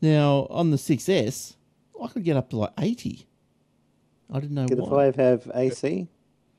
Now 0.00 0.46
on 0.50 0.70
the 0.72 0.76
6S, 0.76 1.54
I 2.02 2.08
could 2.08 2.24
get 2.24 2.36
up 2.36 2.50
to 2.50 2.56
like 2.56 2.72
eighty. 2.80 3.26
I 4.32 4.40
didn't 4.40 4.54
know 4.54 4.66
Did 4.66 4.78
the 4.78 4.82
why. 4.84 5.10
five 5.12 5.16
have 5.16 5.50
AC? 5.54 6.08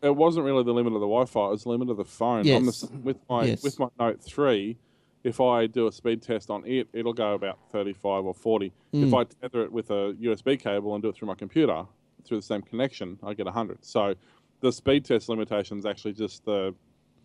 It 0.01 0.15
wasn't 0.15 0.45
really 0.45 0.63
the 0.63 0.73
limit 0.73 0.93
of 0.93 0.99
the 0.99 1.07
Wi-Fi; 1.07 1.47
it 1.47 1.51
was 1.51 1.63
the 1.63 1.69
limit 1.69 1.89
of 1.89 1.97
the 1.97 2.05
phone. 2.05 2.39
On 2.39 2.43
the, 2.43 2.71
Yes. 2.71 2.85
with 3.03 3.17
my 3.29 3.45
Yes. 3.45 3.63
with 3.63 3.79
my 3.79 3.87
Note 3.99 4.21
three, 4.21 4.77
if 5.23 5.39
I 5.39 5.67
do 5.67 5.87
a 5.87 5.91
speed 5.91 6.21
test 6.21 6.49
on 6.49 6.65
it, 6.65 6.87
it'll 6.93 7.13
go 7.13 7.33
about 7.33 7.59
thirty-five 7.71 8.25
or 8.25 8.33
forty. 8.33 8.71
Mm. 8.93 9.07
If 9.07 9.13
I 9.13 9.23
tether 9.23 9.63
it 9.63 9.71
with 9.71 9.89
a 9.89 10.13
USB 10.21 10.59
cable 10.59 10.93
and 10.93 11.01
do 11.01 11.09
it 11.09 11.15
through 11.15 11.27
my 11.27 11.35
computer 11.35 11.85
through 12.25 12.37
the 12.37 12.43
same 12.43 12.61
connection, 12.61 13.17
I 13.23 13.33
get 13.33 13.47
hundred. 13.47 13.79
So 13.81 14.15
the 14.59 14.71
speed 14.71 15.05
test 15.05 15.29
limitation 15.29 15.77
is 15.79 15.85
actually 15.85 16.13
just 16.13 16.45
the 16.45 16.73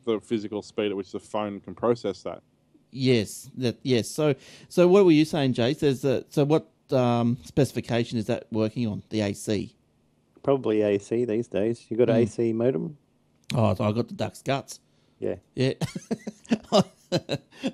the 0.04 0.20
physical 0.20 0.62
speed 0.62 0.90
at 0.90 0.96
which 0.96 1.12
the 1.12 1.20
phone 1.20 1.60
can 1.60 1.74
process 1.74 2.22
that. 2.22 2.42
Yes, 2.90 3.50
that 3.56 3.78
yes. 3.82 4.08
So 4.10 4.34
so 4.68 4.88
what 4.88 5.04
were 5.04 5.10
you 5.12 5.24
saying, 5.24 5.54
Jaz? 5.54 5.80
There's 5.80 6.04
a, 6.04 6.24
so 6.30 6.44
what 6.44 6.68
um, 6.90 7.36
specification 7.44 8.18
is 8.18 8.26
that 8.26 8.46
working 8.50 8.86
on 8.86 9.02
the 9.10 9.20
AC? 9.20 9.74
Probably 10.42 10.82
AC 10.82 11.24
these 11.26 11.48
days. 11.48 11.84
You 11.90 11.96
got 11.96 12.08
Mm. 12.08 12.14
AC 12.14 12.52
modem? 12.54 12.96
Oh, 13.54 13.74
so 13.74 13.84
I 13.84 13.92
got 13.92 14.08
the 14.08 14.14
duck's 14.14 14.40
guts. 14.42 14.80
Yeah. 15.18 15.36
Yeah. 15.54 15.74
oh, 16.72 16.82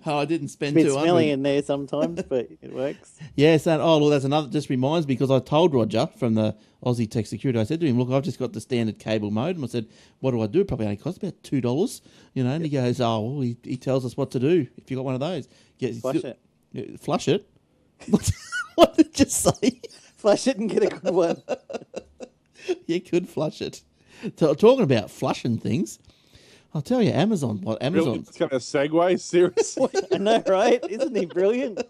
I 0.07 0.24
didn't 0.24 0.44
It's 0.44 0.52
a 0.52 0.57
spend 0.57 0.74
bit 0.74 0.85
two 0.85 0.92
smelly 0.92 1.30
in 1.30 1.42
there 1.42 1.62
sometimes, 1.62 2.22
but 2.28 2.48
it 2.62 2.72
works. 2.72 3.18
Yes, 3.35 3.66
and 3.66 3.83
oh, 3.83 3.98
well, 3.98 4.09
that's 4.09 4.24
another. 4.24 4.48
Just 4.48 4.70
reminds 4.70 5.07
me 5.07 5.14
because 5.14 5.30
I 5.30 5.40
told 5.40 5.74
Roger 5.74 6.09
from 6.18 6.35
the 6.35 6.57
Aussie 6.85 7.11
Tech 7.11 7.26
Security. 7.26 7.59
I 7.59 7.64
said 7.64 7.80
to 7.80 7.87
him, 7.87 7.98
"Look, 7.98 8.11
I've 8.11 8.22
just 8.22 8.38
got 8.38 8.52
the 8.52 8.61
standard 8.61 8.98
cable 8.98 9.30
modem." 9.30 9.57
And 9.57 9.64
I 9.64 9.68
said, 9.68 9.87
"What 10.20 10.30
do 10.30 10.40
I 10.40 10.46
do? 10.46 10.61
It 10.61 10.68
probably 10.68 10.87
only 10.87 10.96
costs 10.96 11.18
about 11.18 11.42
two 11.42 11.61
dollars." 11.61 12.00
You 12.33 12.44
know, 12.44 12.50
and 12.50 12.64
he 12.64 12.70
goes, 12.70 13.00
"Oh, 13.00 13.20
well, 13.20 13.40
he, 13.40 13.57
he 13.62 13.76
tells 13.76 14.04
us 14.04 14.16
what 14.16 14.30
to 14.33 14.40
do. 14.40 14.66
If 14.76 14.90
you 14.90 14.96
got 14.96 15.04
one 15.04 15.14
of 15.14 15.20
those, 15.20 15.48
get 15.78 15.94
Flush 15.96 16.24
it. 16.24 16.38
Flush 17.00 17.28
it." 17.28 17.46
what 18.74 18.96
did 18.96 19.18
you 19.18 19.26
say? 19.26 19.80
Flush 20.16 20.46
it 20.46 20.59
and 20.59 20.70
get 20.70 20.83
a 20.83 20.88
good 20.88 21.14
one. 21.14 21.42
you 22.87 23.00
could 23.00 23.28
flush 23.28 23.61
it. 23.61 23.83
So, 24.37 24.54
talking 24.54 24.85
about 24.85 25.11
flushing 25.11 25.59
things, 25.59 25.98
I'll 26.75 26.83
tell 26.83 27.01
you, 27.01 27.11
Amazon. 27.13 27.61
What 27.63 27.81
Amazon? 27.83 28.25
it's 28.29 28.37
kind 28.37 28.53
of 28.53 28.61
segue. 28.63 29.21
Seriously, 29.21 29.89
I 30.13 30.19
know, 30.19 30.43
right? 30.49 30.85
Isn't 30.91 31.15
he 31.17 31.25
brilliant? 31.27 31.81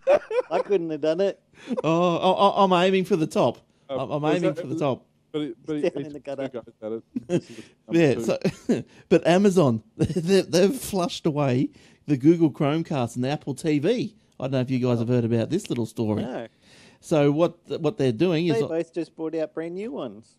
I 0.50 0.58
couldn't 0.60 0.90
have 0.90 1.00
done 1.00 1.20
it. 1.20 1.40
Oh, 1.82 2.16
I- 2.16 2.48
I- 2.60 2.64
I'm 2.64 2.72
aiming 2.86 3.04
for 3.06 3.16
the 3.16 3.26
top. 3.26 3.58
Uh, 3.88 4.02
I'm, 4.04 4.10
I'm 4.22 4.24
aiming 4.36 4.54
that- 4.54 4.60
for 4.60 4.66
the 4.66 4.78
top. 4.78 5.06
but 5.32 5.40
it, 5.42 5.56
but 5.64 5.72
Down 5.74 5.84
it, 5.84 6.06
in 6.06 6.12
the 6.12 6.20
gutter. 6.20 6.48
two 6.48 6.58
guys 6.60 6.74
at 6.82 6.92
it. 6.92 7.02
This 7.28 7.50
is 7.50 7.62
number 7.88 8.00
Yeah. 8.00 8.20
So, 8.68 8.84
but 9.08 9.26
Amazon, 9.26 9.82
they, 9.96 10.42
they've 10.42 10.74
flushed 10.74 11.24
away 11.26 11.70
the 12.06 12.16
Google 12.16 12.50
Chromecast 12.50 13.16
and 13.16 13.24
the 13.24 13.28
Apple 13.30 13.54
TV. 13.54 14.14
I 14.38 14.44
don't 14.44 14.50
know 14.52 14.60
if 14.60 14.70
you 14.70 14.78
guys 14.78 14.98
have 14.98 15.08
heard 15.08 15.24
about 15.24 15.48
this 15.50 15.68
little 15.70 15.86
story. 15.86 16.22
No. 16.22 16.46
So 17.00 17.30
what 17.32 17.56
what 17.80 17.96
they're 17.96 18.12
doing 18.12 18.48
is 18.48 18.54
They 18.60 18.66
both 18.66 18.92
just 18.92 19.14
brought 19.16 19.34
out 19.34 19.54
brand 19.54 19.74
new 19.74 19.92
ones. 19.92 20.36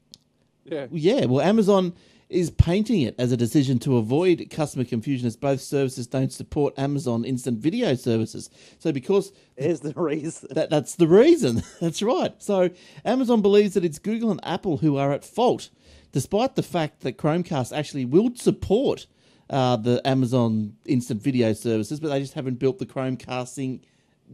yeah. 0.66 0.86
Yeah, 0.92 1.26
well, 1.26 1.42
Amazon 1.42 1.94
is 2.30 2.52
painting 2.52 3.02
it 3.02 3.16
as 3.18 3.32
a 3.32 3.38
decision 3.38 3.80
to 3.80 3.98
avoid 3.98 4.48
customer 4.50 4.84
confusion 4.84 5.28
as 5.28 5.38
both 5.38 5.62
services 5.62 6.08
don't 6.08 6.34
support 6.34 6.78
Amazon 6.78 7.24
instant 7.24 7.60
video 7.60 7.96
services. 7.96 8.50
So, 8.80 8.92
because 8.92 9.32
There's 9.58 9.80
the 9.80 9.94
reason. 9.94 10.50
that, 10.52 10.70
that's 10.70 10.96
the 10.96 11.08
reason, 11.08 11.64
that's 11.80 12.02
right. 12.02 12.34
So, 12.40 12.70
Amazon 13.06 13.42
believes 13.42 13.76
that 13.76 13.86
it's 13.86 14.00
Google 14.00 14.32
and 14.32 14.42
Apple 14.44 14.78
who 14.78 14.98
are 14.98 15.14
at 15.14 15.24
fault, 15.24 15.70
despite 16.12 16.56
the 16.56 16.64
fact 16.64 17.02
that 17.02 17.18
Chromecast 17.18 17.76
actually 17.76 18.06
will 18.06 18.36
support 18.36 19.08
uh, 19.50 19.78
the 19.78 20.02
Amazon 20.06 20.74
instant 20.86 21.22
video 21.22 21.54
services, 21.54 22.00
but 22.00 22.10
they 22.10 22.20
just 22.20 22.34
haven't 22.34 22.60
built 22.60 22.80
the 22.80 22.86
Chromecasting 22.86 23.82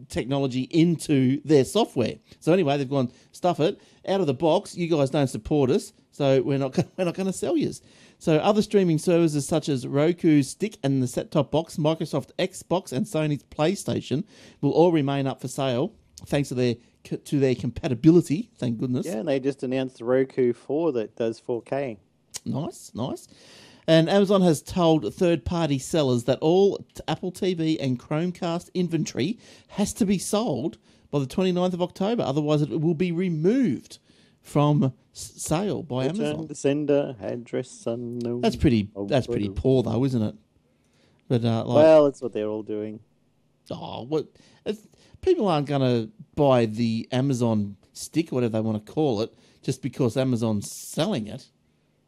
technology 0.09 0.61
into 0.71 1.41
their 1.43 1.65
software. 1.65 2.15
So 2.39 2.53
anyway, 2.53 2.77
they've 2.77 2.89
gone 2.89 3.11
stuff 3.31 3.59
it 3.59 3.79
out 4.07 4.21
of 4.21 4.27
the 4.27 4.33
box. 4.33 4.75
You 4.75 4.87
guys 4.87 5.09
don't 5.09 5.27
support 5.27 5.69
us, 5.69 5.93
so 6.11 6.41
we're 6.41 6.57
not 6.57 6.77
we're 6.97 7.05
not 7.05 7.15
going 7.15 7.27
to 7.27 7.33
sell 7.33 7.57
you. 7.57 7.71
So 8.19 8.37
other 8.37 8.61
streaming 8.61 8.99
services 8.99 9.47
such 9.47 9.67
as 9.67 9.85
Roku 9.85 10.43
Stick 10.43 10.77
and 10.83 11.03
the 11.03 11.07
set-top 11.07 11.51
box, 11.51 11.75
Microsoft 11.75 12.29
Xbox, 12.39 12.93
and 12.93 13.05
Sony's 13.05 13.43
PlayStation 13.43 14.23
will 14.61 14.71
all 14.71 14.91
remain 14.91 15.27
up 15.27 15.41
for 15.41 15.49
sale 15.49 15.93
thanks 16.25 16.49
to 16.49 16.55
their 16.55 16.75
to 17.03 17.39
their 17.39 17.55
compatibility. 17.55 18.49
Thank 18.57 18.77
goodness. 18.77 19.05
Yeah, 19.05 19.17
and 19.17 19.27
they 19.27 19.39
just 19.39 19.63
announced 19.63 19.97
the 19.97 20.05
Roku 20.05 20.53
4 20.53 20.93
that 20.93 21.15
does 21.15 21.41
4K. 21.41 21.97
Nice, 22.45 22.91
nice. 22.93 23.27
And 23.87 24.09
Amazon 24.09 24.41
has 24.41 24.61
told 24.61 25.13
third 25.13 25.43
party 25.45 25.77
sellers 25.77 26.23
that 26.23 26.39
all 26.39 26.85
Apple 27.07 27.31
TV 27.31 27.77
and 27.79 27.99
Chromecast 27.99 28.69
inventory 28.73 29.37
has 29.69 29.93
to 29.95 30.05
be 30.05 30.17
sold 30.17 30.77
by 31.11 31.19
the 31.19 31.27
29th 31.27 31.73
of 31.73 31.81
October. 31.81 32.23
Otherwise, 32.23 32.61
it 32.61 32.81
will 32.81 32.93
be 32.93 33.11
removed 33.11 33.99
from 34.41 34.93
sale 35.13 35.83
by 35.83 36.07
Return 36.07 36.25
Amazon. 36.25 36.47
to 36.47 36.55
sender, 36.55 37.15
address 37.21 37.83
unknown. 37.85 38.41
That's 38.41 38.55
pretty. 38.55 38.89
That's 39.07 39.27
pretty 39.27 39.49
poor, 39.49 39.83
though, 39.83 40.03
isn't 40.05 40.21
it? 40.21 40.35
But 41.27 41.45
uh, 41.45 41.63
like, 41.65 41.83
Well, 41.83 42.05
that's 42.05 42.21
what 42.21 42.33
they're 42.33 42.47
all 42.47 42.63
doing. 42.63 42.99
oh, 43.71 44.03
what? 44.03 44.27
It's, 44.65 44.87
people 45.21 45.47
aren't 45.47 45.67
going 45.67 45.81
to 45.81 46.11
buy 46.35 46.65
the 46.65 47.07
Amazon 47.11 47.77
stick, 47.93 48.31
whatever 48.31 48.53
they 48.53 48.61
want 48.61 48.85
to 48.85 48.91
call 48.91 49.21
it, 49.21 49.33
just 49.61 49.81
because 49.81 50.17
Amazon's 50.17 50.71
selling 50.71 51.27
it. 51.27 51.47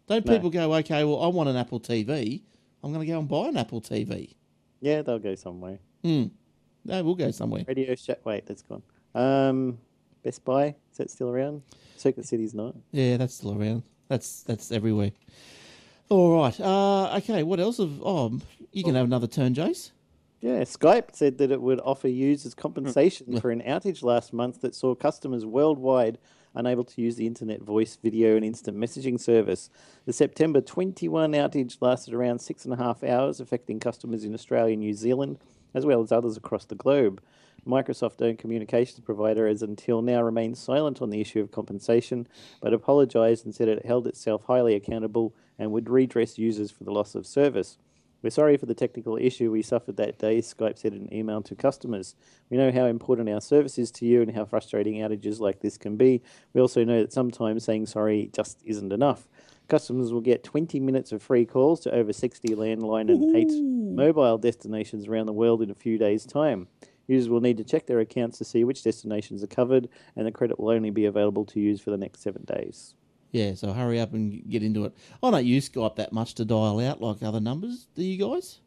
Don't 0.08 0.26
No. 0.26 0.34
people 0.34 0.50
go, 0.50 0.74
okay, 0.76 1.04
well, 1.04 1.22
I 1.22 1.28
want 1.28 1.50
an 1.50 1.56
Apple 1.56 1.80
TV. 1.80 2.42
I'm 2.84 2.94
going 2.94 3.06
to 3.06 3.12
go 3.12 3.20
and 3.20 3.28
buy 3.28 3.48
an 3.48 3.58
Apple 3.58 3.82
TV. 3.82 4.36
Yeah, 4.82 5.02
they'll 5.02 5.20
go 5.20 5.36
somewhere. 5.36 5.80
Hmm. 6.04 6.26
No, 6.84 7.04
we'll 7.04 7.16
go 7.16 7.32
somewhere. 7.32 7.64
Radio 7.68 7.96
Shack. 7.96 8.24
Wait, 8.26 8.46
that's 8.46 8.62
gone. 8.62 8.84
Um, 9.16 9.80
Best 10.24 10.44
Buy 10.46 10.76
is 10.92 10.98
that 10.98 11.10
still 11.10 11.30
around? 11.30 11.64
Circuit 11.98 12.26
City's 12.26 12.54
not. 12.54 12.76
Yeah, 12.92 13.18
that's 13.18 13.36
still 13.36 13.60
around. 13.60 13.84
That's 14.08 14.44
that's 14.44 14.72
everywhere. 14.72 15.12
All 16.10 16.40
right. 16.40 16.60
Uh, 16.60 17.16
okay. 17.18 17.42
What 17.42 17.60
else? 17.60 17.78
Have, 17.78 18.02
oh, 18.04 18.40
you 18.72 18.84
can 18.84 18.94
have 18.94 19.06
another 19.06 19.26
turn, 19.28 19.56
Jaz. 19.56 19.92
Yeah, 20.42 20.60
Skype 20.62 21.16
said 21.16 21.40
that 21.40 21.52
it 21.52 21.60
would 21.60 21.80
offer 21.80 22.08
users 22.08 22.54
compensation 22.54 23.40
for 23.42 23.50
an 23.50 23.62
outage 23.62 24.04
last 24.04 24.32
month 24.32 24.62
that 24.62 24.76
saw 24.76 24.94
customers 24.94 25.44
worldwide 25.46 26.20
unable 26.56 26.84
to 26.84 27.02
use 27.02 27.16
the 27.16 27.28
internet 27.28 27.62
voice, 27.62 27.98
video, 28.02 28.36
and 28.36 28.46
instant 28.46 28.78
messaging 28.78 29.20
service. 29.20 29.70
The 30.06 30.14
September 30.14 30.62
21 30.62 31.34
outage 31.34 31.78
lasted 31.82 32.14
around 32.14 32.40
six 32.40 32.66
and 32.66 32.74
a 32.74 32.78
half 32.78 33.04
hours, 33.04 33.40
affecting 33.40 33.80
customers 33.80 34.24
in 34.24 34.34
Australia 34.34 34.74
and 34.74 34.82
New 34.82 34.94
Zealand, 34.94 35.40
as 35.74 35.86
well 35.86 36.02
as 36.02 36.12
others 36.12 36.38
across 36.38 36.66
the 36.66 36.76
globe. 36.76 37.22
Microsoft 37.68 38.22
owned 38.22 38.38
communications 38.38 39.00
provider 39.00 39.48
has 39.48 39.64
until 39.64 40.02
now 40.02 40.22
remained 40.22 40.58
silent 40.58 41.02
on 41.02 41.10
the 41.10 41.22
issue 41.22 41.42
of 41.42 41.52
compensation, 41.52 42.28
but 42.62 42.74
apologised 42.74 43.44
and 43.44 43.56
said 43.56 43.68
it 43.68 43.86
held 43.86 44.06
itself 44.06 44.44
highly 44.46 44.76
accountable 44.76 45.34
and 45.58 45.72
would 45.72 45.90
redress 45.90 46.38
users 46.38 46.70
for 46.70 46.84
the 46.84 46.92
loss 46.92 47.16
of 47.16 47.26
service. 47.26 47.78
We're 48.26 48.32
sorry 48.32 48.58
for 48.58 48.66
the 48.66 48.74
technical 48.74 49.18
issue 49.18 49.52
we 49.52 49.62
suffered 49.62 49.98
that 49.98 50.18
day, 50.18 50.40
Skype 50.40 50.80
said 50.80 50.96
in 50.96 51.04
an 51.04 51.14
email 51.14 51.44
to 51.44 51.54
customers. 51.54 52.16
We 52.50 52.58
know 52.58 52.72
how 52.72 52.86
important 52.86 53.30
our 53.30 53.40
service 53.40 53.78
is 53.78 53.92
to 53.92 54.06
you 54.08 54.24
and 54.24 54.36
how 54.36 54.46
frustrating 54.46 54.96
outages 54.96 55.40
like 55.40 55.60
this 55.60 55.78
can 55.78 55.96
be. 55.96 56.24
We 56.52 56.60
also 56.60 56.84
know 56.84 57.02
that 57.02 57.14
sometimes 57.14 57.66
saying 57.66 57.86
sorry 57.86 58.32
just 58.34 58.64
isn't 58.66 58.92
enough. 58.92 59.28
Customers 59.68 60.12
will 60.12 60.22
get 60.22 60.44
20 60.44 60.80
minutes 60.80 61.12
of 61.12 61.22
free 61.22 61.46
calls 61.46 61.82
to 61.82 61.94
over 61.94 62.12
60 62.12 62.48
landline 62.56 63.12
and 63.12 63.36
8 63.36 63.48
mobile 63.96 64.40
destinations 64.40 65.08
around 65.08 65.28
the 65.28 65.32
world 65.32 65.62
in 65.62 65.70
a 65.70 65.76
few 65.76 66.00
days' 66.00 66.26
time. 66.26 66.68
Users 67.06 67.30
will 67.30 67.42
need 67.42 67.58
to 67.58 67.64
check 67.64 67.86
their 67.86 68.00
accounts 68.00 68.40
to 68.40 68.44
see 68.44 68.64
which 68.64 68.84
destinations 68.84 69.44
are 69.44 69.48
covered, 69.48 69.88
and 70.16 70.26
the 70.26 70.32
credit 70.32 70.60
will 70.60 70.72
only 70.72 70.90
be 70.90 71.06
available 71.06 71.46
to 71.46 71.60
use 71.60 71.80
for 71.80 71.92
the 71.92 71.98
next 71.98 72.24
seven 72.24 72.44
days. 72.44 72.96
Yeah. 73.36 73.54
So 73.56 73.74
hurry 73.74 74.00
up 74.00 74.14
and 74.14 74.50
get 74.50 74.64
into 74.64 74.86
it. 74.86 74.96
I 75.22 75.30
don't 75.30 75.46
use 75.46 75.68
Skype 75.68 75.98
that 75.98 76.14
much 76.14 76.36
to 76.36 76.46
dial 76.46 76.80
out 76.80 77.02
like 77.02 77.22
other 77.22 77.42
numbers. 77.42 77.88
Do 77.94 78.02
you 78.02 78.18
guys? 78.18 78.60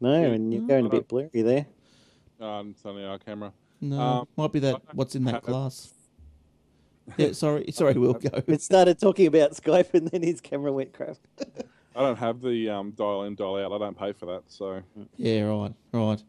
No, 0.00 0.12
and 0.12 0.52
you're 0.52 0.66
going 0.66 0.86
a 0.86 0.88
bit 0.88 1.06
blurry 1.06 1.30
there. 1.32 1.66
Um, 2.40 2.70
it's 2.70 2.84
only 2.84 3.04
our 3.04 3.18
camera. 3.20 3.52
No. 3.80 4.00
Um, 4.00 4.28
Might 4.36 4.50
be 4.52 4.58
that. 4.58 4.82
What's 4.94 5.14
in 5.14 5.22
that 5.24 5.36
I- 5.36 5.40
glass? 5.40 5.92
Yeah. 7.16 7.32
Sorry. 7.32 7.66
Sorry. 7.72 7.92
We'll 7.94 8.14
go. 8.14 8.42
It 8.48 8.62
started 8.62 8.98
talking 8.98 9.28
about 9.28 9.52
Skype, 9.52 9.94
and 9.94 10.08
then 10.08 10.22
his 10.24 10.40
camera 10.40 10.72
went 10.72 10.92
crap. 10.92 11.16
I 11.94 12.00
don't 12.00 12.16
have 12.16 12.40
the 12.40 12.70
um, 12.70 12.90
dial 12.90 13.22
in, 13.22 13.36
dial 13.36 13.56
out. 13.64 13.72
I 13.72 13.78
don't 13.78 13.96
pay 13.96 14.12
for 14.12 14.26
that. 14.26 14.42
So 14.48 14.82
Yeah, 15.16 15.42
right, 15.42 15.72
right. 15.92 16.20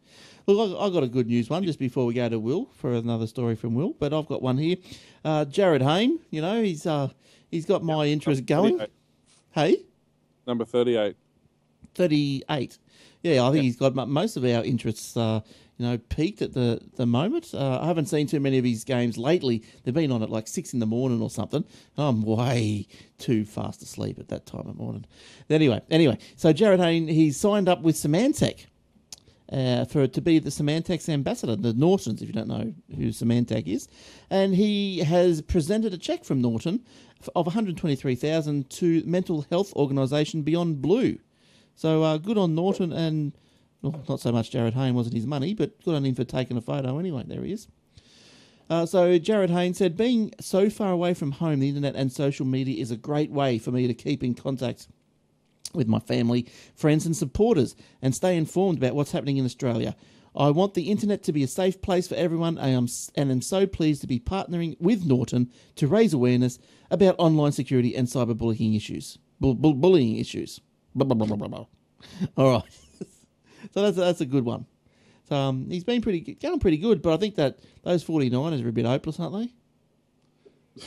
Look, 0.46 0.80
I, 0.80 0.86
I 0.86 0.90
got 0.92 1.02
a 1.02 1.08
good 1.08 1.26
news 1.26 1.50
one 1.50 1.64
just 1.64 1.80
before 1.80 2.06
we 2.06 2.14
go 2.14 2.30
to 2.30 2.38
Will 2.38 2.68
for 2.78 2.94
another 2.94 3.26
story 3.26 3.56
from 3.56 3.74
Will, 3.74 3.96
but 3.98 4.14
I've 4.14 4.28
got 4.28 4.44
one 4.44 4.60
here. 4.60 4.76
Uh, 5.24 5.46
Jared 5.46 5.82
Hayne, 5.82 6.20
you 6.30 6.44
know, 6.44 6.62
he's 6.62 6.86
uh, 6.86 7.10
he's 7.56 7.66
got 7.66 7.84
my 7.84 8.06
interest 8.06 8.46
going. 8.46 8.86
Hey, 9.52 9.78
Number 10.46 10.66
38. 10.66 11.16
thirty-eight. 11.96 12.78
Yeah, 13.24 13.48
I 13.48 13.52
think 13.52 13.64
he's 13.64 13.78
got 13.78 13.96
most 13.96 14.38
of 14.38 14.44
our 14.44 14.64
interests 14.64 15.18
uh, 15.18 15.40
you 15.78 15.86
know, 15.86 15.98
peaked 15.98 16.42
at 16.42 16.54
the 16.54 16.80
the 16.96 17.06
moment. 17.06 17.54
Uh, 17.54 17.80
I 17.82 17.88
haven't 17.88 18.06
seen 18.08 18.28
too 18.28 18.40
many 18.40 18.58
of 18.58 18.66
his 18.66 18.84
games 18.84 19.18
lately. 19.18 19.64
They've 19.84 19.94
been 19.94 20.12
on 20.12 20.22
at 20.22 20.30
like 20.30 20.48
six 20.48 20.74
in 20.74 20.80
the 20.80 20.86
morning 20.86 21.22
or 21.22 21.30
something. 21.30 21.66
I'm 21.98 22.22
way 22.22 22.88
too 23.18 23.46
fast 23.46 23.82
asleep 23.82 24.20
at 24.20 24.28
that 24.28 24.46
time 24.46 24.68
of 24.68 24.76
morning. 24.76 25.06
Anyway, 25.50 25.82
anyway, 25.90 26.18
so 26.36 26.54
Jared 26.54 26.80
Hayne 26.80 27.08
he's 27.08 27.38
signed 27.38 27.68
up 27.70 27.82
with 27.82 27.96
Symantec. 27.96 28.66
Uh, 29.52 29.86
for 29.86 30.08
to 30.08 30.22
be 30.22 30.40
the 30.40 30.50
Symantec's 30.50 31.08
ambassador, 31.08 31.56
the 31.56 31.72
Nortons, 31.74 32.20
if 32.20 32.28
you 32.28 32.34
don't 32.34 32.48
know 32.48 32.74
who 32.96 33.10
Symantec 33.10 33.68
is, 33.68 33.88
and 34.32 34.56
he 34.56 35.00
has 35.00 35.40
presented 35.42 35.94
a 35.94 36.00
check 36.00 36.24
from 36.26 36.42
Norton 36.42 36.84
of 37.36 37.46
123,000 37.46 38.70
to 38.70 39.04
mental 39.06 39.46
health 39.50 39.74
organisation 39.76 40.42
Beyond 40.42 40.82
Blue. 40.82 41.18
So 41.76 42.04
uh, 42.04 42.18
good 42.18 42.38
on 42.38 42.56
Norton 42.56 42.94
and 42.94 43.34
well, 43.82 44.04
not 44.10 44.20
so 44.20 44.32
much 44.32 44.52
Jared 44.52 44.74
Hayne 44.74 44.96
wasn't 44.96 45.16
his 45.16 45.28
money, 45.28 45.54
but 45.54 45.82
good 45.84 45.96
on 45.96 46.06
him 46.06 46.16
for 46.16 46.24
taking 46.24 46.58
a 46.58 46.62
photo 46.62 46.98
anyway. 46.98 47.24
There 47.26 47.44
he 47.44 47.54
is. 47.54 47.68
Uh, 48.68 48.86
so 48.86 49.18
Jared 49.20 49.52
Hayne 49.52 49.76
said, 49.76 49.96
being 49.96 50.34
so 50.40 50.70
far 50.70 50.92
away 50.92 51.14
from 51.14 51.34
home, 51.34 51.60
the 51.60 51.70
internet 51.70 51.96
and 51.96 52.12
social 52.12 52.46
media 52.46 52.82
is 52.82 52.90
a 52.90 52.98
great 52.98 53.30
way 53.30 53.60
for 53.60 53.72
me 53.72 53.86
to 53.86 53.94
keep 53.94 54.24
in 54.24 54.34
contact 54.34 54.88
with 55.74 55.88
my 55.88 56.00
family, 56.00 56.48
friends, 56.76 57.06
and 57.06 57.16
supporters, 57.16 57.76
and 58.02 58.16
stay 58.16 58.36
informed 58.36 58.80
about 58.80 58.96
what's 58.96 59.12
happening 59.12 59.38
in 59.38 59.46
Australia. 59.46 59.96
I 60.36 60.50
want 60.52 60.74
the 60.74 60.90
internet 60.92 61.24
to 61.24 61.34
be 61.34 61.44
a 61.44 61.48
safe 61.48 61.82
place 61.82 62.08
for 62.08 62.16
everyone, 62.16 62.58
and 62.58 62.76
I'm, 62.76 62.88
and 63.16 63.32
am 63.32 63.42
so 63.42 63.66
pleased 63.66 64.02
to 64.02 64.08
be 64.08 64.20
partnering 64.20 64.76
with 64.80 65.06
Norton 65.06 65.50
to 65.76 65.88
raise 65.88 66.14
awareness 66.14 66.60
about 66.92 67.16
online 67.18 67.54
security 67.54 67.96
and 67.96 68.08
cyberbullying 68.08 68.76
issues. 68.76 69.18
Bull, 69.40 69.56
bull, 69.56 69.74
bullying 69.74 70.18
issues. 70.18 70.60
Blah, 70.94 71.06
blah, 71.06 71.26
blah, 71.26 71.36
blah, 71.36 71.48
blah. 71.48 71.66
All 72.38 72.52
right. 72.52 72.74
so 73.74 73.82
that's 73.82 73.98
that's 73.98 74.22
a 74.22 74.26
good 74.26 74.46
one. 74.46 74.66
So 75.28 75.36
um, 75.36 75.70
he's 75.70 75.84
been 75.84 76.02
pretty 76.02 76.36
going 76.36 76.60
pretty 76.60 76.78
good, 76.78 77.02
but 77.02 77.14
I 77.14 77.18
think 77.18 77.36
that 77.36 77.60
those 77.84 78.04
49ers 78.04 78.64
are 78.64 78.70
a 78.70 78.72
bit 78.72 78.86
hopeless, 78.86 79.20
aren't 79.20 79.34
they? 79.36 79.54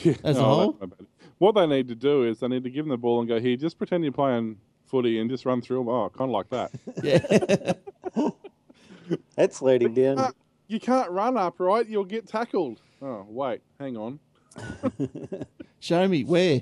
Yeah, 0.02 0.14
As 0.22 0.36
a 0.36 0.44
whole? 0.44 0.72
that's 0.72 0.80
not 0.82 0.98
bad. 0.98 1.06
What 1.38 1.54
they 1.54 1.66
need 1.66 1.88
to 1.88 1.94
do 1.94 2.24
is 2.24 2.40
they 2.40 2.48
need 2.48 2.64
to 2.64 2.70
give 2.70 2.84
them 2.84 2.90
the 2.90 2.98
ball 2.98 3.20
and 3.20 3.28
go 3.28 3.40
here. 3.40 3.56
Just 3.56 3.78
pretend 3.78 4.04
you're 4.04 4.12
playing 4.12 4.58
footy 4.84 5.18
and 5.18 5.30
just 5.30 5.46
run 5.46 5.62
through 5.62 5.78
them. 5.78 5.88
Oh, 5.88 6.10
kind 6.10 6.30
of 6.30 6.34
like 6.34 6.50
that. 6.50 6.70
Yeah. 7.02 8.32
That's 9.36 9.56
slowing 9.58 9.94
down. 9.94 10.16
can't- 10.16 10.36
you 10.68 10.78
can't 10.78 11.10
run 11.10 11.36
upright. 11.38 11.88
You'll 11.88 12.04
get 12.04 12.26
tackled. 12.26 12.82
Oh, 13.00 13.24
wait, 13.28 13.60
hang 13.80 13.96
on. 13.96 14.18
Show 15.80 16.06
me 16.08 16.24
where. 16.24 16.60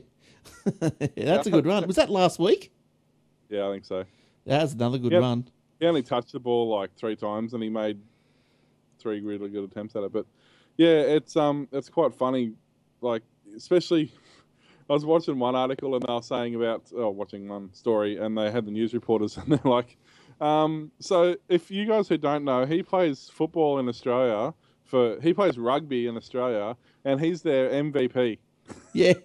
that's 1.17 1.47
a 1.47 1.51
good 1.51 1.67
run. 1.67 1.87
Was 1.87 1.97
that 1.97 2.11
last 2.11 2.39
week? 2.39 2.71
Yeah, 3.49 3.69
I 3.69 3.73
think 3.73 3.85
so. 3.85 4.05
That's 4.45 4.75
another 4.75 4.99
good 4.99 5.13
Yep. 5.13 5.23
run. 5.23 5.49
He 5.81 5.87
only 5.87 6.03
touched 6.03 6.33
the 6.33 6.39
ball 6.41 6.69
like 6.69 6.95
three 6.95 7.17
times, 7.17 7.55
and 7.55 7.63
he 7.63 7.69
made 7.69 8.01
three 8.99 9.21
really 9.21 9.49
good 9.49 9.65
attempts 9.65 9.97
at 9.97 10.03
it. 10.05 10.13
But 10.13 10.27
yeah, 10.77 11.01
it's 11.01 11.37
um, 11.37 11.67
it's 11.73 11.89
quite 11.89 12.15
funny. 12.15 12.53
Like, 13.01 13.23
especially, 13.57 14.13
I 14.91 14.93
was 14.93 15.05
watching 15.05 15.39
one 15.39 15.57
article 15.57 15.95
and 15.95 16.05
they 16.07 16.13
were 16.13 16.23
saying 16.23 16.55
about, 16.55 16.85
oh, 16.97 17.11
watching 17.11 17.49
one 17.49 17.73
story, 17.73 18.19
and 18.19 18.37
they 18.39 18.51
had 18.51 18.65
the 18.67 18.71
news 18.71 18.95
reporters, 18.95 19.37
and 19.37 19.47
they're 19.49 19.61
like, 19.71 19.97
um, 20.41 20.91
so 21.01 21.37
if 21.49 21.71
you 21.71 21.87
guys 21.87 22.09
who 22.09 22.17
don't 22.19 22.45
know, 22.45 22.65
he 22.67 22.83
plays 22.83 23.31
football 23.33 23.79
in 23.79 23.89
Australia 23.89 24.53
for, 24.85 25.19
he 25.21 25.33
plays 25.35 25.59
rugby 25.59 26.07
in 26.07 26.17
Australia, 26.17 26.77
and 27.05 27.21
he's 27.21 27.43
their 27.43 27.71
MVP. 27.71 28.39
Yeah. 28.93 29.15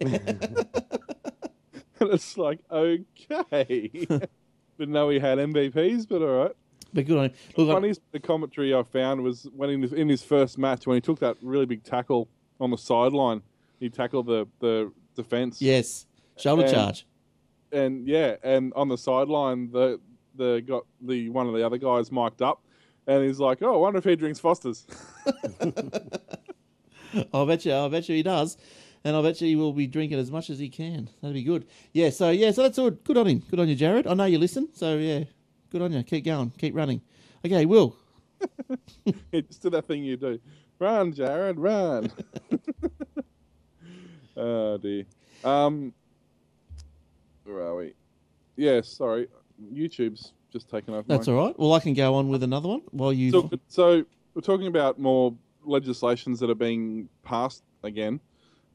And 2.00 2.10
it's 2.12 2.36
like, 2.36 2.58
okay. 2.68 3.88
Didn't 3.98 4.28
know 4.92 5.08
he 5.08 5.20
had 5.20 5.38
MVPs, 5.38 6.08
but 6.08 6.20
all 6.20 6.42
right. 6.44 6.50
but 6.92 7.06
good 7.06 7.16
on 7.16 7.24
him. 7.26 7.32
The 7.54 7.62
Look, 7.62 7.70
I- 7.70 7.74
funniest 7.74 8.00
the 8.10 8.18
commentary 8.18 8.74
I 8.74 8.82
found 8.82 9.22
was 9.22 9.46
when 9.54 9.70
in 9.70 9.82
his, 9.82 9.92
in 9.92 10.08
his 10.08 10.20
first 10.20 10.58
match 10.58 10.84
when 10.86 10.96
he 10.96 11.00
took 11.00 11.20
that 11.20 11.36
really 11.42 11.66
big 11.66 11.84
tackle 11.84 12.28
on 12.60 12.70
the 12.72 12.76
sideline. 12.78 13.40
He 13.78 13.88
tackled 13.88 14.26
the 14.26 14.48
the 14.58 14.90
defense. 15.14 15.62
yes. 15.62 16.06
Shoulder 16.36 16.64
And- 16.64 16.72
charge. 16.72 17.06
And 17.70 18.06
yeah, 18.08 18.34
and 18.42 18.72
on 18.74 18.88
the 18.88 18.98
sideline 18.98 19.70
the 19.70 20.00
the 20.36 20.62
got 20.66 20.84
the 21.00 21.28
one 21.28 21.46
of 21.46 21.54
the 21.54 21.64
other 21.64 21.78
guys 21.78 22.10
mic'd 22.12 22.42
up, 22.42 22.62
and 23.06 23.24
he's 23.24 23.38
like, 23.38 23.62
"Oh, 23.62 23.74
I 23.74 23.76
wonder 23.78 23.98
if 23.98 24.04
he 24.04 24.16
drinks 24.16 24.40
Fosters." 24.40 24.86
I'll 27.34 27.46
bet 27.46 27.64
you. 27.64 27.72
I'll 27.72 27.90
bet 27.90 28.08
you 28.08 28.16
he 28.16 28.22
does, 28.22 28.56
and 29.04 29.14
I'll 29.14 29.22
bet 29.22 29.40
you 29.40 29.48
he 29.48 29.56
will 29.56 29.72
be 29.72 29.86
drinking 29.86 30.18
as 30.18 30.30
much 30.30 30.50
as 30.50 30.58
he 30.58 30.68
can. 30.68 31.08
That'd 31.20 31.34
be 31.34 31.42
good. 31.42 31.66
Yeah. 31.92 32.10
So 32.10 32.30
yeah. 32.30 32.50
So 32.50 32.62
that's 32.62 32.78
all. 32.78 32.90
Good 32.90 33.18
on 33.18 33.26
him. 33.26 33.42
Good 33.50 33.60
on 33.60 33.68
you, 33.68 33.74
Jared. 33.74 34.06
I 34.06 34.14
know 34.14 34.24
you 34.24 34.38
listen. 34.38 34.68
So 34.72 34.96
yeah. 34.96 35.24
Good 35.70 35.82
on 35.82 35.92
you. 35.92 36.02
Keep 36.02 36.24
going. 36.26 36.52
Keep 36.58 36.74
running. 36.74 37.00
Okay, 37.44 37.64
Will. 37.64 37.96
it's 39.32 39.56
did 39.58 39.72
that 39.72 39.86
thing 39.86 40.04
you 40.04 40.16
do. 40.16 40.38
Run, 40.78 41.12
Jared, 41.12 41.58
run. 41.58 42.12
oh 44.36 44.78
dear. 44.78 45.04
Um, 45.44 45.92
where 47.44 47.62
are 47.62 47.76
we? 47.76 47.94
Yeah, 48.56 48.80
sorry. 48.82 49.28
YouTube's 49.72 50.32
just 50.52 50.68
taken 50.68 50.94
over. 50.94 51.04
That's 51.06 51.28
all 51.28 51.36
right. 51.46 51.58
Well, 51.58 51.72
I 51.72 51.80
can 51.80 51.94
go 51.94 52.14
on 52.14 52.28
with 52.28 52.42
another 52.42 52.68
one 52.68 52.82
while 52.90 53.12
you. 53.12 53.30
So, 53.30 53.50
so 53.68 54.04
we're 54.34 54.42
talking 54.42 54.66
about 54.66 54.98
more 54.98 55.34
legislations 55.64 56.40
that 56.40 56.50
are 56.50 56.54
being 56.54 57.08
passed 57.22 57.62
again. 57.82 58.20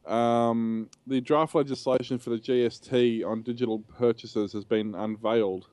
Um, 0.06 0.90
the 1.06 1.20
draft 1.20 1.54
legislation 1.54 2.18
for 2.18 2.30
the 2.30 2.38
GST 2.38 3.26
on 3.26 3.42
digital 3.42 3.80
purchases 3.80 4.54
has 4.54 4.64
been 4.64 4.96
unveiled. 4.96 5.68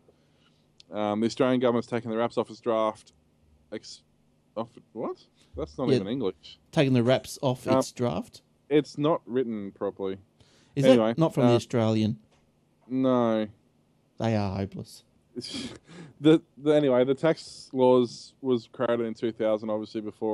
Um, 0.90 1.20
the 1.20 1.26
Australian 1.26 1.60
government's 1.60 1.86
taken 1.88 2.10
the 2.10 2.16
wraps 2.16 2.36
off 2.36 2.50
its 2.50 2.60
draft. 2.60 3.12
Ex- 3.72 4.02
off 4.56 4.68
what? 4.92 5.24
That's 5.56 5.78
not 5.78 5.88
Yeah. 5.88 5.96
even 5.96 6.08
English. 6.08 6.58
taking 6.72 6.92
the 6.94 7.02
wraps 7.02 7.38
off 7.42 7.66
Um, 7.66 7.78
its 7.78 7.92
draft. 7.92 8.42
It's 8.68 8.98
not 8.98 9.22
written 9.26 9.70
properly. 9.72 10.18
Is 10.74 10.84
anyway, 10.84 11.08
that 11.08 11.18
not 11.18 11.32
from 11.32 11.44
the 11.46 11.52
uh, 11.52 11.56
Australian? 11.56 12.18
No. 12.88 13.46
They 14.18 14.36
are 14.36 14.56
hopeless. 14.56 15.04
the, 16.20 16.40
the 16.56 16.70
anyway, 16.70 17.04
the 17.04 17.14
tax 17.14 17.68
laws 17.72 18.34
was 18.40 18.68
created 18.72 19.06
in 19.06 19.14
2000, 19.14 19.68
obviously 19.68 20.00
before 20.00 20.32